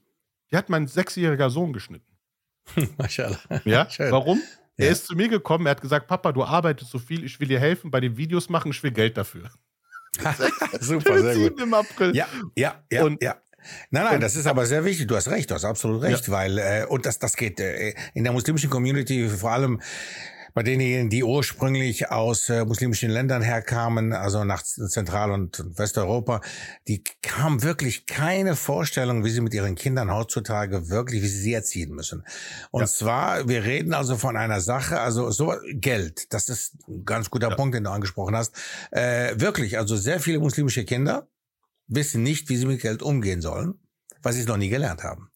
die 0.51 0.57
hat 0.57 0.69
mein 0.69 0.87
sechsjähriger 0.87 1.51
Sohn 1.51 1.73
geschnitten. 1.73 2.11
Maschallah. 2.97 3.39
Ja, 3.65 3.89
Schön. 3.89 4.11
warum? 4.11 4.41
Er 4.81 4.87
ja. 4.87 4.91
ist 4.91 5.05
zu 5.05 5.15
mir 5.15 5.29
gekommen, 5.29 5.67
er 5.67 5.71
hat 5.71 5.81
gesagt, 5.81 6.07
Papa, 6.07 6.31
du 6.31 6.43
arbeitest 6.43 6.91
so 6.91 6.99
viel, 6.99 7.23
ich 7.23 7.39
will 7.39 7.47
dir 7.47 7.59
helfen 7.59 7.91
bei 7.91 7.99
den 7.99 8.17
Videos 8.17 8.49
machen, 8.49 8.71
ich 8.71 8.81
will 8.81 8.91
Geld 8.91 9.15
dafür. 9.15 9.51
Super, 10.79 11.21
sehr 11.21 11.35
gut. 11.35 11.61
Im 11.61 11.73
April. 11.73 12.15
Ja, 12.15 12.27
ja, 12.55 12.83
ja, 12.91 13.03
und, 13.03 13.21
ja. 13.21 13.35
Nein, 13.91 14.05
nein, 14.05 14.21
das 14.21 14.35
ist 14.35 14.47
aber 14.47 14.65
sehr 14.65 14.83
wichtig. 14.83 15.07
Du 15.07 15.15
hast 15.15 15.27
recht, 15.27 15.51
du 15.51 15.55
hast 15.55 15.65
absolut 15.65 16.01
recht, 16.01 16.27
ja. 16.27 16.33
weil 16.33 16.57
äh, 16.57 16.85
und 16.89 17.05
das 17.05 17.19
das 17.19 17.35
geht 17.35 17.59
äh, 17.59 17.93
in 18.15 18.23
der 18.23 18.33
muslimischen 18.33 18.71
Community 18.71 19.29
vor 19.29 19.51
allem 19.51 19.79
bei 20.53 20.63
denjenigen, 20.63 21.09
die 21.09 21.23
ursprünglich 21.23 22.09
aus 22.09 22.49
äh, 22.49 22.65
muslimischen 22.65 23.09
Ländern 23.09 23.41
herkamen, 23.41 24.13
also 24.13 24.43
nach 24.43 24.63
Zentral- 24.63 25.31
und 25.31 25.63
Westeuropa, 25.77 26.41
die 26.87 27.03
haben 27.29 27.63
wirklich 27.63 28.05
keine 28.05 28.55
Vorstellung, 28.55 29.23
wie 29.23 29.29
sie 29.29 29.41
mit 29.41 29.53
ihren 29.53 29.75
Kindern 29.75 30.13
heutzutage 30.13 30.89
wirklich, 30.89 31.21
wie 31.21 31.27
sie 31.27 31.39
sie 31.39 31.53
erziehen 31.53 31.91
müssen. 31.91 32.23
Und 32.71 32.81
ja. 32.81 32.87
zwar, 32.87 33.47
wir 33.47 33.63
reden 33.63 33.93
also 33.93 34.17
von 34.17 34.37
einer 34.37 34.61
Sache, 34.61 34.99
also 34.99 35.31
so 35.31 35.53
Geld, 35.73 36.33
das 36.33 36.49
ist 36.49 36.75
ein 36.87 37.05
ganz 37.05 37.29
guter 37.29 37.49
ja. 37.49 37.55
Punkt, 37.55 37.75
den 37.75 37.83
du 37.83 37.89
angesprochen 37.89 38.35
hast. 38.35 38.55
Äh, 38.91 39.39
wirklich, 39.39 39.77
also 39.77 39.95
sehr 39.95 40.19
viele 40.19 40.39
muslimische 40.39 40.85
Kinder 40.85 41.27
wissen 41.87 42.23
nicht, 42.23 42.49
wie 42.49 42.57
sie 42.57 42.65
mit 42.65 42.81
Geld 42.81 43.01
umgehen 43.01 43.41
sollen, 43.41 43.79
weil 44.21 44.33
sie 44.33 44.41
es 44.41 44.47
noch 44.47 44.57
nie 44.57 44.69
gelernt 44.69 45.03
haben. 45.03 45.30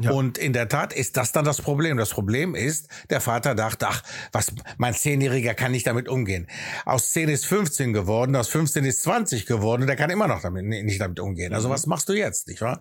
Ja. 0.00 0.12
Und 0.12 0.38
in 0.38 0.52
der 0.52 0.68
Tat 0.68 0.92
ist 0.92 1.16
das 1.16 1.32
dann 1.32 1.44
das 1.44 1.60
Problem. 1.60 1.96
Das 1.96 2.10
Problem 2.10 2.54
ist, 2.54 2.88
der 3.10 3.20
Vater 3.20 3.54
dachte, 3.54 3.88
ach, 3.88 4.02
was, 4.32 4.52
mein 4.78 4.94
Zehnjähriger 4.94 5.54
kann 5.54 5.72
nicht 5.72 5.86
damit 5.86 6.08
umgehen. 6.08 6.46
Aus 6.84 7.10
10 7.12 7.28
ist 7.28 7.46
15 7.46 7.92
geworden, 7.92 8.36
aus 8.36 8.48
15 8.48 8.84
ist 8.84 9.02
20 9.02 9.46
geworden 9.46 9.82
und 9.82 9.86
der 9.88 9.96
kann 9.96 10.10
immer 10.10 10.26
noch 10.26 10.42
damit, 10.42 10.64
nicht 10.64 11.00
damit 11.00 11.20
umgehen. 11.20 11.52
Also 11.52 11.68
mhm. 11.68 11.72
was 11.72 11.86
machst 11.86 12.08
du 12.08 12.12
jetzt, 12.12 12.48
nicht 12.48 12.60
wahr? 12.60 12.80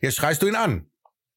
Jetzt 0.00 0.16
schreist 0.16 0.42
du 0.42 0.46
ihn 0.46 0.56
an. 0.56 0.86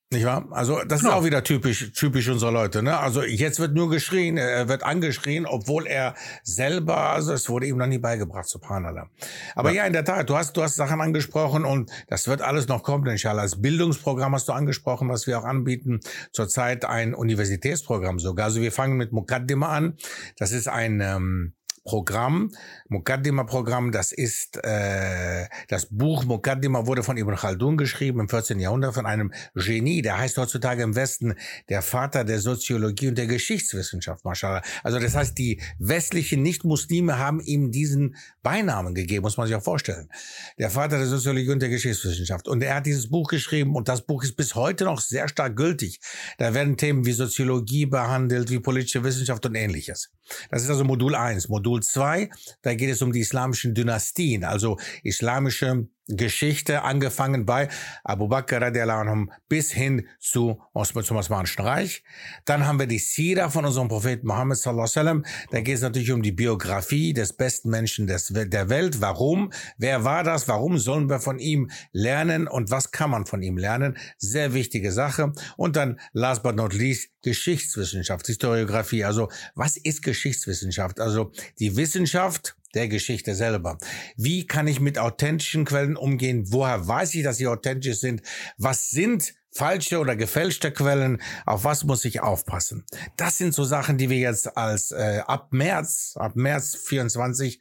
Nicht 0.10 0.24
wahr? 0.24 0.48
Also 0.52 0.80
das 0.88 1.02
genau. 1.02 1.12
ist 1.12 1.18
auch 1.18 1.26
wieder 1.26 1.44
typisch, 1.44 1.92
typisch 1.92 2.30
unserer 2.30 2.54
Leute. 2.54 2.82
Ne? 2.82 2.98
Also 2.98 3.24
jetzt 3.24 3.60
wird 3.60 3.74
nur 3.74 3.90
geschrien, 3.90 4.38
er 4.38 4.70
wird 4.70 4.84
angeschrien, 4.84 5.46
obwohl 5.46 5.86
er 5.86 6.16
selber, 6.44 7.10
also 7.10 7.34
es 7.34 7.50
wurde 7.50 7.66
ihm 7.66 7.76
noch 7.76 7.88
nie 7.88 7.98
beigebracht, 7.98 8.48
subhanallah. 8.48 9.10
Aber 9.54 9.72
ja. 9.72 9.82
ja, 9.82 9.88
in 9.88 9.92
der 9.92 10.06
Tat, 10.06 10.30
du 10.30 10.38
hast, 10.38 10.56
du 10.56 10.64
hast 10.64 10.76
Sachen 10.76 11.02
angesprochen 11.02 11.66
und 11.66 11.92
das 12.08 12.30
wird 12.30 12.42
alles 12.42 12.70
noch 12.70 12.84
kommen, 12.84 13.06
inshallah. 13.06 13.42
Das 13.42 13.62
Bildungsprogramm 13.62 14.34
hast 14.34 14.48
du 14.48 14.54
angesprochen, 14.54 15.10
was 15.10 15.28
wir 15.28 15.38
auch 15.40 15.44
anbieten. 15.44 16.00
Zurzeit 16.32 16.86
ein 16.86 17.14
Universitätsprogramm 17.14 18.20
sogar. 18.20 18.46
Also 18.46 18.62
wir 18.62 18.72
fangen 18.72 18.96
mit 18.96 19.12
Mukaddima 19.12 19.68
an. 19.68 19.98
Das 20.38 20.54
ist 20.54 20.70
ein 20.70 21.02
ähm, 21.02 21.57
Programm, 21.88 22.52
Mukaddima-Programm, 22.90 23.94
das 23.94 24.12
ist 24.12 24.58
äh, 24.64 25.46
das 25.70 25.88
Buch 25.90 26.26
Mukaddima 26.26 26.86
wurde 26.86 27.02
von 27.02 27.16
Ibn 27.16 27.36
Khaldun 27.36 27.78
geschrieben 27.78 28.20
im 28.20 28.28
14. 28.28 28.60
Jahrhundert 28.60 28.94
von 28.94 29.06
einem 29.06 29.32
Genie, 29.56 30.02
der 30.02 30.18
heißt 30.18 30.38
heutzutage 30.38 30.84
im 30.84 30.96
Westen 30.96 31.36
der 31.70 31.82
Vater 31.82 32.26
der 32.26 32.40
Soziologie 32.40 33.08
und 33.08 33.18
der 33.18 33.28
Geschichtswissenschaft, 33.28 34.26
Mashallah. 34.26 34.62
Also 34.84 35.00
das 35.00 35.16
heißt, 35.16 35.38
die 35.38 35.62
westlichen 35.80 36.44
Nicht-Muslime 36.44 37.18
haben 37.18 37.40
ihm 37.40 37.72
diesen 37.72 38.18
Beinamen 38.44 38.94
gegeben, 38.94 39.24
muss 39.24 39.38
man 39.38 39.48
sich 39.48 39.56
auch 39.56 39.64
vorstellen. 39.64 40.10
Der 40.58 40.70
Vater 40.70 40.98
der 40.98 41.08
Soziologie 41.08 41.52
und 41.52 41.62
der 41.62 41.70
Geschichtswissenschaft. 41.70 42.50
Und 42.50 42.62
er 42.64 42.76
hat 42.76 42.86
dieses 42.86 43.10
Buch 43.10 43.30
geschrieben 43.30 43.76
und 43.76 43.88
das 43.88 44.06
Buch 44.06 44.26
ist 44.26 44.36
bis 44.36 44.56
heute 44.56 44.84
noch 44.84 45.00
sehr 45.00 45.30
stark 45.30 45.56
gültig. 45.56 46.02
Da 46.38 46.54
werden 46.54 46.76
Themen 46.76 47.06
wie 47.06 47.14
Soziologie 47.14 47.86
behandelt, 47.86 48.50
wie 48.50 48.60
politische 48.60 49.06
Wissenschaft 49.06 49.46
und 49.46 49.56
ähnliches. 49.56 50.12
Das 50.52 50.64
ist 50.64 50.70
also 50.70 50.84
Modul 50.84 51.16
1. 51.16 51.48
Modul 51.48 51.77
2, 51.80 52.30
da 52.62 52.74
geht 52.76 52.90
es 52.90 53.02
um 53.02 53.12
die 53.12 53.22
islamischen 53.22 53.74
Dynastien, 53.74 54.44
also 54.44 54.78
islamische 55.04 55.88
Geschichte, 56.08 56.84
angefangen 56.84 57.46
bei 57.46 57.68
Abu 58.04 58.28
Bakr 58.28 58.62
anhum, 58.62 59.32
bis 59.50 59.72
hin 59.72 60.08
zu 60.20 60.62
zum 61.04 61.18
Osmanischen 61.18 61.62
Reich. 61.62 62.04
Dann 62.46 62.66
haben 62.66 62.80
wir 62.80 62.88
die 62.88 63.00
Sira 63.00 63.50
von 63.50 63.66
unserem 63.66 63.88
Propheten 63.88 64.28
Muhammad 64.28 64.58
sallallahu 64.58 64.84
alaihi 64.84 64.96
wasallam. 64.96 65.26
Da 65.52 65.62
geht 65.62 65.76
es 65.76 65.82
natürlich 65.82 66.12
um 66.12 66.22
die 66.22 66.32
Biografie 66.32 67.14
des 67.14 67.34
besten 67.34 67.70
Menschen 67.70 68.08
des, 68.08 68.28
der 68.28 68.70
Welt. 68.70 69.02
Warum? 69.02 69.52
Wer 69.78 70.04
war 70.04 70.24
das? 70.24 70.48
Warum 70.48 70.78
sollen 70.78 71.10
wir 71.10 71.20
von 71.20 71.40
ihm 71.40 71.70
lernen? 71.92 72.48
Und 72.48 72.72
was 72.72 72.92
kann 72.92 73.10
man 73.10 73.26
von 73.26 73.42
ihm 73.42 73.58
lernen? 73.58 73.98
Sehr 74.18 74.54
wichtige 74.54 74.92
Sache. 74.92 75.34
Und 75.58 75.76
dann, 75.76 76.00
last 76.14 76.44
but 76.44 76.56
not 76.56 76.74
least, 76.74 77.10
Geschichtswissenschaft, 77.22 78.28
Historiografie. 78.28 79.04
Also, 79.04 79.30
was 79.56 79.78
ist 79.78 80.02
Geschichtswissenschaft? 80.02 81.00
Also, 81.00 81.32
die 81.60 81.76
Wissenschaft 81.76 82.56
der 82.78 82.88
Geschichte 82.88 83.34
selber. 83.34 83.78
Wie 84.16 84.46
kann 84.46 84.68
ich 84.68 84.80
mit 84.80 85.00
authentischen 85.00 85.66
Quellen 85.66 85.98
umgehen? 85.98 86.46
Woher 86.52 86.88
weiß 86.88 87.16
ich, 87.16 87.24
dass 87.24 87.38
sie 87.38 87.48
authentisch 87.48 88.00
sind? 88.00 88.22
Was 88.58 88.92
sind 88.92 89.34
falsche 89.52 89.98
oder 89.98 90.16
gefälschte 90.16 90.72
Quellen, 90.72 91.20
auf 91.48 91.64
was 91.64 91.84
muss 91.84 92.06
ich 92.06 92.22
aufpassen? 92.22 92.86
Das 93.18 93.40
sind 93.40 93.56
so 93.56 93.64
Sachen, 93.64 93.98
die 93.98 94.10
wir 94.12 94.18
jetzt 94.18 94.56
als 94.56 94.92
äh, 94.92 95.22
ab 95.26 95.48
März, 95.52 96.14
ab 96.16 96.36
März 96.36 96.76
24 96.76 97.60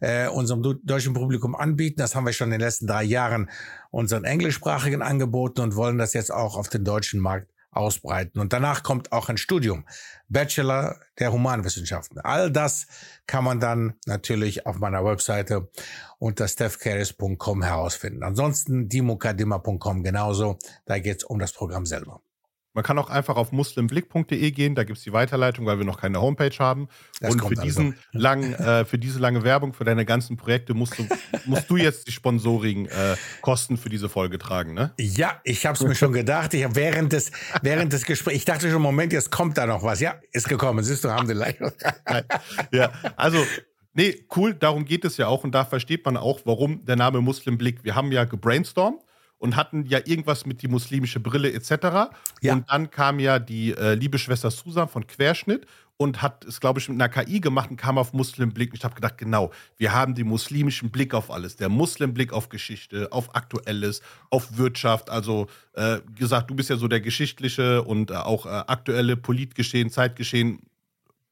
äh, 0.00 0.28
unserem 0.28 0.62
deutschen 0.84 1.14
Publikum 1.14 1.54
anbieten. 1.54 2.00
Das 2.00 2.14
haben 2.14 2.26
wir 2.26 2.34
schon 2.34 2.48
in 2.48 2.58
den 2.58 2.60
letzten 2.60 2.86
drei 2.86 3.04
Jahren 3.04 3.48
unseren 3.90 4.24
englischsprachigen 4.24 5.00
angeboten 5.00 5.62
und 5.62 5.76
wollen 5.76 5.96
das 5.96 6.12
jetzt 6.12 6.30
auch 6.30 6.56
auf 6.56 6.68
den 6.68 6.84
deutschen 6.84 7.20
Markt 7.20 7.50
ausbreiten. 7.70 8.40
Und 8.40 8.52
danach 8.52 8.82
kommt 8.82 9.12
auch 9.12 9.28
ein 9.28 9.36
Studium, 9.36 9.84
Bachelor 10.28 11.00
der 11.18 11.32
Humanwissenschaften. 11.32 12.20
All 12.20 12.50
das 12.50 12.86
kann 13.26 13.44
man 13.44 13.60
dann 13.60 13.94
natürlich 14.06 14.66
auf 14.66 14.78
meiner 14.78 15.04
Webseite 15.04 15.70
unter 16.18 16.48
stephcaris.com 16.48 17.62
herausfinden. 17.62 18.22
Ansonsten 18.22 18.88
dimokadima.com 18.88 20.02
genauso. 20.02 20.58
Da 20.86 20.98
geht 20.98 21.18
es 21.18 21.24
um 21.24 21.38
das 21.38 21.52
Programm 21.52 21.86
selber. 21.86 22.20
Man 22.74 22.84
kann 22.84 22.98
auch 22.98 23.10
einfach 23.10 23.36
auf 23.36 23.50
muslimblick.de 23.50 24.50
gehen, 24.50 24.74
da 24.74 24.84
gibt 24.84 24.98
es 24.98 25.04
die 25.04 25.12
Weiterleitung, 25.12 25.66
weil 25.66 25.78
wir 25.78 25.84
noch 25.84 26.00
keine 26.00 26.20
Homepage 26.20 26.56
haben. 26.58 26.88
Das 27.20 27.32
und 27.32 27.44
für, 27.44 27.54
diesen 27.54 27.86
also. 27.86 27.98
langen, 28.12 28.54
äh, 28.54 28.84
für 28.84 28.98
diese 28.98 29.18
lange 29.18 29.42
Werbung, 29.42 29.72
für 29.72 29.84
deine 29.84 30.04
ganzen 30.04 30.36
Projekte 30.36 30.74
musst 30.74 30.98
du, 30.98 31.06
musst 31.46 31.68
du 31.70 31.76
jetzt 31.76 32.06
die 32.06 32.12
Sponsoring-Kosten 32.12 33.74
äh, 33.74 33.78
für 33.78 33.88
diese 33.88 34.08
Folge 34.08 34.38
tragen, 34.38 34.74
ne? 34.74 34.92
Ja, 34.98 35.40
ich 35.44 35.66
habe 35.66 35.76
es 35.76 35.82
mir 35.82 35.94
schon 35.94 36.12
gedacht. 36.12 36.54
Ich 36.54 36.66
während 36.74 37.12
des, 37.12 37.32
während 37.62 37.92
des 37.92 38.04
Gesprächs, 38.04 38.36
ich 38.36 38.44
dachte 38.44 38.70
schon, 38.70 38.82
Moment, 38.82 39.12
jetzt 39.12 39.30
kommt 39.30 39.56
da 39.58 39.66
noch 39.66 39.82
was. 39.82 40.00
Ja, 40.00 40.20
ist 40.32 40.48
gekommen. 40.48 40.84
Siehst 40.84 41.04
du, 41.04 41.10
haben 41.10 41.26
die 41.26 41.34
Ja, 42.72 42.92
also 43.16 43.38
Nee, 43.94 44.26
cool, 44.36 44.54
darum 44.54 44.84
geht 44.84 45.04
es 45.04 45.16
ja 45.16 45.26
auch 45.26 45.42
und 45.42 45.52
da 45.52 45.64
versteht 45.64 46.04
man 46.04 46.16
auch, 46.16 46.42
warum 46.44 46.84
der 46.84 46.94
Name 46.94 47.20
Muslimblick. 47.20 47.82
Wir 47.82 47.96
haben 47.96 48.12
ja 48.12 48.24
gebrainstormt 48.26 49.02
und 49.38 49.56
hatten 49.56 49.86
ja 49.86 50.00
irgendwas 50.04 50.46
mit 50.46 50.62
die 50.62 50.68
muslimische 50.68 51.20
Brille 51.20 51.52
etc. 51.52 52.10
Ja. 52.40 52.52
Und 52.52 52.68
dann 52.68 52.90
kam 52.90 53.18
ja 53.20 53.38
die 53.38 53.72
äh, 53.72 53.94
liebe 53.94 54.18
Schwester 54.18 54.50
Susan 54.50 54.88
von 54.88 55.06
Querschnitt 55.06 55.66
und 55.96 56.22
hat 56.22 56.44
es, 56.44 56.60
glaube 56.60 56.78
ich, 56.78 56.88
mit 56.88 57.00
einer 57.00 57.08
KI 57.08 57.40
gemacht 57.40 57.70
und 57.70 57.76
kam 57.76 57.98
auf 57.98 58.12
Muslimblick. 58.12 58.72
Ich 58.72 58.84
habe 58.84 58.94
gedacht, 58.94 59.18
genau, 59.18 59.50
wir 59.76 59.92
haben 59.92 60.14
den 60.14 60.28
muslimischen 60.28 60.90
Blick 60.90 61.12
auf 61.12 61.30
alles. 61.30 61.56
Der 61.56 61.68
Muslimblick 61.68 62.32
auf 62.32 62.48
Geschichte, 62.48 63.12
auf 63.12 63.34
Aktuelles, 63.34 64.00
auf 64.30 64.56
Wirtschaft. 64.56 65.10
Also 65.10 65.48
äh, 65.74 65.98
gesagt, 66.14 66.50
du 66.50 66.54
bist 66.54 66.70
ja 66.70 66.76
so 66.76 66.86
der 66.86 67.00
geschichtliche 67.00 67.82
und 67.82 68.12
äh, 68.12 68.14
auch 68.14 68.46
äh, 68.46 68.50
aktuelle 68.50 69.16
Politgeschehen, 69.16 69.90
Zeitgeschehen 69.90 70.60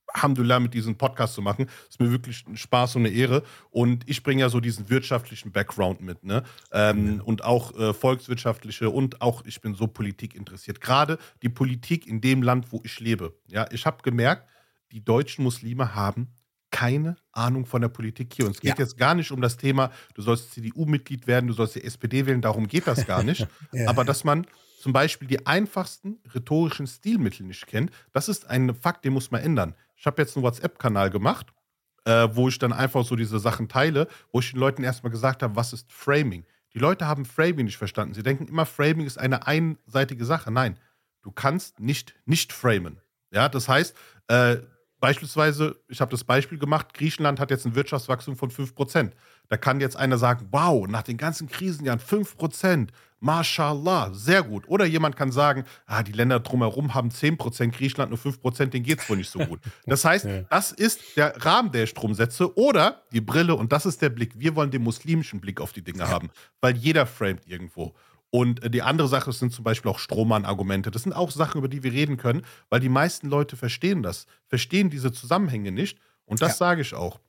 Alhamdulillah 0.08 0.60
mit 0.60 0.74
diesem 0.74 0.96
Podcast 0.96 1.34
zu 1.34 1.42
machen. 1.42 1.68
Ist 1.88 2.00
mir 2.00 2.10
wirklich 2.10 2.46
ein 2.46 2.56
Spaß 2.56 2.96
und 2.96 3.06
eine 3.06 3.14
Ehre. 3.14 3.42
Und 3.70 4.08
ich 4.08 4.22
bringe 4.22 4.40
ja 4.40 4.48
so 4.48 4.60
diesen 4.60 4.88
wirtschaftlichen 4.88 5.52
Background 5.52 6.00
mit, 6.00 6.24
ne? 6.24 6.42
Ähm, 6.72 7.16
ja. 7.16 7.22
Und 7.22 7.44
auch 7.44 7.78
äh, 7.78 7.92
volkswirtschaftliche 7.92 8.90
und 8.90 9.20
auch, 9.20 9.44
ich 9.44 9.60
bin 9.60 9.74
so 9.74 9.86
Politik 9.86 10.34
interessiert. 10.34 10.80
Gerade 10.80 11.18
die 11.42 11.48
Politik 11.48 12.06
in 12.06 12.20
dem 12.20 12.42
Land, 12.42 12.72
wo 12.72 12.80
ich 12.84 13.00
lebe. 13.00 13.34
Ja, 13.46 13.66
ich 13.70 13.86
habe 13.86 14.02
gemerkt, 14.02 14.48
die 14.92 15.04
deutschen 15.04 15.44
Muslime 15.44 15.94
haben 15.94 16.28
keine 16.70 17.16
Ahnung 17.32 17.64
von 17.64 17.80
der 17.80 17.88
Politik 17.88 18.34
hier. 18.34 18.46
Und 18.46 18.52
es 18.52 18.60
geht 18.60 18.78
ja. 18.78 18.84
jetzt 18.84 18.98
gar 18.98 19.14
nicht 19.14 19.30
um 19.30 19.40
das 19.40 19.56
Thema, 19.56 19.90
du 20.14 20.22
sollst 20.22 20.52
CDU-Mitglied 20.52 21.26
werden, 21.26 21.46
du 21.46 21.54
sollst 21.54 21.76
die 21.76 21.84
SPD 21.84 22.26
wählen, 22.26 22.42
darum 22.42 22.68
geht 22.68 22.86
das 22.86 23.06
gar 23.06 23.22
nicht. 23.22 23.46
ja. 23.72 23.88
Aber 23.88 24.04
dass 24.04 24.24
man 24.24 24.46
zum 24.78 24.92
Beispiel 24.92 25.26
die 25.26 25.46
einfachsten 25.46 26.18
rhetorischen 26.34 26.86
Stilmittel 26.86 27.46
nicht 27.46 27.66
kennt, 27.66 27.90
das 28.12 28.28
ist 28.28 28.48
ein 28.50 28.74
Fakt, 28.74 29.04
den 29.04 29.14
muss 29.14 29.30
man 29.30 29.40
ändern. 29.40 29.74
Ich 29.96 30.06
habe 30.06 30.22
jetzt 30.22 30.36
einen 30.36 30.44
WhatsApp-Kanal 30.44 31.10
gemacht, 31.10 31.46
äh, 32.04 32.28
wo 32.32 32.48
ich 32.48 32.58
dann 32.58 32.72
einfach 32.72 33.04
so 33.04 33.16
diese 33.16 33.38
Sachen 33.38 33.68
teile, 33.68 34.08
wo 34.32 34.40
ich 34.40 34.52
den 34.52 34.60
Leuten 34.60 34.84
erstmal 34.84 35.10
gesagt 35.10 35.42
habe, 35.42 35.56
was 35.56 35.72
ist 35.72 35.92
Framing? 35.92 36.44
Die 36.74 36.78
Leute 36.78 37.06
haben 37.06 37.24
Framing 37.24 37.64
nicht 37.64 37.78
verstanden. 37.78 38.14
Sie 38.14 38.22
denken 38.22 38.48
immer, 38.48 38.66
Framing 38.66 39.06
ist 39.06 39.18
eine 39.18 39.46
einseitige 39.46 40.24
Sache. 40.24 40.50
Nein, 40.50 40.78
du 41.22 41.32
kannst 41.32 41.80
nicht 41.80 42.14
nicht 42.26 42.52
framen. 42.52 43.00
Ja, 43.30 43.48
das 43.48 43.68
heißt, 43.68 43.96
äh, 44.28 44.58
beispielsweise, 45.00 45.80
ich 45.88 46.00
habe 46.00 46.10
das 46.10 46.24
Beispiel 46.24 46.58
gemacht, 46.58 46.94
Griechenland 46.94 47.40
hat 47.40 47.50
jetzt 47.50 47.66
ein 47.66 47.74
Wirtschaftswachstum 47.74 48.36
von 48.36 48.50
5%. 48.50 49.12
Da 49.48 49.56
kann 49.56 49.80
jetzt 49.80 49.96
einer 49.96 50.18
sagen, 50.18 50.48
wow, 50.50 50.86
nach 50.88 51.02
den 51.02 51.16
ganzen 51.16 51.48
Krisenjahren 51.48 52.00
5%, 52.00 52.88
Mashallah, 53.18 54.12
sehr 54.12 54.42
gut. 54.42 54.68
Oder 54.68 54.84
jemand 54.84 55.16
kann 55.16 55.32
sagen, 55.32 55.64
ah, 55.86 56.02
die 56.02 56.12
Länder 56.12 56.40
drumherum 56.40 56.94
haben 56.94 57.08
10%, 57.08 57.70
Griechenland 57.70 58.10
nur 58.10 58.18
5%, 58.18 58.66
denen 58.66 58.84
geht 58.84 59.00
es 59.00 59.08
wohl 59.08 59.16
nicht 59.16 59.30
so 59.30 59.38
gut. 59.38 59.60
Das 59.86 60.04
heißt, 60.04 60.26
das 60.50 60.72
ist 60.72 61.16
der 61.16 61.44
Rahmen, 61.44 61.72
der 61.72 61.84
ich 61.84 61.94
drum 61.94 62.14
setze. 62.14 62.56
Oder 62.56 63.02
die 63.12 63.20
Brille, 63.20 63.54
und 63.54 63.72
das 63.72 63.86
ist 63.86 64.02
der 64.02 64.10
Blick. 64.10 64.38
Wir 64.38 64.54
wollen 64.54 64.70
den 64.70 64.82
muslimischen 64.82 65.40
Blick 65.40 65.60
auf 65.60 65.72
die 65.72 65.82
Dinge 65.82 66.08
haben, 66.08 66.30
weil 66.60 66.76
jeder 66.76 67.06
framet 67.06 67.46
irgendwo. 67.46 67.94
Und 68.30 68.62
äh, 68.62 68.70
die 68.70 68.82
andere 68.82 69.08
Sache 69.08 69.32
sind 69.32 69.52
zum 69.52 69.64
Beispiel 69.64 69.90
auch 69.90 69.98
Strohmann-Argumente. 69.98 70.90
Das 70.90 71.04
sind 71.04 71.12
auch 71.14 71.30
Sachen, 71.30 71.58
über 71.58 71.68
die 71.68 71.82
wir 71.82 71.92
reden 71.92 72.16
können, 72.16 72.42
weil 72.68 72.80
die 72.80 72.88
meisten 72.88 73.28
Leute 73.28 73.56
verstehen 73.56 74.02
das, 74.02 74.26
verstehen 74.46 74.90
diese 74.90 75.12
Zusammenhänge 75.12 75.72
nicht. 75.72 75.98
Und 76.26 76.42
das 76.42 76.50
ja. 76.52 76.56
sage 76.56 76.82
ich 76.82 76.92
auch. 76.92 77.20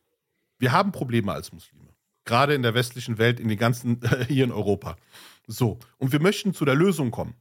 Wir 0.60 0.72
haben 0.72 0.92
Probleme 0.92 1.32
als 1.32 1.54
Muslime. 1.54 1.87
Gerade 2.28 2.54
in 2.54 2.62
der 2.62 2.76
westlichen 2.76 3.18
Welt, 3.18 3.40
in 3.40 3.48
den 3.48 3.58
ganzen, 3.58 4.00
hier 4.28 4.44
in 4.44 4.52
Europa. 4.52 4.96
So. 5.48 5.80
Und 5.98 6.12
wir 6.12 6.22
möchten 6.22 6.54
zu 6.54 6.66
der 6.66 6.76
Lösung 6.76 7.10
kommen. 7.10 7.34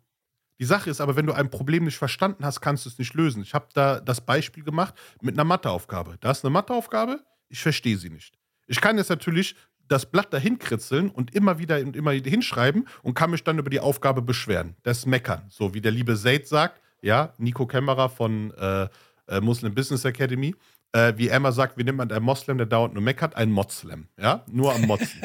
Die 0.59 0.65
Sache 0.65 0.89
ist 0.89 1.03
aber, 1.03 1.17
wenn 1.17 1.27
du 1.27 1.35
ein 1.35 1.51
Problem 1.51 1.85
nicht 1.85 1.99
verstanden 1.99 2.45
hast, 2.45 2.63
kannst 2.63 2.87
du 2.87 2.89
es 2.89 2.99
nicht 2.99 3.13
lösen. 3.13 3.43
Ich 3.43 3.53
habe 3.53 3.69
da 3.75 4.01
das 4.01 4.23
Beispiel 4.23 4.65
gemacht 4.65 4.95
mit 5.21 5.35
einer 5.35 5.45
Matheaufgabe. 5.45 6.17
Da 6.21 6.31
ist 6.31 6.45
eine 6.45 6.53
Matheaufgabe, 6.53 7.21
ich 7.49 7.61
verstehe 7.61 7.99
sie 7.99 8.09
nicht. 8.09 8.39
Ich 8.67 8.81
kann 8.81 8.97
jetzt 8.97 9.11
natürlich 9.11 9.55
das 9.87 10.11
Blatt 10.11 10.33
dahin 10.33 10.59
kritzeln 10.59 11.11
und 11.11 11.35
immer 11.35 11.59
wieder 11.59 11.79
und 11.81 11.95
immer 11.95 12.13
hinschreiben 12.13 12.89
und 13.03 13.15
kann 13.15 13.31
mich 13.31 13.45
dann 13.45 13.59
über 13.59 13.71
die 13.71 13.81
Aufgabe 13.81 14.23
beschweren. 14.23 14.77
Das 14.83 15.05
Meckern. 15.05 15.45
So 15.51 15.75
wie 15.75 15.81
der 15.81 15.93
liebe 15.93 16.17
Zaid 16.17 16.49
sagt, 16.49 16.81
ja, 17.03 17.35
Nico 17.39 17.67
Kämmerer 17.67 18.09
von 18.09 18.53
äh, 18.55 18.89
äh, 19.29 19.41
Muslim 19.41 19.75
Business 19.75 20.05
Academy. 20.05 20.55
Äh, 20.93 21.15
wie 21.17 21.29
Emma 21.29 21.53
sagt, 21.53 21.77
wie 21.77 21.85
nimmt 21.85 21.99
man 21.99 22.11
einen 22.11 22.25
Moslem, 22.25 22.59
der 22.59 22.67
dauernd 22.67 22.95
nur 22.95 23.03
meckert? 23.03 23.37
Ein 23.37 23.51
Moslem. 23.51 24.09
Ja, 24.19 24.45
nur 24.51 24.75
am 24.75 24.83
Motzen. 24.83 25.21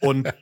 und 0.00 0.32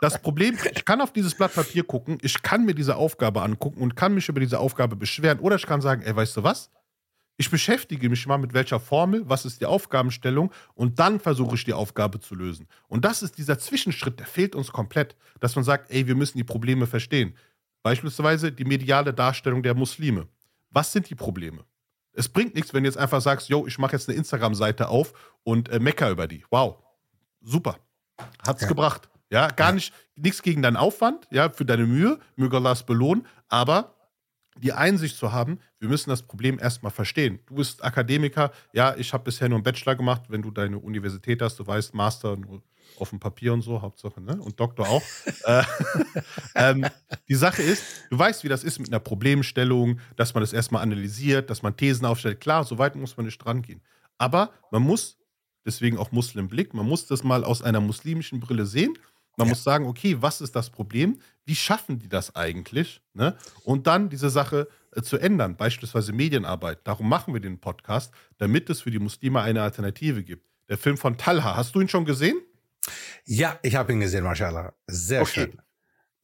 das 0.00 0.20
Problem, 0.22 0.56
ich 0.72 0.84
kann 0.84 1.00
auf 1.00 1.12
dieses 1.12 1.34
Blatt 1.34 1.54
Papier 1.54 1.84
gucken, 1.84 2.18
ich 2.22 2.42
kann 2.42 2.64
mir 2.64 2.74
diese 2.74 2.96
Aufgabe 2.96 3.42
angucken 3.42 3.82
und 3.82 3.96
kann 3.96 4.14
mich 4.14 4.28
über 4.28 4.40
diese 4.40 4.58
Aufgabe 4.58 4.96
beschweren. 4.96 5.40
Oder 5.40 5.56
ich 5.56 5.66
kann 5.66 5.80
sagen, 5.80 6.02
ey, 6.02 6.14
weißt 6.14 6.36
du 6.36 6.42
was? 6.42 6.70
Ich 7.36 7.50
beschäftige 7.50 8.08
mich 8.08 8.26
mal 8.26 8.38
mit 8.38 8.52
welcher 8.52 8.78
Formel, 8.78 9.28
was 9.28 9.44
ist 9.44 9.60
die 9.60 9.66
Aufgabenstellung 9.66 10.52
und 10.74 10.98
dann 10.98 11.18
versuche 11.18 11.56
ich 11.56 11.64
die 11.64 11.72
Aufgabe 11.72 12.20
zu 12.20 12.34
lösen. 12.34 12.68
Und 12.88 13.04
das 13.04 13.22
ist 13.22 13.38
dieser 13.38 13.58
Zwischenschritt, 13.58 14.20
der 14.20 14.26
fehlt 14.26 14.54
uns 14.54 14.70
komplett, 14.70 15.16
dass 15.40 15.56
man 15.56 15.64
sagt, 15.64 15.90
ey, 15.90 16.06
wir 16.06 16.14
müssen 16.14 16.38
die 16.38 16.44
Probleme 16.44 16.86
verstehen. 16.86 17.34
Beispielsweise 17.82 18.52
die 18.52 18.64
mediale 18.64 19.12
Darstellung 19.12 19.62
der 19.62 19.74
Muslime. 19.74 20.28
Was 20.70 20.92
sind 20.92 21.10
die 21.10 21.14
Probleme? 21.14 21.64
Es 22.14 22.28
bringt 22.28 22.54
nichts, 22.54 22.74
wenn 22.74 22.82
du 22.82 22.88
jetzt 22.88 22.98
einfach 22.98 23.20
sagst, 23.20 23.48
yo, 23.48 23.66
ich 23.66 23.78
mache 23.78 23.92
jetzt 23.92 24.08
eine 24.08 24.18
Instagram-Seite 24.18 24.88
auf 24.88 25.12
und 25.44 25.68
äh, 25.70 25.80
mecker 25.80 26.10
über 26.10 26.26
die. 26.26 26.44
Wow, 26.50 26.78
super. 27.40 27.78
Hat's 28.46 28.62
ja. 28.62 28.68
gebracht. 28.68 29.08
Ja, 29.30 29.48
gar 29.48 29.68
ja. 29.68 29.74
nicht, 29.76 29.94
nichts 30.14 30.42
gegen 30.42 30.60
deinen 30.60 30.76
Aufwand, 30.76 31.26
ja, 31.30 31.48
für 31.48 31.64
deine 31.64 31.86
Mühe, 31.86 32.18
möge 32.36 32.56
Allah 32.56 32.72
es 32.72 32.82
belohnen, 32.82 33.26
aber 33.48 33.94
die 34.58 34.72
Einsicht 34.74 35.16
zu 35.16 35.32
haben, 35.32 35.58
wir 35.78 35.88
müssen 35.88 36.10
das 36.10 36.22
Problem 36.22 36.58
erstmal 36.58 36.92
verstehen. 36.92 37.40
Du 37.46 37.54
bist 37.54 37.82
Akademiker, 37.82 38.52
ja, 38.74 38.94
ich 38.96 39.12
habe 39.14 39.24
bisher 39.24 39.48
nur 39.48 39.56
einen 39.56 39.64
Bachelor 39.64 39.96
gemacht, 39.96 40.24
wenn 40.28 40.42
du 40.42 40.50
deine 40.50 40.78
Universität 40.78 41.40
hast, 41.40 41.58
du 41.58 41.66
weißt, 41.66 41.94
Master 41.94 42.36
nur 42.36 42.62
auf 42.98 43.10
dem 43.10 43.20
Papier 43.20 43.52
und 43.52 43.62
so, 43.62 43.82
Hauptsache, 43.82 44.20
ne? 44.20 44.40
Und 44.40 44.58
Doktor 44.58 44.88
auch. 44.88 45.02
äh, 45.44 45.62
ähm, 46.54 46.86
die 47.28 47.34
Sache 47.34 47.62
ist, 47.62 47.84
du 48.10 48.18
weißt, 48.18 48.44
wie 48.44 48.48
das 48.48 48.64
ist 48.64 48.78
mit 48.78 48.88
einer 48.88 49.00
Problemstellung, 49.00 50.00
dass 50.16 50.34
man 50.34 50.42
das 50.42 50.52
erstmal 50.52 50.82
analysiert, 50.82 51.50
dass 51.50 51.62
man 51.62 51.76
Thesen 51.76 52.06
aufstellt. 52.06 52.40
Klar, 52.40 52.64
so 52.64 52.78
weit 52.78 52.96
muss 52.96 53.16
man 53.16 53.26
nicht 53.26 53.38
dran 53.38 53.62
gehen. 53.62 53.82
Aber 54.18 54.50
man 54.70 54.82
muss, 54.82 55.18
deswegen 55.64 55.98
auch 55.98 56.12
Muslimblick, 56.12 56.74
man 56.74 56.86
muss 56.86 57.06
das 57.06 57.22
mal 57.22 57.44
aus 57.44 57.62
einer 57.62 57.80
muslimischen 57.80 58.40
Brille 58.40 58.66
sehen 58.66 58.98
man 59.36 59.48
ja. 59.48 59.52
muss 59.52 59.64
sagen, 59.64 59.86
okay, 59.86 60.16
was 60.20 60.40
ist 60.40 60.54
das 60.54 60.70
Problem? 60.70 61.18
Wie 61.44 61.54
schaffen 61.54 61.98
die 61.98 62.08
das 62.08 62.36
eigentlich? 62.36 63.00
Ne? 63.14 63.36
Und 63.64 63.86
dann 63.86 64.08
diese 64.08 64.30
Sache 64.30 64.68
äh, 64.94 65.02
zu 65.02 65.18
ändern, 65.18 65.56
beispielsweise 65.56 66.12
Medienarbeit. 66.12 66.80
Darum 66.84 67.08
machen 67.08 67.32
wir 67.32 67.40
den 67.40 67.58
Podcast, 67.58 68.12
damit 68.38 68.68
es 68.70 68.82
für 68.82 68.90
die 68.90 68.98
Muslime 68.98 69.40
eine 69.40 69.62
Alternative 69.62 70.22
gibt. 70.22 70.46
Der 70.68 70.78
Film 70.78 70.96
von 70.96 71.16
Talha, 71.16 71.56
hast 71.56 71.74
du 71.74 71.80
ihn 71.80 71.88
schon 71.88 72.04
gesehen? 72.04 72.40
Ja, 73.24 73.58
ich 73.62 73.76
habe 73.76 73.92
ihn 73.92 74.00
gesehen, 74.00 74.24
mashallah. 74.24 74.74
Sehr 74.86 75.22
okay. 75.22 75.32
schön. 75.32 75.62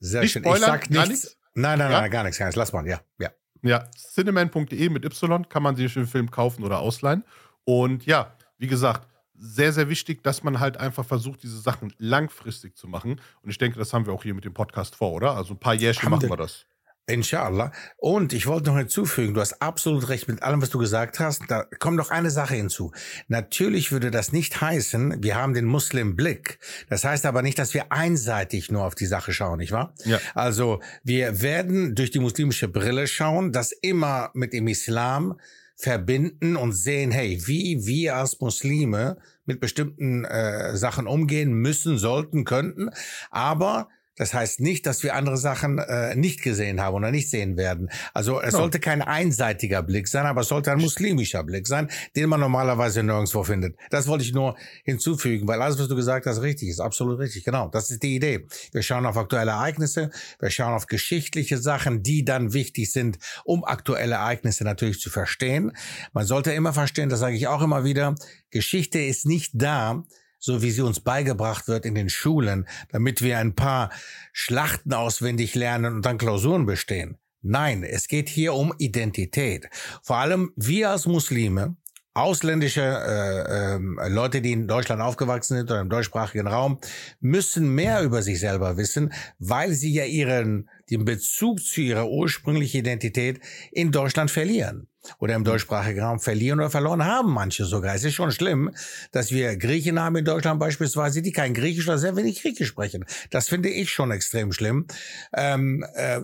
Sehr 0.00 0.22
Nicht 0.22 0.32
schön. 0.32 0.42
Spoilern, 0.42 0.61
ich 0.61 0.66
sag 0.66 0.90
nichts. 0.90 1.09
nichts. 1.09 1.36
Nein, 1.54 1.78
nein, 1.78 1.90
ja? 1.90 2.00
nein, 2.00 2.11
gar 2.11 2.22
nichts, 2.24 2.38
gar 2.38 2.46
nichts. 2.46 2.56
Lass 2.56 2.72
mal, 2.72 2.86
ja, 2.86 3.00
ja. 3.18 3.30
Ja, 3.62 3.90
cineman.de 3.96 4.88
mit 4.88 5.04
Y 5.04 5.48
kann 5.48 5.62
man 5.62 5.74
sich 5.74 5.92
den 5.92 6.06
Film 6.06 6.30
kaufen 6.30 6.62
oder 6.62 6.78
ausleihen. 6.78 7.24
Und 7.64 8.06
ja, 8.06 8.36
wie 8.59 8.68
gesagt, 8.68 9.09
sehr, 9.34 9.72
sehr 9.72 9.88
wichtig, 9.88 10.22
dass 10.22 10.42
man 10.42 10.61
halt 10.61 10.76
einfach 10.76 11.04
versucht, 11.04 11.42
diese 11.42 11.61
Sachen 11.61 11.92
langfristig 11.98 12.76
zu 12.76 12.88
machen. 12.88 13.20
Und 13.42 13.50
ich 13.50 13.59
denke, 13.59 13.78
das 13.78 13.92
haben 13.92 14.06
wir 14.06 14.12
auch 14.12 14.22
hier 14.22 14.34
mit 14.34 14.44
dem 14.44 14.54
Podcast 14.54 14.96
vor, 14.96 15.12
oder? 15.12 15.36
Also 15.36 15.54
ein 15.54 15.61
paar 15.61 15.74
Jährchen 15.74 16.11
machen 16.11 16.28
wir 16.28 16.36
das. 16.36 16.66
Inshallah. 17.09 17.72
Und 17.96 18.34
ich 18.34 18.46
wollte 18.46 18.68
noch 18.68 18.76
hinzufügen, 18.76 19.32
du 19.32 19.40
hast 19.40 19.62
absolut 19.62 20.09
recht 20.11 20.28
mit 20.28 20.42
allem, 20.42 20.61
was 20.61 20.68
du 20.68 20.78
gesagt 20.78 21.20
hast. 21.20 21.42
Da 21.48 21.64
kommt 21.78 21.96
noch 21.96 22.11
eine 22.11 22.30
Sache 22.30 22.54
hinzu. 22.54 22.92
Natürlich 23.28 23.92
würde 23.92 24.11
das 24.11 24.32
nicht 24.32 24.61
heißen, 24.61 25.22
wir 25.22 25.36
haben 25.36 25.54
den 25.54 25.64
Muslimblick. 25.64 26.59
Das 26.90 27.04
heißt 27.04 27.24
aber 27.24 27.40
nicht, 27.40 27.59
dass 27.59 27.72
wir 27.72 27.92
einseitig 27.92 28.70
nur 28.70 28.84
auf 28.84 28.94
die 28.94 29.06
Sache 29.06 29.32
schauen, 29.32 29.59
nicht 29.59 29.72
wahr? 29.72 29.94
Ja. 30.04 30.20
Also 30.34 30.80
wir 31.02 31.40
werden 31.40 31.94
durch 31.94 32.11
die 32.11 32.18
muslimische 32.18 32.68
Brille 32.68 33.06
schauen, 33.06 33.52
das 33.52 33.72
immer 33.72 34.30
mit 34.34 34.52
dem 34.52 34.68
Islam 34.68 35.40
verbinden 35.76 36.56
und 36.56 36.72
sehen, 36.72 37.11
hey, 37.11 37.40
wie 37.46 37.86
wir 37.86 38.16
als 38.16 38.38
Muslime 38.40 39.16
mit 39.46 39.61
bestimmten 39.61 40.24
äh, 40.24 40.76
Sachen 40.76 41.06
umgehen 41.06 41.54
müssen, 41.54 41.96
sollten, 41.96 42.44
könnten. 42.44 42.90
Aber 43.30 43.88
das 44.18 44.34
heißt 44.34 44.60
nicht, 44.60 44.84
dass 44.86 45.02
wir 45.02 45.14
andere 45.14 45.36
Sachen 45.36 45.78
äh, 45.78 46.14
nicht 46.14 46.42
gesehen 46.42 46.80
haben 46.80 46.94
oder 46.94 47.10
nicht 47.10 47.30
sehen 47.30 47.56
werden. 47.56 47.88
Also 48.12 48.40
es 48.40 48.52
Ja. 48.52 48.58
sollte 48.58 48.80
kein 48.80 49.00
einseitiger 49.00 49.82
Blick 49.82 50.08
sein, 50.08 50.26
aber 50.26 50.42
es 50.42 50.48
sollte 50.48 50.72
ein 50.72 50.80
muslimischer 50.80 51.42
Blick 51.44 51.66
sein, 51.66 51.88
den 52.16 52.28
man 52.28 52.40
normalerweise 52.40 53.02
nirgendwo 53.02 53.44
findet. 53.44 53.76
Das 53.90 54.06
wollte 54.08 54.24
ich 54.24 54.32
nur 54.32 54.56
hinzufügen, 54.84 55.46
weil 55.48 55.62
alles, 55.62 55.78
was 55.78 55.88
du 55.88 55.96
gesagt 55.96 56.26
hast, 56.26 56.42
richtig 56.42 56.68
ist. 56.68 56.80
Absolut 56.80 57.18
richtig. 57.18 57.44
Genau. 57.44 57.68
Das 57.68 57.90
ist 57.90 58.02
die 58.02 58.16
Idee. 58.16 58.46
Wir 58.72 58.82
schauen 58.82 59.06
auf 59.06 59.16
aktuelle 59.16 59.52
Ereignisse, 59.52 60.10
wir 60.40 60.50
schauen 60.50 60.74
auf 60.74 60.86
geschichtliche 60.86 61.58
Sachen, 61.58 62.02
die 62.02 62.24
dann 62.24 62.52
wichtig 62.52 62.90
sind, 62.92 63.18
um 63.44 63.64
aktuelle 63.64 64.16
Ereignisse 64.16 64.64
natürlich 64.64 65.00
zu 65.00 65.10
verstehen. 65.10 65.72
Man 66.12 66.26
sollte 66.26 66.52
immer 66.52 66.72
verstehen, 66.72 67.08
das 67.08 67.20
sage 67.20 67.36
ich 67.36 67.46
auch 67.46 67.62
immer 67.62 67.84
wieder, 67.84 68.14
Geschichte 68.50 68.98
ist 68.98 69.26
nicht 69.26 69.52
da, 69.54 70.04
so 70.39 70.62
wie 70.62 70.70
sie 70.70 70.82
uns 70.82 71.01
beigebracht 71.01 71.68
wird 71.68 71.84
in 71.84 71.95
den 71.95 72.09
Schulen, 72.09 72.66
damit 72.91 73.22
wir 73.22 73.39
ein 73.39 73.55
paar 73.55 73.91
Schlachten 74.32 74.93
auswendig 74.93 75.55
lernen 75.55 75.97
und 75.97 76.07
dann 76.07 76.18
Klausuren 76.18 76.66
bestehen. 76.66 77.18
Nein, 77.43 77.84
es 77.84 78.09
geht 78.09 78.28
hier 78.28 78.55
um 78.55 78.74
Identität. 78.78 79.68
Vor 80.03 80.16
allem 80.16 80.53
wir 80.57 80.91
als 80.91 81.07
Muslime, 81.07 81.76
ausländische 82.14 82.82
äh, 82.82 83.74
ähm, 83.74 83.99
Leute, 84.09 84.41
die 84.41 84.53
in 84.53 84.66
Deutschland 84.66 85.01
aufgewachsen 85.01 85.57
sind 85.57 85.70
oder 85.70 85.80
im 85.80 85.89
deutschsprachigen 85.89 86.49
Raum, 86.49 86.80
müssen 87.20 87.74
mehr 87.74 88.03
über 88.03 88.22
sich 88.22 88.41
selber 88.41 88.76
wissen, 88.76 89.12
weil 89.39 89.72
sie 89.72 89.93
ja 89.93 90.05
ihren 90.05 90.68
den 90.91 91.05
Bezug 91.05 91.61
zu 91.61 91.80
ihrer 91.80 92.09
ursprünglichen 92.09 92.78
Identität 92.78 93.41
in 93.70 93.93
Deutschland 93.93 94.30
verlieren 94.30 94.89
oder 95.18 95.34
im 95.34 95.44
deutschsprachigen 95.44 96.00
Raum 96.00 96.20
verlieren 96.20 96.59
oder 96.59 96.70
verloren 96.70 97.04
haben 97.04 97.32
manche 97.32 97.64
sogar. 97.64 97.94
Es 97.94 98.04
ist 98.04 98.14
schon 98.14 98.32
schlimm, 98.32 98.74
dass 99.12 99.30
wir 99.30 99.56
Griechen 99.56 100.00
haben 100.00 100.16
in 100.16 100.24
Deutschland 100.24 100.61
beispielsweise, 100.61 101.22
die 101.22 101.32
kein 101.32 101.54
Griechisch 101.54 101.88
oder 101.88 101.98
sehr 101.98 102.16
wenig 102.16 102.42
Griechisch 102.42 102.68
sprechen. 102.68 103.04
Das 103.30 103.48
finde 103.48 103.68
ich 103.68 103.90
schon 103.90 104.11
extrem 104.11 104.52
schlimm. 104.52 104.86
Ähm, 105.34 105.84
äh, 105.94 106.20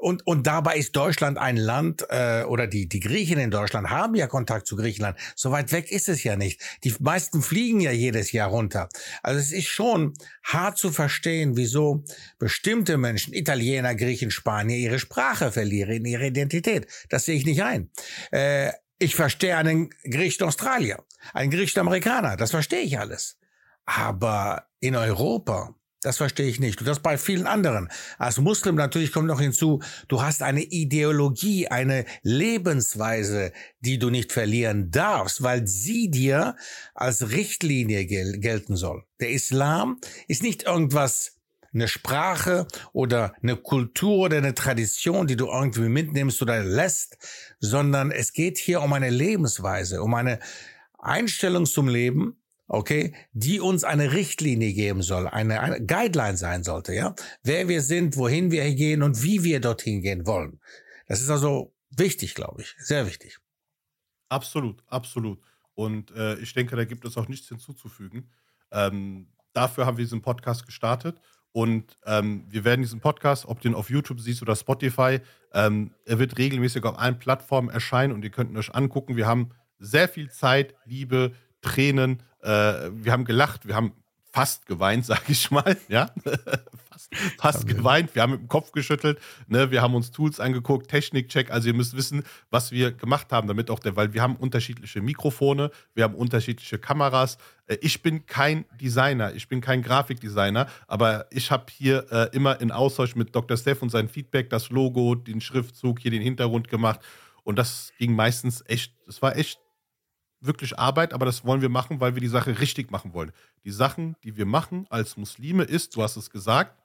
und, 0.00 0.26
und 0.26 0.46
dabei 0.46 0.76
ist 0.76 0.96
Deutschland 0.96 1.38
ein 1.38 1.56
Land, 1.56 2.06
äh, 2.08 2.44
oder 2.44 2.66
die, 2.66 2.88
die 2.88 3.00
Griechen 3.00 3.38
in 3.38 3.50
Deutschland 3.50 3.90
haben 3.90 4.14
ja 4.14 4.26
Kontakt 4.26 4.66
zu 4.66 4.76
Griechenland. 4.76 5.16
So 5.34 5.50
weit 5.50 5.72
weg 5.72 5.90
ist 5.90 6.08
es 6.08 6.24
ja 6.24 6.36
nicht. 6.36 6.60
Die 6.84 6.94
meisten 7.00 7.42
fliegen 7.42 7.80
ja 7.80 7.92
jedes 7.92 8.32
Jahr 8.32 8.48
runter. 8.48 8.88
Also 9.22 9.40
es 9.40 9.52
ist 9.52 9.68
schon 9.68 10.14
hart 10.42 10.78
zu 10.78 10.90
verstehen, 10.90 11.56
wieso 11.56 12.04
bestimmte 12.38 12.96
Menschen, 12.96 13.34
Italiener, 13.34 13.94
Griechen, 13.94 14.30
Spanier, 14.30 14.78
ihre 14.78 14.98
Sprache 14.98 15.52
verlieren, 15.52 16.04
ihre 16.04 16.26
Identität. 16.26 16.86
Das 17.08 17.24
sehe 17.24 17.36
ich 17.36 17.44
nicht 17.44 17.62
ein. 17.62 17.90
Äh, 18.30 18.72
ich 18.98 19.16
verstehe 19.16 19.56
einen 19.56 19.90
griechischen 20.04 20.46
Australier, 20.46 21.04
einen 21.32 21.50
griechischen 21.50 21.80
Amerikaner, 21.80 22.36
das 22.36 22.52
verstehe 22.52 22.82
ich 22.82 22.98
alles. 22.98 23.36
Aber 23.84 24.68
in 24.78 24.94
Europa, 24.94 25.74
das 26.02 26.16
verstehe 26.16 26.46
ich 26.46 26.60
nicht. 26.60 26.80
Und 26.80 26.86
das 26.86 27.00
bei 27.00 27.16
vielen 27.16 27.46
anderen. 27.46 27.88
Als 28.18 28.38
Muslim 28.38 28.74
natürlich 28.74 29.12
kommt 29.12 29.28
noch 29.28 29.40
hinzu, 29.40 29.80
du 30.08 30.22
hast 30.22 30.42
eine 30.42 30.62
Ideologie, 30.62 31.68
eine 31.68 32.04
Lebensweise, 32.22 33.52
die 33.80 33.98
du 33.98 34.10
nicht 34.10 34.32
verlieren 34.32 34.90
darfst, 34.90 35.42
weil 35.42 35.66
sie 35.66 36.10
dir 36.10 36.56
als 36.94 37.30
Richtlinie 37.30 38.06
gel 38.06 38.38
gelten 38.38 38.76
soll. 38.76 39.04
Der 39.20 39.30
Islam 39.30 40.00
ist 40.28 40.42
nicht 40.42 40.64
irgendwas 40.64 41.36
eine 41.74 41.88
Sprache 41.88 42.66
oder 42.92 43.34
eine 43.42 43.56
Kultur 43.56 44.26
oder 44.26 44.38
eine 44.38 44.54
Tradition, 44.54 45.26
die 45.26 45.36
du 45.36 45.46
irgendwie 45.46 45.88
mitnimmst 45.88 46.42
oder 46.42 46.62
lässt, 46.62 47.18
sondern 47.60 48.10
es 48.10 48.32
geht 48.32 48.58
hier 48.58 48.82
um 48.82 48.92
eine 48.92 49.10
Lebensweise, 49.10 50.02
um 50.02 50.14
eine 50.14 50.38
Einstellung 50.98 51.66
zum 51.66 51.88
Leben, 51.88 52.42
okay, 52.68 53.14
die 53.32 53.60
uns 53.60 53.84
eine 53.84 54.12
Richtlinie 54.12 54.72
geben 54.72 55.02
soll, 55.02 55.28
eine, 55.28 55.60
eine 55.60 55.84
Guideline 55.84 56.36
sein 56.36 56.64
sollte, 56.64 56.94
ja, 56.94 57.14
wer 57.42 57.68
wir 57.68 57.82
sind, 57.82 58.16
wohin 58.16 58.50
wir 58.50 58.72
gehen 58.74 59.02
und 59.02 59.22
wie 59.22 59.42
wir 59.44 59.60
dorthin 59.60 60.02
gehen 60.02 60.26
wollen. 60.26 60.60
Das 61.06 61.20
ist 61.20 61.30
also 61.30 61.74
wichtig, 61.90 62.34
glaube 62.34 62.62
ich, 62.62 62.74
sehr 62.78 63.06
wichtig. 63.06 63.38
Absolut, 64.28 64.82
absolut. 64.86 65.42
Und 65.74 66.10
äh, 66.12 66.36
ich 66.36 66.54
denke, 66.54 66.76
da 66.76 66.84
gibt 66.84 67.04
es 67.04 67.16
auch 67.16 67.28
nichts 67.28 67.48
hinzuzufügen. 67.48 68.30
Ähm, 68.70 69.28
dafür 69.52 69.84
haben 69.84 69.98
wir 69.98 70.04
diesen 70.04 70.22
Podcast 70.22 70.64
gestartet. 70.64 71.20
Und 71.52 71.98
ähm, 72.06 72.44
wir 72.48 72.64
werden 72.64 72.80
diesen 72.80 73.00
Podcast, 73.00 73.46
ob 73.46 73.60
du 73.60 73.68
ihn 73.68 73.74
auf 73.74 73.90
YouTube 73.90 74.20
siehst 74.20 74.40
oder 74.42 74.56
Spotify, 74.56 75.20
ähm, 75.52 75.92
er 76.06 76.18
wird 76.18 76.38
regelmäßig 76.38 76.84
auf 76.84 76.98
allen 76.98 77.18
Plattformen 77.18 77.68
erscheinen 77.68 78.12
und 78.12 78.24
ihr 78.24 78.30
könnt 78.30 78.50
ihn 78.50 78.56
euch 78.56 78.74
angucken. 78.74 79.16
Wir 79.16 79.26
haben 79.26 79.50
sehr 79.78 80.08
viel 80.08 80.30
Zeit, 80.30 80.74
Liebe, 80.86 81.32
Tränen, 81.60 82.22
äh, 82.42 82.90
wir 82.92 83.12
haben 83.12 83.24
gelacht, 83.24 83.68
wir 83.68 83.76
haben 83.76 83.92
fast 84.32 84.66
geweint, 84.66 85.04
sag 85.06 85.28
ich 85.28 85.50
mal, 85.50 85.76
ja, 85.88 86.10
fast, 86.90 87.14
fast 87.38 87.66
geweint, 87.66 88.14
wir 88.14 88.22
haben 88.22 88.32
mit 88.32 88.40
dem 88.40 88.48
Kopf 88.48 88.72
geschüttelt, 88.72 89.20
ne? 89.46 89.70
wir 89.70 89.82
haben 89.82 89.94
uns 89.94 90.10
Tools 90.10 90.40
angeguckt, 90.40 90.88
Technikcheck, 90.88 91.50
also 91.50 91.68
ihr 91.68 91.74
müsst 91.74 91.96
wissen, 91.96 92.24
was 92.50 92.72
wir 92.72 92.92
gemacht 92.92 93.30
haben, 93.32 93.46
damit 93.46 93.70
auch 93.70 93.78
der, 93.78 93.96
weil 93.96 94.14
wir 94.14 94.22
haben 94.22 94.36
unterschiedliche 94.36 95.02
Mikrofone, 95.02 95.70
wir 95.94 96.04
haben 96.04 96.14
unterschiedliche 96.14 96.78
Kameras. 96.78 97.36
Äh, 97.66 97.76
Ich 97.80 98.02
bin 98.02 98.26
kein 98.26 98.64
Designer, 98.80 99.34
ich 99.34 99.48
bin 99.48 99.60
kein 99.60 99.82
Grafikdesigner, 99.82 100.66
aber 100.86 101.26
ich 101.30 101.50
habe 101.50 101.66
hier 101.70 102.06
äh, 102.10 102.34
immer 102.34 102.60
in 102.60 102.72
Austausch 102.72 103.14
mit 103.14 103.34
Dr. 103.34 103.56
Steph 103.56 103.82
und 103.82 103.90
sein 103.90 104.08
Feedback 104.08 104.50
das 104.50 104.70
Logo, 104.70 105.14
den 105.14 105.40
Schriftzug, 105.40 106.00
hier 106.00 106.10
den 106.10 106.22
Hintergrund 106.22 106.68
gemacht 106.68 107.00
und 107.44 107.58
das 107.58 107.92
ging 107.98 108.14
meistens 108.14 108.64
echt, 108.66 108.94
das 109.06 109.20
war 109.20 109.36
echt 109.36 109.60
wirklich 110.44 110.78
Arbeit, 110.78 111.12
aber 111.12 111.26
das 111.26 111.44
wollen 111.44 111.62
wir 111.62 111.68
machen, 111.68 112.00
weil 112.00 112.14
wir 112.14 112.20
die 112.20 112.28
Sache 112.28 112.60
richtig 112.60 112.90
machen 112.90 113.14
wollen. 113.14 113.32
Die 113.64 113.70
Sachen, 113.70 114.16
die 114.24 114.36
wir 114.36 114.46
machen 114.46 114.86
als 114.90 115.16
Muslime, 115.16 115.64
ist, 115.64 115.96
du 115.96 116.02
hast 116.02 116.16
es 116.16 116.30
gesagt, 116.30 116.76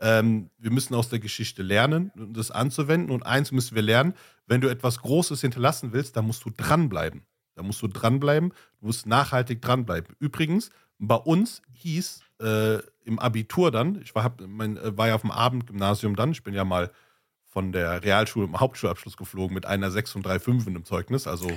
ähm, 0.00 0.50
wir 0.58 0.72
müssen 0.72 0.94
aus 0.94 1.08
der 1.08 1.20
Geschichte 1.20 1.62
lernen, 1.62 2.10
das 2.16 2.50
anzuwenden. 2.50 3.10
Und 3.10 3.24
eins 3.24 3.52
müssen 3.52 3.74
wir 3.74 3.82
lernen, 3.82 4.14
wenn 4.46 4.60
du 4.60 4.68
etwas 4.68 5.00
Großes 5.00 5.40
hinterlassen 5.40 5.92
willst, 5.92 6.16
dann 6.16 6.26
musst 6.26 6.44
du 6.44 6.50
dranbleiben. 6.50 7.22
Da 7.54 7.62
musst 7.62 7.82
du 7.82 7.88
dranbleiben, 7.88 8.50
du 8.80 8.86
musst 8.86 9.06
nachhaltig 9.06 9.60
dranbleiben. 9.60 10.16
Übrigens, 10.18 10.70
bei 10.98 11.16
uns 11.16 11.62
hieß 11.72 12.20
äh, 12.40 12.78
im 13.04 13.18
Abitur 13.18 13.70
dann, 13.70 14.00
ich 14.02 14.14
war, 14.14 14.24
hab, 14.24 14.40
mein, 14.40 14.76
äh, 14.76 14.96
war 14.96 15.08
ja 15.08 15.14
auf 15.14 15.20
dem 15.20 15.30
Abendgymnasium 15.30 16.16
dann, 16.16 16.32
ich 16.32 16.42
bin 16.42 16.54
ja 16.54 16.64
mal 16.64 16.90
von 17.52 17.70
der 17.70 18.02
Realschule 18.02 18.46
im 18.46 18.58
Hauptschulabschluss 18.58 19.18
geflogen 19.18 19.54
mit 19.54 19.66
einer 19.66 19.90
6 19.90 20.16
und 20.16 20.24
3 20.24 20.38
5 20.38 20.66
in 20.68 20.74
dem 20.74 20.84
Zeugnis, 20.86 21.26
also 21.26 21.50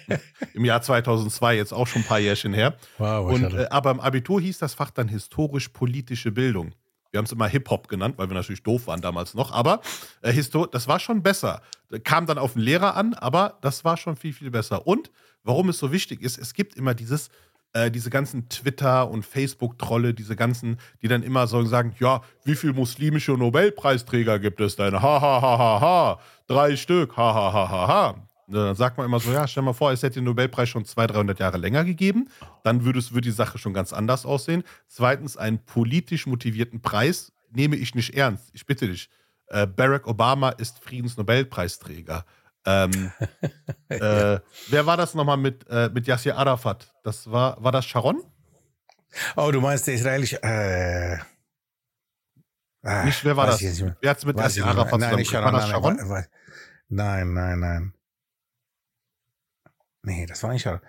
im 0.54 0.64
Jahr 0.64 0.82
2002, 0.82 1.56
jetzt 1.56 1.72
auch 1.72 1.86
schon 1.86 2.02
ein 2.02 2.08
paar 2.08 2.18
Jährchen 2.18 2.52
her. 2.52 2.76
Wow, 2.98 3.32
Und, 3.32 3.54
äh, 3.54 3.66
aber 3.70 3.90
im 3.90 4.00
Abitur 4.00 4.42
hieß 4.42 4.58
das 4.58 4.74
Fach 4.74 4.90
dann 4.90 5.08
historisch-politische 5.08 6.32
Bildung. 6.32 6.74
Wir 7.10 7.18
haben 7.18 7.24
es 7.24 7.32
immer 7.32 7.48
Hip-Hop 7.48 7.88
genannt, 7.88 8.16
weil 8.18 8.28
wir 8.28 8.34
natürlich 8.34 8.62
doof 8.62 8.88
waren 8.88 9.00
damals 9.00 9.32
noch. 9.32 9.50
Aber 9.50 9.80
äh, 10.20 10.34
das 10.70 10.86
war 10.86 11.00
schon 11.00 11.22
besser. 11.22 11.62
Kam 12.04 12.26
dann 12.26 12.36
auf 12.36 12.52
den 12.52 12.60
Lehrer 12.60 12.94
an, 12.94 13.14
aber 13.14 13.56
das 13.62 13.86
war 13.86 13.96
schon 13.96 14.16
viel, 14.16 14.34
viel 14.34 14.50
besser. 14.50 14.86
Und 14.86 15.10
warum 15.44 15.70
es 15.70 15.78
so 15.78 15.90
wichtig 15.92 16.20
ist, 16.20 16.36
es 16.36 16.52
gibt 16.52 16.74
immer 16.74 16.92
dieses, 16.92 17.30
äh, 17.78 17.90
diese 17.90 18.10
ganzen 18.10 18.48
Twitter- 18.48 19.08
und 19.08 19.24
Facebook-Trolle, 19.24 20.14
diese 20.14 20.36
ganzen, 20.36 20.78
die 21.02 21.08
dann 21.08 21.22
immer 21.22 21.46
so 21.46 21.64
sagen, 21.64 21.94
ja, 22.00 22.22
wie 22.44 22.54
viele 22.54 22.72
muslimische 22.72 23.32
Nobelpreisträger 23.32 24.38
gibt 24.38 24.60
es 24.60 24.76
denn? 24.76 24.94
Ha, 24.94 25.20
ha, 25.20 25.42
ha, 25.42 25.58
ha, 25.58 25.80
ha. 25.80 26.20
Drei 26.46 26.76
Stück. 26.76 27.16
Ha, 27.16 27.34
ha, 27.34 27.52
ha, 27.52 27.70
ha, 27.70 27.88
ha. 27.88 28.14
Dann 28.48 28.74
sagt 28.74 28.96
man 28.96 29.06
immer 29.06 29.20
so, 29.20 29.30
ja, 29.30 29.46
stell 29.46 29.62
mal 29.62 29.74
vor, 29.74 29.92
es 29.92 30.02
hätte 30.02 30.14
den 30.14 30.24
Nobelpreis 30.24 30.68
schon 30.68 30.84
200, 30.84 31.16
300 31.16 31.40
Jahre 31.40 31.58
länger 31.58 31.84
gegeben. 31.84 32.28
Dann 32.64 32.84
würde, 32.84 32.98
es, 32.98 33.12
würde 33.12 33.28
die 33.28 33.34
Sache 33.34 33.58
schon 33.58 33.74
ganz 33.74 33.92
anders 33.92 34.24
aussehen. 34.24 34.64
Zweitens, 34.86 35.36
einen 35.36 35.58
politisch 35.58 36.26
motivierten 36.26 36.80
Preis 36.80 37.32
nehme 37.50 37.76
ich 37.76 37.94
nicht 37.94 38.14
ernst. 38.14 38.50
Ich 38.54 38.66
bitte 38.66 38.88
dich. 38.88 39.10
Äh, 39.48 39.66
Barack 39.66 40.06
Obama 40.06 40.50
ist 40.50 40.82
Friedensnobelpreisträger. 40.82 42.24
Ähm, 42.68 43.10
äh, 43.88 44.38
wer 44.68 44.86
war 44.86 44.96
das 44.98 45.14
nochmal 45.14 45.38
mit, 45.38 45.66
äh, 45.70 45.88
mit 45.88 46.06
Yasser 46.06 46.36
Arafat? 46.36 46.92
Das 47.02 47.30
war, 47.30 47.62
war 47.64 47.72
das 47.72 47.86
Sharon? 47.86 48.22
Oh, 49.36 49.50
du 49.50 49.60
meinst 49.62 49.86
der 49.86 49.94
israelische. 49.94 50.42
Äh, 50.42 51.18
ah, 52.82 53.04
Nicht, 53.04 53.24
wer 53.24 53.36
war 53.36 53.46
das? 53.46 53.62
Wer 53.62 54.10
hat 54.10 54.18
es 54.18 54.26
mit 54.26 54.36
Weiß 54.36 54.56
mehr. 54.56 54.66
Arafat 54.66 55.00
Nein, 55.00 55.16
nicht? 55.16 55.30
Sharon. 55.30 55.44
War 55.46 55.52
das 55.52 55.70
Nein, 55.70 55.70
Sharon? 55.70 55.96
nein, 55.96 56.26
nein, 56.88 57.32
nein, 57.32 57.60
nein. 57.60 57.94
Nee, 60.02 60.26
das 60.26 60.42
war 60.42 60.52
nicht 60.52 60.62
Sharon. 60.62 60.80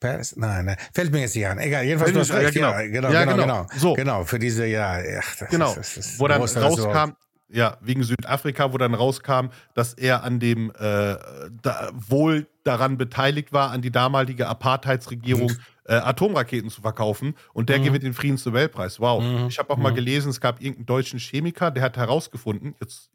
Paris? 0.00 0.36
Nein, 0.36 0.66
nein. 0.66 0.76
Fällt 0.92 1.10
mir 1.10 1.20
jetzt 1.22 1.34
nicht 1.34 1.46
an. 1.46 1.58
Egal, 1.58 1.84
jedenfalls 1.84 2.12
du 2.12 2.20
hast 2.20 2.28
Ja, 2.28 2.36
recht. 2.36 2.54
genau. 2.54 2.70
Ja, 2.70 2.82
genau, 2.86 3.10
Ja, 3.10 3.24
genau, 3.24 3.36
genau. 3.36 3.62
genau. 3.64 3.78
So. 3.78 3.94
Genau, 3.94 4.24
für 4.24 4.38
diese, 4.38 4.66
ja, 4.66 5.00
ach, 5.18 5.36
das 5.36 5.48
Genau. 5.48 5.70
ist, 5.70 5.78
das 5.78 5.96
ist, 5.96 6.20
Wo 6.20 6.28
dann 6.28 6.40
das 6.40 6.56
rauskam, 6.56 7.16
Ja, 7.50 7.78
wegen 7.80 8.02
Südafrika, 8.02 8.72
wo 8.74 8.78
dann 8.78 8.92
rauskam, 8.92 9.48
dass 9.72 9.94
er 9.94 10.22
an 10.22 10.38
dem 10.38 10.70
äh, 10.70 11.16
da, 11.62 11.90
wohl 11.94 12.46
daran 12.62 12.98
beteiligt 12.98 13.52
war, 13.54 13.70
an 13.70 13.80
die 13.80 13.90
damalige 13.90 14.46
Apartheidsregierung 14.48 15.52
mhm. 15.52 15.58
äh, 15.84 15.94
Atomraketen 15.94 16.68
zu 16.68 16.82
verkaufen. 16.82 17.34
Und 17.54 17.70
der 17.70 17.78
mhm. 17.78 17.84
gewinnt 17.84 18.04
den 18.04 18.12
Friedensnobelpreis. 18.12 19.00
Wow. 19.00 19.22
Mhm. 19.22 19.46
Ich 19.48 19.58
habe 19.58 19.70
auch 19.70 19.78
mal 19.78 19.92
mhm. 19.92 19.96
gelesen, 19.96 20.28
es 20.28 20.42
gab 20.42 20.60
irgendeinen 20.60 20.86
deutschen 20.86 21.18
Chemiker, 21.18 21.70
der 21.70 21.82
hat 21.82 21.96
herausgefunden, 21.96 22.74
jetzt 22.80 23.10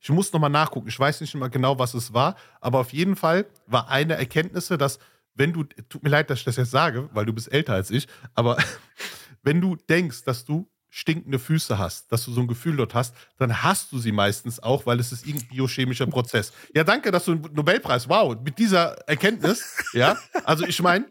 ich 0.00 0.10
muss 0.10 0.32
nochmal 0.32 0.50
nachgucken, 0.50 0.88
ich 0.88 0.98
weiß 0.98 1.20
nicht 1.20 1.34
mehr 1.34 1.48
genau, 1.48 1.78
was 1.78 1.94
es 1.94 2.14
war, 2.14 2.36
aber 2.60 2.78
auf 2.80 2.92
jeden 2.92 3.16
Fall 3.16 3.46
war 3.66 3.88
eine 3.88 4.14
Erkenntnisse, 4.14 4.78
dass 4.78 4.98
wenn 5.34 5.52
du, 5.52 5.64
tut 5.64 6.02
mir 6.02 6.10
leid, 6.10 6.30
dass 6.30 6.40
ich 6.40 6.44
das 6.44 6.56
jetzt 6.56 6.70
sage, 6.70 7.08
weil 7.12 7.26
du 7.26 7.32
bist 7.32 7.52
älter 7.52 7.74
als 7.74 7.90
ich, 7.90 8.06
aber 8.34 8.58
wenn 9.42 9.60
du 9.60 9.76
denkst, 9.76 10.24
dass 10.24 10.44
du 10.44 10.68
stinkende 10.90 11.38
Füße 11.38 11.78
hast, 11.78 12.10
dass 12.10 12.24
du 12.24 12.32
so 12.32 12.40
ein 12.40 12.46
Gefühl 12.46 12.76
dort 12.76 12.94
hast, 12.94 13.14
dann 13.38 13.62
hast 13.62 13.92
du 13.92 13.98
sie 13.98 14.12
meistens 14.12 14.62
auch, 14.62 14.86
weil 14.86 14.98
es 15.00 15.12
ist 15.12 15.26
irgendein 15.26 15.48
biochemischer 15.48 16.06
Prozess. 16.06 16.52
Ja, 16.74 16.84
danke, 16.84 17.10
dass 17.10 17.26
du 17.26 17.32
einen 17.32 17.48
Nobelpreis, 17.52 18.08
wow, 18.08 18.36
mit 18.42 18.58
dieser 18.58 18.92
Erkenntnis, 19.08 19.76
ja, 19.92 20.16
also 20.44 20.64
ich 20.66 20.80
meine, 20.80 21.06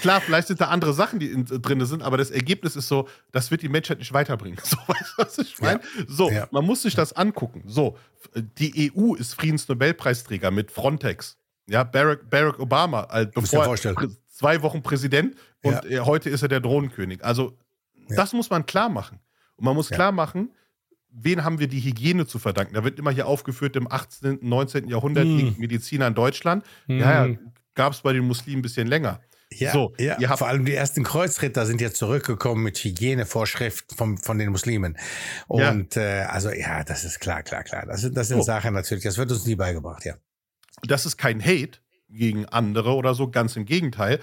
klar, 0.00 0.20
vielleicht 0.20 0.48
sind 0.48 0.60
da 0.60 0.66
andere 0.66 0.92
Sachen, 0.92 1.18
die 1.18 1.30
in, 1.30 1.44
drin 1.44 1.84
sind, 1.86 2.02
aber 2.02 2.16
das 2.16 2.30
Ergebnis 2.30 2.76
ist 2.76 2.88
so, 2.88 3.08
das 3.30 3.50
wird 3.50 3.62
die 3.62 3.68
Menschheit 3.68 3.98
nicht 3.98 4.12
weiterbringen. 4.12 4.58
So, 4.64 4.76
weißt 4.86 5.14
du, 5.16 5.22
was 5.22 5.38
ich 5.38 5.60
meine? 5.60 5.80
Ja. 5.80 6.04
So, 6.08 6.30
ja. 6.30 6.48
man 6.50 6.64
muss 6.64 6.82
sich 6.82 6.94
das 6.94 7.12
angucken. 7.12 7.62
So, 7.66 7.96
die 8.34 8.92
EU 8.94 9.14
ist 9.14 9.34
Friedensnobelpreisträger 9.34 10.50
mit 10.50 10.70
Frontex. 10.70 11.36
Ja, 11.66 11.84
Barack, 11.84 12.28
Barack 12.28 12.58
Obama, 12.58 13.06
äh, 13.12 13.26
bevor 13.26 13.76
zwei 14.28 14.62
Wochen 14.62 14.82
Präsident 14.82 15.36
und 15.62 15.84
ja. 15.84 16.04
heute 16.04 16.28
ist 16.30 16.42
er 16.42 16.48
der 16.48 16.60
Drohnenkönig. 16.60 17.24
Also 17.24 17.56
ja. 18.08 18.16
Das 18.16 18.32
muss 18.32 18.50
man 18.50 18.66
klar 18.66 18.88
machen. 18.88 19.20
Und 19.56 19.64
man 19.64 19.74
muss 19.74 19.90
ja. 19.90 19.96
klar 19.96 20.12
machen, 20.12 20.50
wen 21.10 21.44
haben 21.44 21.58
wir 21.58 21.68
die 21.68 21.80
Hygiene 21.80 22.26
zu 22.26 22.38
verdanken? 22.38 22.74
Da 22.74 22.84
wird 22.84 22.98
immer 22.98 23.10
hier 23.10 23.26
aufgeführt, 23.26 23.76
im 23.76 23.90
18., 23.90 24.38
19. 24.42 24.88
Jahrhundert 24.88 25.24
hm. 25.24 25.56
Mediziner 25.58 26.06
in 26.06 26.14
Deutschland. 26.14 26.64
Hm. 26.86 26.98
Ja, 26.98 27.26
ja 27.26 27.36
gab 27.74 27.92
es 27.92 28.00
bei 28.00 28.12
den 28.12 28.24
Muslimen 28.24 28.58
ein 28.58 28.62
bisschen 28.62 28.86
länger. 28.86 29.20
Ja, 29.50 29.72
so, 29.72 29.92
ja. 29.98 30.36
vor 30.36 30.48
allem 30.48 30.64
die 30.64 30.74
ersten 30.74 31.04
Kreuzritter 31.04 31.66
sind 31.66 31.80
jetzt 31.82 31.98
zurückgekommen 31.98 32.62
mit 32.62 32.78
Hygienevorschriften 32.78 33.96
von, 33.96 34.16
von 34.16 34.38
den 34.38 34.50
Muslimen. 34.50 34.96
Und 35.46 35.94
ja. 35.94 36.02
Äh, 36.02 36.24
also 36.24 36.50
ja, 36.50 36.84
das 36.84 37.04
ist 37.04 37.20
klar, 37.20 37.42
klar, 37.42 37.62
klar. 37.62 37.84
Das 37.86 38.00
sind, 38.00 38.16
das 38.16 38.28
sind 38.28 38.38
oh. 38.38 38.42
Sachen 38.42 38.72
natürlich, 38.72 39.04
das 39.04 39.18
wird 39.18 39.30
uns 39.30 39.44
nie 39.44 39.56
beigebracht, 39.56 40.06
ja. 40.06 40.14
Das 40.86 41.04
ist 41.04 41.18
kein 41.18 41.42
Hate 41.44 41.80
gegen 42.08 42.46
andere 42.46 42.94
oder 42.94 43.14
so, 43.14 43.28
ganz 43.28 43.56
im 43.56 43.66
Gegenteil, 43.66 44.20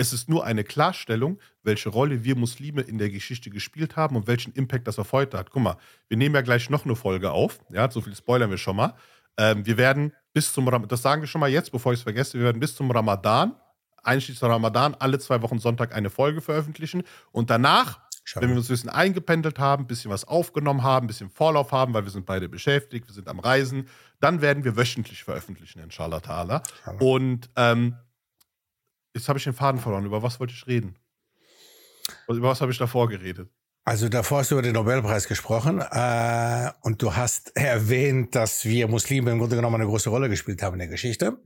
es 0.00 0.14
ist 0.14 0.30
nur 0.30 0.46
eine 0.46 0.64
Klarstellung, 0.64 1.38
welche 1.62 1.90
Rolle 1.90 2.24
wir 2.24 2.34
Muslime 2.34 2.80
in 2.80 2.96
der 2.96 3.10
Geschichte 3.10 3.50
gespielt 3.50 3.96
haben 3.96 4.16
und 4.16 4.26
welchen 4.26 4.50
Impact 4.54 4.88
das 4.88 4.98
auf 4.98 5.12
heute 5.12 5.36
hat. 5.36 5.50
Guck 5.50 5.62
mal, 5.62 5.76
wir 6.08 6.16
nehmen 6.16 6.34
ja 6.34 6.40
gleich 6.40 6.70
noch 6.70 6.86
eine 6.86 6.96
Folge 6.96 7.30
auf. 7.30 7.60
Ja, 7.68 7.90
so 7.90 8.00
viel 8.00 8.16
spoilern 8.16 8.48
wir 8.48 8.56
schon 8.56 8.76
mal. 8.76 8.94
Ähm, 9.36 9.66
wir 9.66 9.76
werden 9.76 10.14
bis 10.32 10.54
zum 10.54 10.66
Ramadan, 10.66 10.88
das 10.88 11.02
sagen 11.02 11.20
wir 11.20 11.28
schon 11.28 11.42
mal 11.42 11.50
jetzt, 11.50 11.70
bevor 11.70 11.92
ich 11.92 11.98
es 11.98 12.02
vergesse, 12.04 12.38
wir 12.38 12.46
werden 12.46 12.60
bis 12.60 12.74
zum 12.74 12.90
Ramadan, 12.90 13.54
einschließlich 14.02 14.42
Ramadan, 14.42 14.94
alle 14.98 15.18
zwei 15.18 15.42
Wochen 15.42 15.58
Sonntag 15.58 15.94
eine 15.94 16.08
Folge 16.08 16.40
veröffentlichen. 16.40 17.02
Und 17.30 17.50
danach, 17.50 18.00
Schau. 18.24 18.40
wenn 18.40 18.48
wir 18.48 18.56
uns 18.56 18.70
ein 18.70 18.72
bisschen 18.72 18.88
eingependelt 18.88 19.58
haben, 19.58 19.84
ein 19.84 19.86
bisschen 19.86 20.10
was 20.10 20.24
aufgenommen 20.24 20.82
haben, 20.82 21.04
ein 21.04 21.08
bisschen 21.08 21.28
Vorlauf 21.28 21.72
haben, 21.72 21.92
weil 21.92 22.04
wir 22.04 22.10
sind 22.10 22.24
beide 22.24 22.48
beschäftigt, 22.48 23.06
wir 23.06 23.14
sind 23.14 23.28
am 23.28 23.38
Reisen, 23.38 23.86
dann 24.18 24.40
werden 24.40 24.64
wir 24.64 24.78
wöchentlich 24.78 25.24
veröffentlichen, 25.24 25.80
inshallah 25.80 26.20
ta'ala. 26.20 26.62
Und 27.02 27.50
ähm, 27.56 27.96
Jetzt 29.14 29.28
habe 29.28 29.38
ich 29.38 29.44
den 29.44 29.52
Faden 29.52 29.80
verloren. 29.80 30.04
Über 30.04 30.22
was 30.22 30.38
wollte 30.40 30.52
ich 30.52 30.66
reden? 30.66 30.96
Über 32.28 32.48
was 32.48 32.60
habe 32.60 32.72
ich 32.72 32.78
davor 32.78 33.08
geredet? 33.08 33.50
Also 33.84 34.08
davor 34.08 34.40
hast 34.40 34.50
du 34.50 34.56
über 34.56 34.62
den 34.62 34.74
Nobelpreis 34.74 35.26
gesprochen 35.26 35.80
äh, 35.80 36.70
und 36.82 37.02
du 37.02 37.16
hast 37.16 37.56
erwähnt, 37.56 38.34
dass 38.34 38.64
wir 38.64 38.88
Muslime 38.88 39.32
im 39.32 39.38
Grunde 39.38 39.56
genommen 39.56 39.76
eine 39.76 39.86
große 39.86 40.10
Rolle 40.10 40.28
gespielt 40.28 40.62
haben 40.62 40.74
in 40.74 40.80
der 40.80 40.88
Geschichte. 40.88 41.38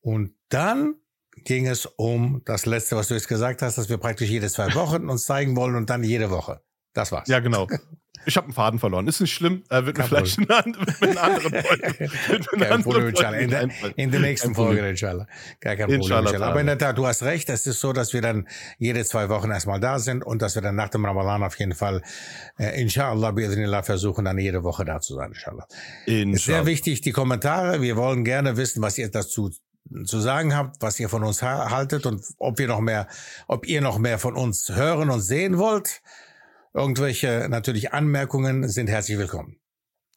Und 0.00 0.34
dann 0.50 0.96
ging 1.44 1.66
es 1.66 1.86
um 1.86 2.42
das 2.44 2.66
Letzte, 2.66 2.96
was 2.96 3.08
du 3.08 3.14
jetzt 3.14 3.28
gesagt 3.28 3.62
hast, 3.62 3.78
dass 3.78 3.88
wir 3.88 3.98
praktisch 3.98 4.28
jede 4.28 4.48
zwei 4.48 4.74
Wochen 4.74 5.08
uns 5.08 5.24
zeigen 5.24 5.56
wollen 5.56 5.74
und 5.74 5.90
dann 5.90 6.04
jede 6.04 6.30
Woche. 6.30 6.60
Das 6.92 7.12
war's. 7.12 7.28
Ja, 7.28 7.40
genau. 7.40 7.66
Ich 8.28 8.36
habe 8.36 8.44
einen 8.44 8.52
Faden 8.52 8.78
verloren. 8.78 9.08
Ist 9.08 9.22
nicht 9.22 9.32
schlimm. 9.32 9.62
Äh, 9.70 9.86
wird 9.86 9.96
mir 9.96 10.04
vielleicht 10.04 10.36
in 10.36 10.50
einer, 10.50 10.58
anderen 10.58 10.86
Folge. 10.92 12.10
kein 12.58 12.82
Problem, 12.82 13.08
inshallah. 13.08 13.38
In, 13.38 13.48
der, 13.48 13.68
in 13.96 14.10
der 14.10 14.20
nächsten 14.20 14.54
Folge, 14.54 14.86
inshallah. 14.86 15.26
Gar 15.60 15.76
kein 15.76 15.86
Problem, 15.86 16.02
inshallah. 16.02 16.30
inshallah. 16.30 16.50
Aber 16.50 16.60
in 16.60 16.66
der 16.66 16.76
Tat, 16.76 16.98
du 16.98 17.06
hast 17.06 17.22
recht. 17.22 17.48
Es 17.48 17.66
ist 17.66 17.80
so, 17.80 17.94
dass 17.94 18.12
wir 18.12 18.20
dann 18.20 18.46
jede 18.76 19.02
zwei 19.06 19.30
Wochen 19.30 19.50
erstmal 19.50 19.80
da 19.80 19.98
sind 19.98 20.22
und 20.26 20.42
dass 20.42 20.56
wir 20.56 20.60
dann 20.60 20.76
nach 20.76 20.90
dem 20.90 21.06
Ramadan 21.06 21.42
auf 21.42 21.58
jeden 21.58 21.74
Fall, 21.74 22.02
äh, 22.58 22.78
inshallah, 22.78 23.30
bi'idhnillah, 23.30 23.82
versuchen, 23.82 24.26
dann 24.26 24.36
jede 24.36 24.62
Woche 24.62 24.84
da 24.84 25.00
zu 25.00 25.14
sein, 25.14 25.30
inshallah. 25.32 25.66
inshallah. 26.04 26.36
Ist 26.36 26.44
sehr 26.44 26.66
wichtig, 26.66 27.00
die 27.00 27.12
Kommentare. 27.12 27.80
Wir 27.80 27.96
wollen 27.96 28.24
gerne 28.24 28.58
wissen, 28.58 28.82
was 28.82 28.98
ihr 28.98 29.10
dazu 29.10 29.50
zu 30.04 30.20
sagen 30.20 30.54
habt, 30.54 30.82
was 30.82 31.00
ihr 31.00 31.08
von 31.08 31.24
uns 31.24 31.42
haltet 31.42 32.04
und 32.04 32.22
ob 32.36 32.58
wir 32.58 32.68
noch 32.68 32.80
mehr, 32.80 33.08
ob 33.46 33.66
ihr 33.66 33.80
noch 33.80 33.96
mehr 33.96 34.18
von 34.18 34.34
uns 34.34 34.68
hören 34.68 35.08
und 35.08 35.22
sehen 35.22 35.56
wollt. 35.56 36.02
Irgendwelche 36.74 37.46
natürlich 37.48 37.92
Anmerkungen 37.92 38.68
sind 38.68 38.88
herzlich 38.88 39.18
willkommen. 39.18 39.56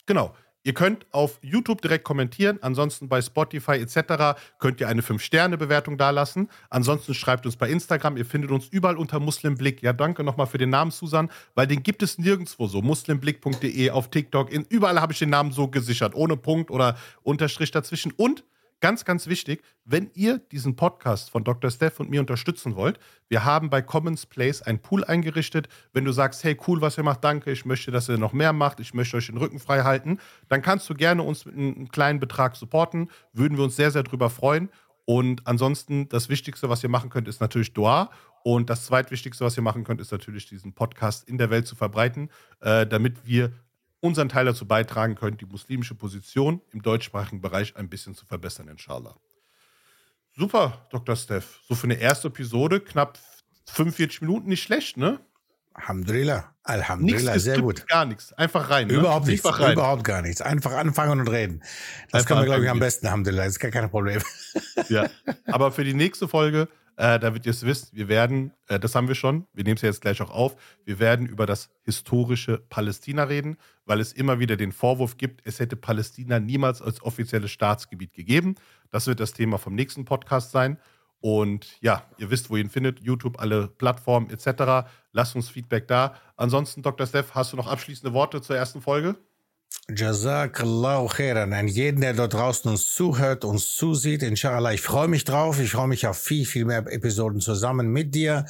Genau. 0.05 0.35
Ihr 0.63 0.75
könnt 0.75 1.07
auf 1.11 1.39
YouTube 1.41 1.81
direkt 1.81 2.03
kommentieren. 2.03 2.59
Ansonsten 2.61 3.09
bei 3.09 3.19
Spotify 3.19 3.77
etc. 3.77 4.39
könnt 4.59 4.79
ihr 4.79 4.87
eine 4.87 5.01
5-Sterne-Bewertung 5.01 5.97
dalassen. 5.97 6.49
Ansonsten 6.69 7.15
schreibt 7.15 7.47
uns 7.47 7.55
bei 7.55 7.67
Instagram. 7.67 8.15
Ihr 8.15 8.25
findet 8.25 8.51
uns 8.51 8.67
überall 8.67 8.97
unter 8.97 9.19
Muslimblick. 9.19 9.81
Ja, 9.81 9.91
danke 9.91 10.23
nochmal 10.23 10.45
für 10.45 10.59
den 10.59 10.69
Namen, 10.69 10.91
Susan, 10.91 11.31
weil 11.55 11.65
den 11.65 11.81
gibt 11.81 12.03
es 12.03 12.19
nirgendwo 12.19 12.67
so. 12.67 12.83
Muslimblick.de 12.83 13.89
auf 13.89 14.11
TikTok. 14.11 14.51
Überall 14.51 15.01
habe 15.01 15.13
ich 15.13 15.19
den 15.19 15.31
Namen 15.31 15.51
so 15.51 15.67
gesichert. 15.67 16.13
Ohne 16.13 16.37
Punkt 16.37 16.69
oder 16.69 16.95
Unterstrich 17.23 17.71
dazwischen. 17.71 18.11
Und 18.15 18.43
ganz, 18.82 19.05
ganz 19.05 19.27
wichtig, 19.27 19.63
wenn 19.86 20.11
ihr 20.13 20.39
diesen 20.39 20.75
Podcast 20.75 21.29
von 21.29 21.43
Dr. 21.43 21.71
Steph 21.71 21.99
und 21.99 22.09
mir 22.09 22.19
unterstützen 22.19 22.75
wollt, 22.75 22.99
wir 23.29 23.45
haben 23.45 23.69
bei 23.69 23.82
Commons 23.82 24.25
Place 24.25 24.61
ein 24.61 24.82
Pool 24.82 25.03
eingerichtet. 25.03 25.69
Wenn 25.93 26.03
du 26.03 26.11
sagst, 26.11 26.43
hey, 26.43 26.57
cool, 26.67 26.82
was 26.82 26.97
ihr 26.97 27.03
macht, 27.03 27.23
danke, 27.23 27.51
ich 27.51 27.65
möchte, 27.65 27.91
dass 27.91 28.09
ihr 28.09 28.17
noch 28.17 28.34
mehr 28.34 28.53
macht, 28.53 28.79
ich 28.79 28.93
möchte 28.93 29.17
euch 29.17 29.27
den 29.27 29.38
Rücken 29.38 29.59
frei 29.59 29.84
halten, 29.84 30.19
dann 30.49 30.61
kannst 30.61 30.89
du 30.89 30.95
gerne 30.95 31.23
uns 31.23 31.45
mit 31.45 31.55
einem 31.55 31.89
kleinen 31.89 32.19
Betrag 32.19 32.55
supporten. 32.55 33.09
Würden 33.32 33.57
wir 33.57 33.63
uns 33.63 33.75
sehr, 33.75 33.91
sehr 33.91 34.03
drüber 34.03 34.29
freuen. 34.29 34.69
Und 35.05 35.47
ansonsten, 35.47 36.09
das 36.09 36.29
Wichtigste, 36.29 36.69
was 36.69 36.84
ihr 36.84 36.89
machen 36.89 37.09
könnt, 37.09 37.27
ist 37.27 37.41
natürlich 37.41 37.73
Dua. 37.73 38.11
Und 38.43 38.69
das 38.69 38.86
zweitwichtigste, 38.86 39.45
was 39.45 39.55
ihr 39.57 39.63
machen 39.63 39.84
könnt, 39.84 40.01
ist 40.01 40.11
natürlich 40.11 40.47
diesen 40.47 40.73
Podcast 40.73 41.27
in 41.27 41.38
der 41.38 41.49
Welt 41.49 41.67
zu 41.67 41.75
verbreiten, 41.75 42.29
äh, 42.59 42.88
damit 42.88 43.25
wir 43.25 43.51
unseren 44.01 44.29
Teil 44.29 44.45
dazu 44.45 44.67
beitragen 44.67 45.15
können, 45.15 45.37
die 45.37 45.45
muslimische 45.45 45.95
Position 45.95 46.61
im 46.71 46.81
deutschsprachigen 46.81 47.39
Bereich 47.39 47.77
ein 47.77 47.87
bisschen 47.87 48.15
zu 48.15 48.25
verbessern, 48.25 48.67
inshallah. 48.67 49.15
Super, 50.35 50.87
Dr. 50.91 51.15
Steph. 51.15 51.59
So 51.67 51.75
für 51.75 51.85
eine 51.85 51.95
erste 51.95 52.27
Episode, 52.27 52.79
knapp 52.81 53.17
45 53.67 54.21
Minuten, 54.21 54.49
nicht 54.49 54.63
schlecht, 54.63 54.97
ne? 54.97 55.19
Alhamdulillah. 55.73 56.53
Alhamdulillah, 56.63 57.31
nichts 57.31 57.43
sehr 57.45 57.61
gut. 57.61 57.87
Gar 57.87 58.05
nichts. 58.05 58.33
Einfach 58.33 58.69
rein. 58.69 58.87
Ne? 58.87 58.93
Überhaupt 58.93 59.27
nichts. 59.27 59.45
Rein. 59.59 59.73
Überhaupt 59.73 60.03
gar 60.03 60.21
nichts. 60.21 60.41
Einfach 60.41 60.73
anfangen 60.73 61.21
und 61.21 61.27
reden. 61.27 61.59
Das 62.11 62.21
Einfach 62.21 62.27
kann 62.27 62.37
man, 62.37 62.45
glaube 62.45 62.63
ich, 62.63 62.69
am 62.69 62.79
besten, 62.79 63.07
Alhamdulillah. 63.07 63.45
Das 63.45 63.53
ist 63.53 63.59
gar 63.59 63.71
kein 63.71 63.89
Problem. 63.89 64.21
Ja. 64.89 65.09
Aber 65.45 65.71
für 65.71 65.83
die 65.83 65.93
nächste 65.93 66.27
Folge 66.27 66.67
äh, 66.97 67.19
damit 67.19 67.45
ihr 67.45 67.51
es 67.51 67.65
wisst, 67.65 67.95
wir 67.95 68.07
werden, 68.07 68.53
äh, 68.67 68.79
das 68.79 68.95
haben 68.95 69.07
wir 69.07 69.15
schon, 69.15 69.47
wir 69.53 69.63
nehmen 69.63 69.75
es 69.75 69.81
ja 69.81 69.89
jetzt 69.89 70.01
gleich 70.01 70.21
auch 70.21 70.29
auf, 70.29 70.55
wir 70.85 70.99
werden 70.99 71.25
über 71.25 71.45
das 71.45 71.69
historische 71.83 72.59
Palästina 72.69 73.23
reden, 73.23 73.57
weil 73.85 73.99
es 73.99 74.13
immer 74.13 74.39
wieder 74.39 74.57
den 74.57 74.71
Vorwurf 74.71 75.17
gibt, 75.17 75.41
es 75.45 75.59
hätte 75.59 75.75
Palästina 75.75 76.39
niemals 76.39 76.81
als 76.81 77.01
offizielles 77.01 77.51
Staatsgebiet 77.51 78.13
gegeben. 78.13 78.55
Das 78.89 79.07
wird 79.07 79.19
das 79.19 79.33
Thema 79.33 79.57
vom 79.57 79.75
nächsten 79.75 80.05
Podcast 80.05 80.51
sein. 80.51 80.77
Und 81.21 81.79
ja, 81.81 82.03
ihr 82.17 82.31
wisst, 82.31 82.49
wo 82.49 82.55
ihr 82.57 82.63
ihn 82.63 82.69
findet, 82.69 82.99
YouTube, 82.99 83.39
alle 83.39 83.67
Plattformen 83.67 84.29
etc. 84.31 84.89
Lasst 85.11 85.35
uns 85.35 85.49
Feedback 85.49 85.87
da. 85.87 86.15
Ansonsten, 86.35 86.81
Dr. 86.81 87.05
Steph, 87.05 87.35
hast 87.35 87.53
du 87.53 87.57
noch 87.57 87.67
abschließende 87.67 88.13
Worte 88.13 88.41
zur 88.41 88.55
ersten 88.55 88.81
Folge? 88.81 89.15
Jazakallahu 89.89 91.07
khairan 91.07 91.53
an 91.53 91.67
jeden, 91.67 92.01
der 92.01 92.13
dort 92.13 92.34
draußen 92.34 92.69
uns 92.72 92.93
zuhört, 92.93 93.43
uns 93.43 93.76
zusieht. 93.76 94.24
Inshallah, 94.24 94.74
ich 94.74 94.82
freue 94.82 95.07
mich 95.07 95.24
drauf. 95.24 95.59
Ich 95.59 95.72
freue 95.72 95.88
mich 95.88 96.07
auf 96.07 96.17
viel, 96.17 96.45
viel 96.45 96.65
mehr 96.65 96.86
Episoden 96.88 97.41
zusammen 97.41 97.88
mit 97.88 98.15
dir, 98.15 98.45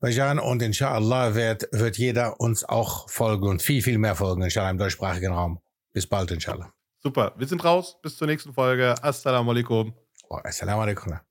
Bajan. 0.00 0.38
Und 0.38 0.62
inshallah 0.62 1.34
wird, 1.34 1.68
wird 1.72 1.98
jeder 1.98 2.40
uns 2.40 2.64
auch 2.64 3.08
folgen 3.10 3.48
und 3.48 3.62
viel, 3.62 3.82
viel 3.82 3.98
mehr 3.98 4.14
folgen, 4.14 4.42
inshallah, 4.42 4.70
im 4.70 4.78
deutschsprachigen 4.78 5.32
Raum. 5.32 5.60
Bis 5.92 6.06
bald, 6.06 6.30
inshallah. 6.30 6.72
Super. 7.02 7.34
Wir 7.36 7.46
sind 7.46 7.64
raus. 7.64 7.98
Bis 8.02 8.16
zur 8.16 8.26
nächsten 8.26 8.52
Folge. 8.52 8.94
Assalamu 9.02 9.50
alaikum. 9.50 9.94
Oh, 10.28 10.40
assalamu 10.42 10.82
alaikum. 10.82 11.25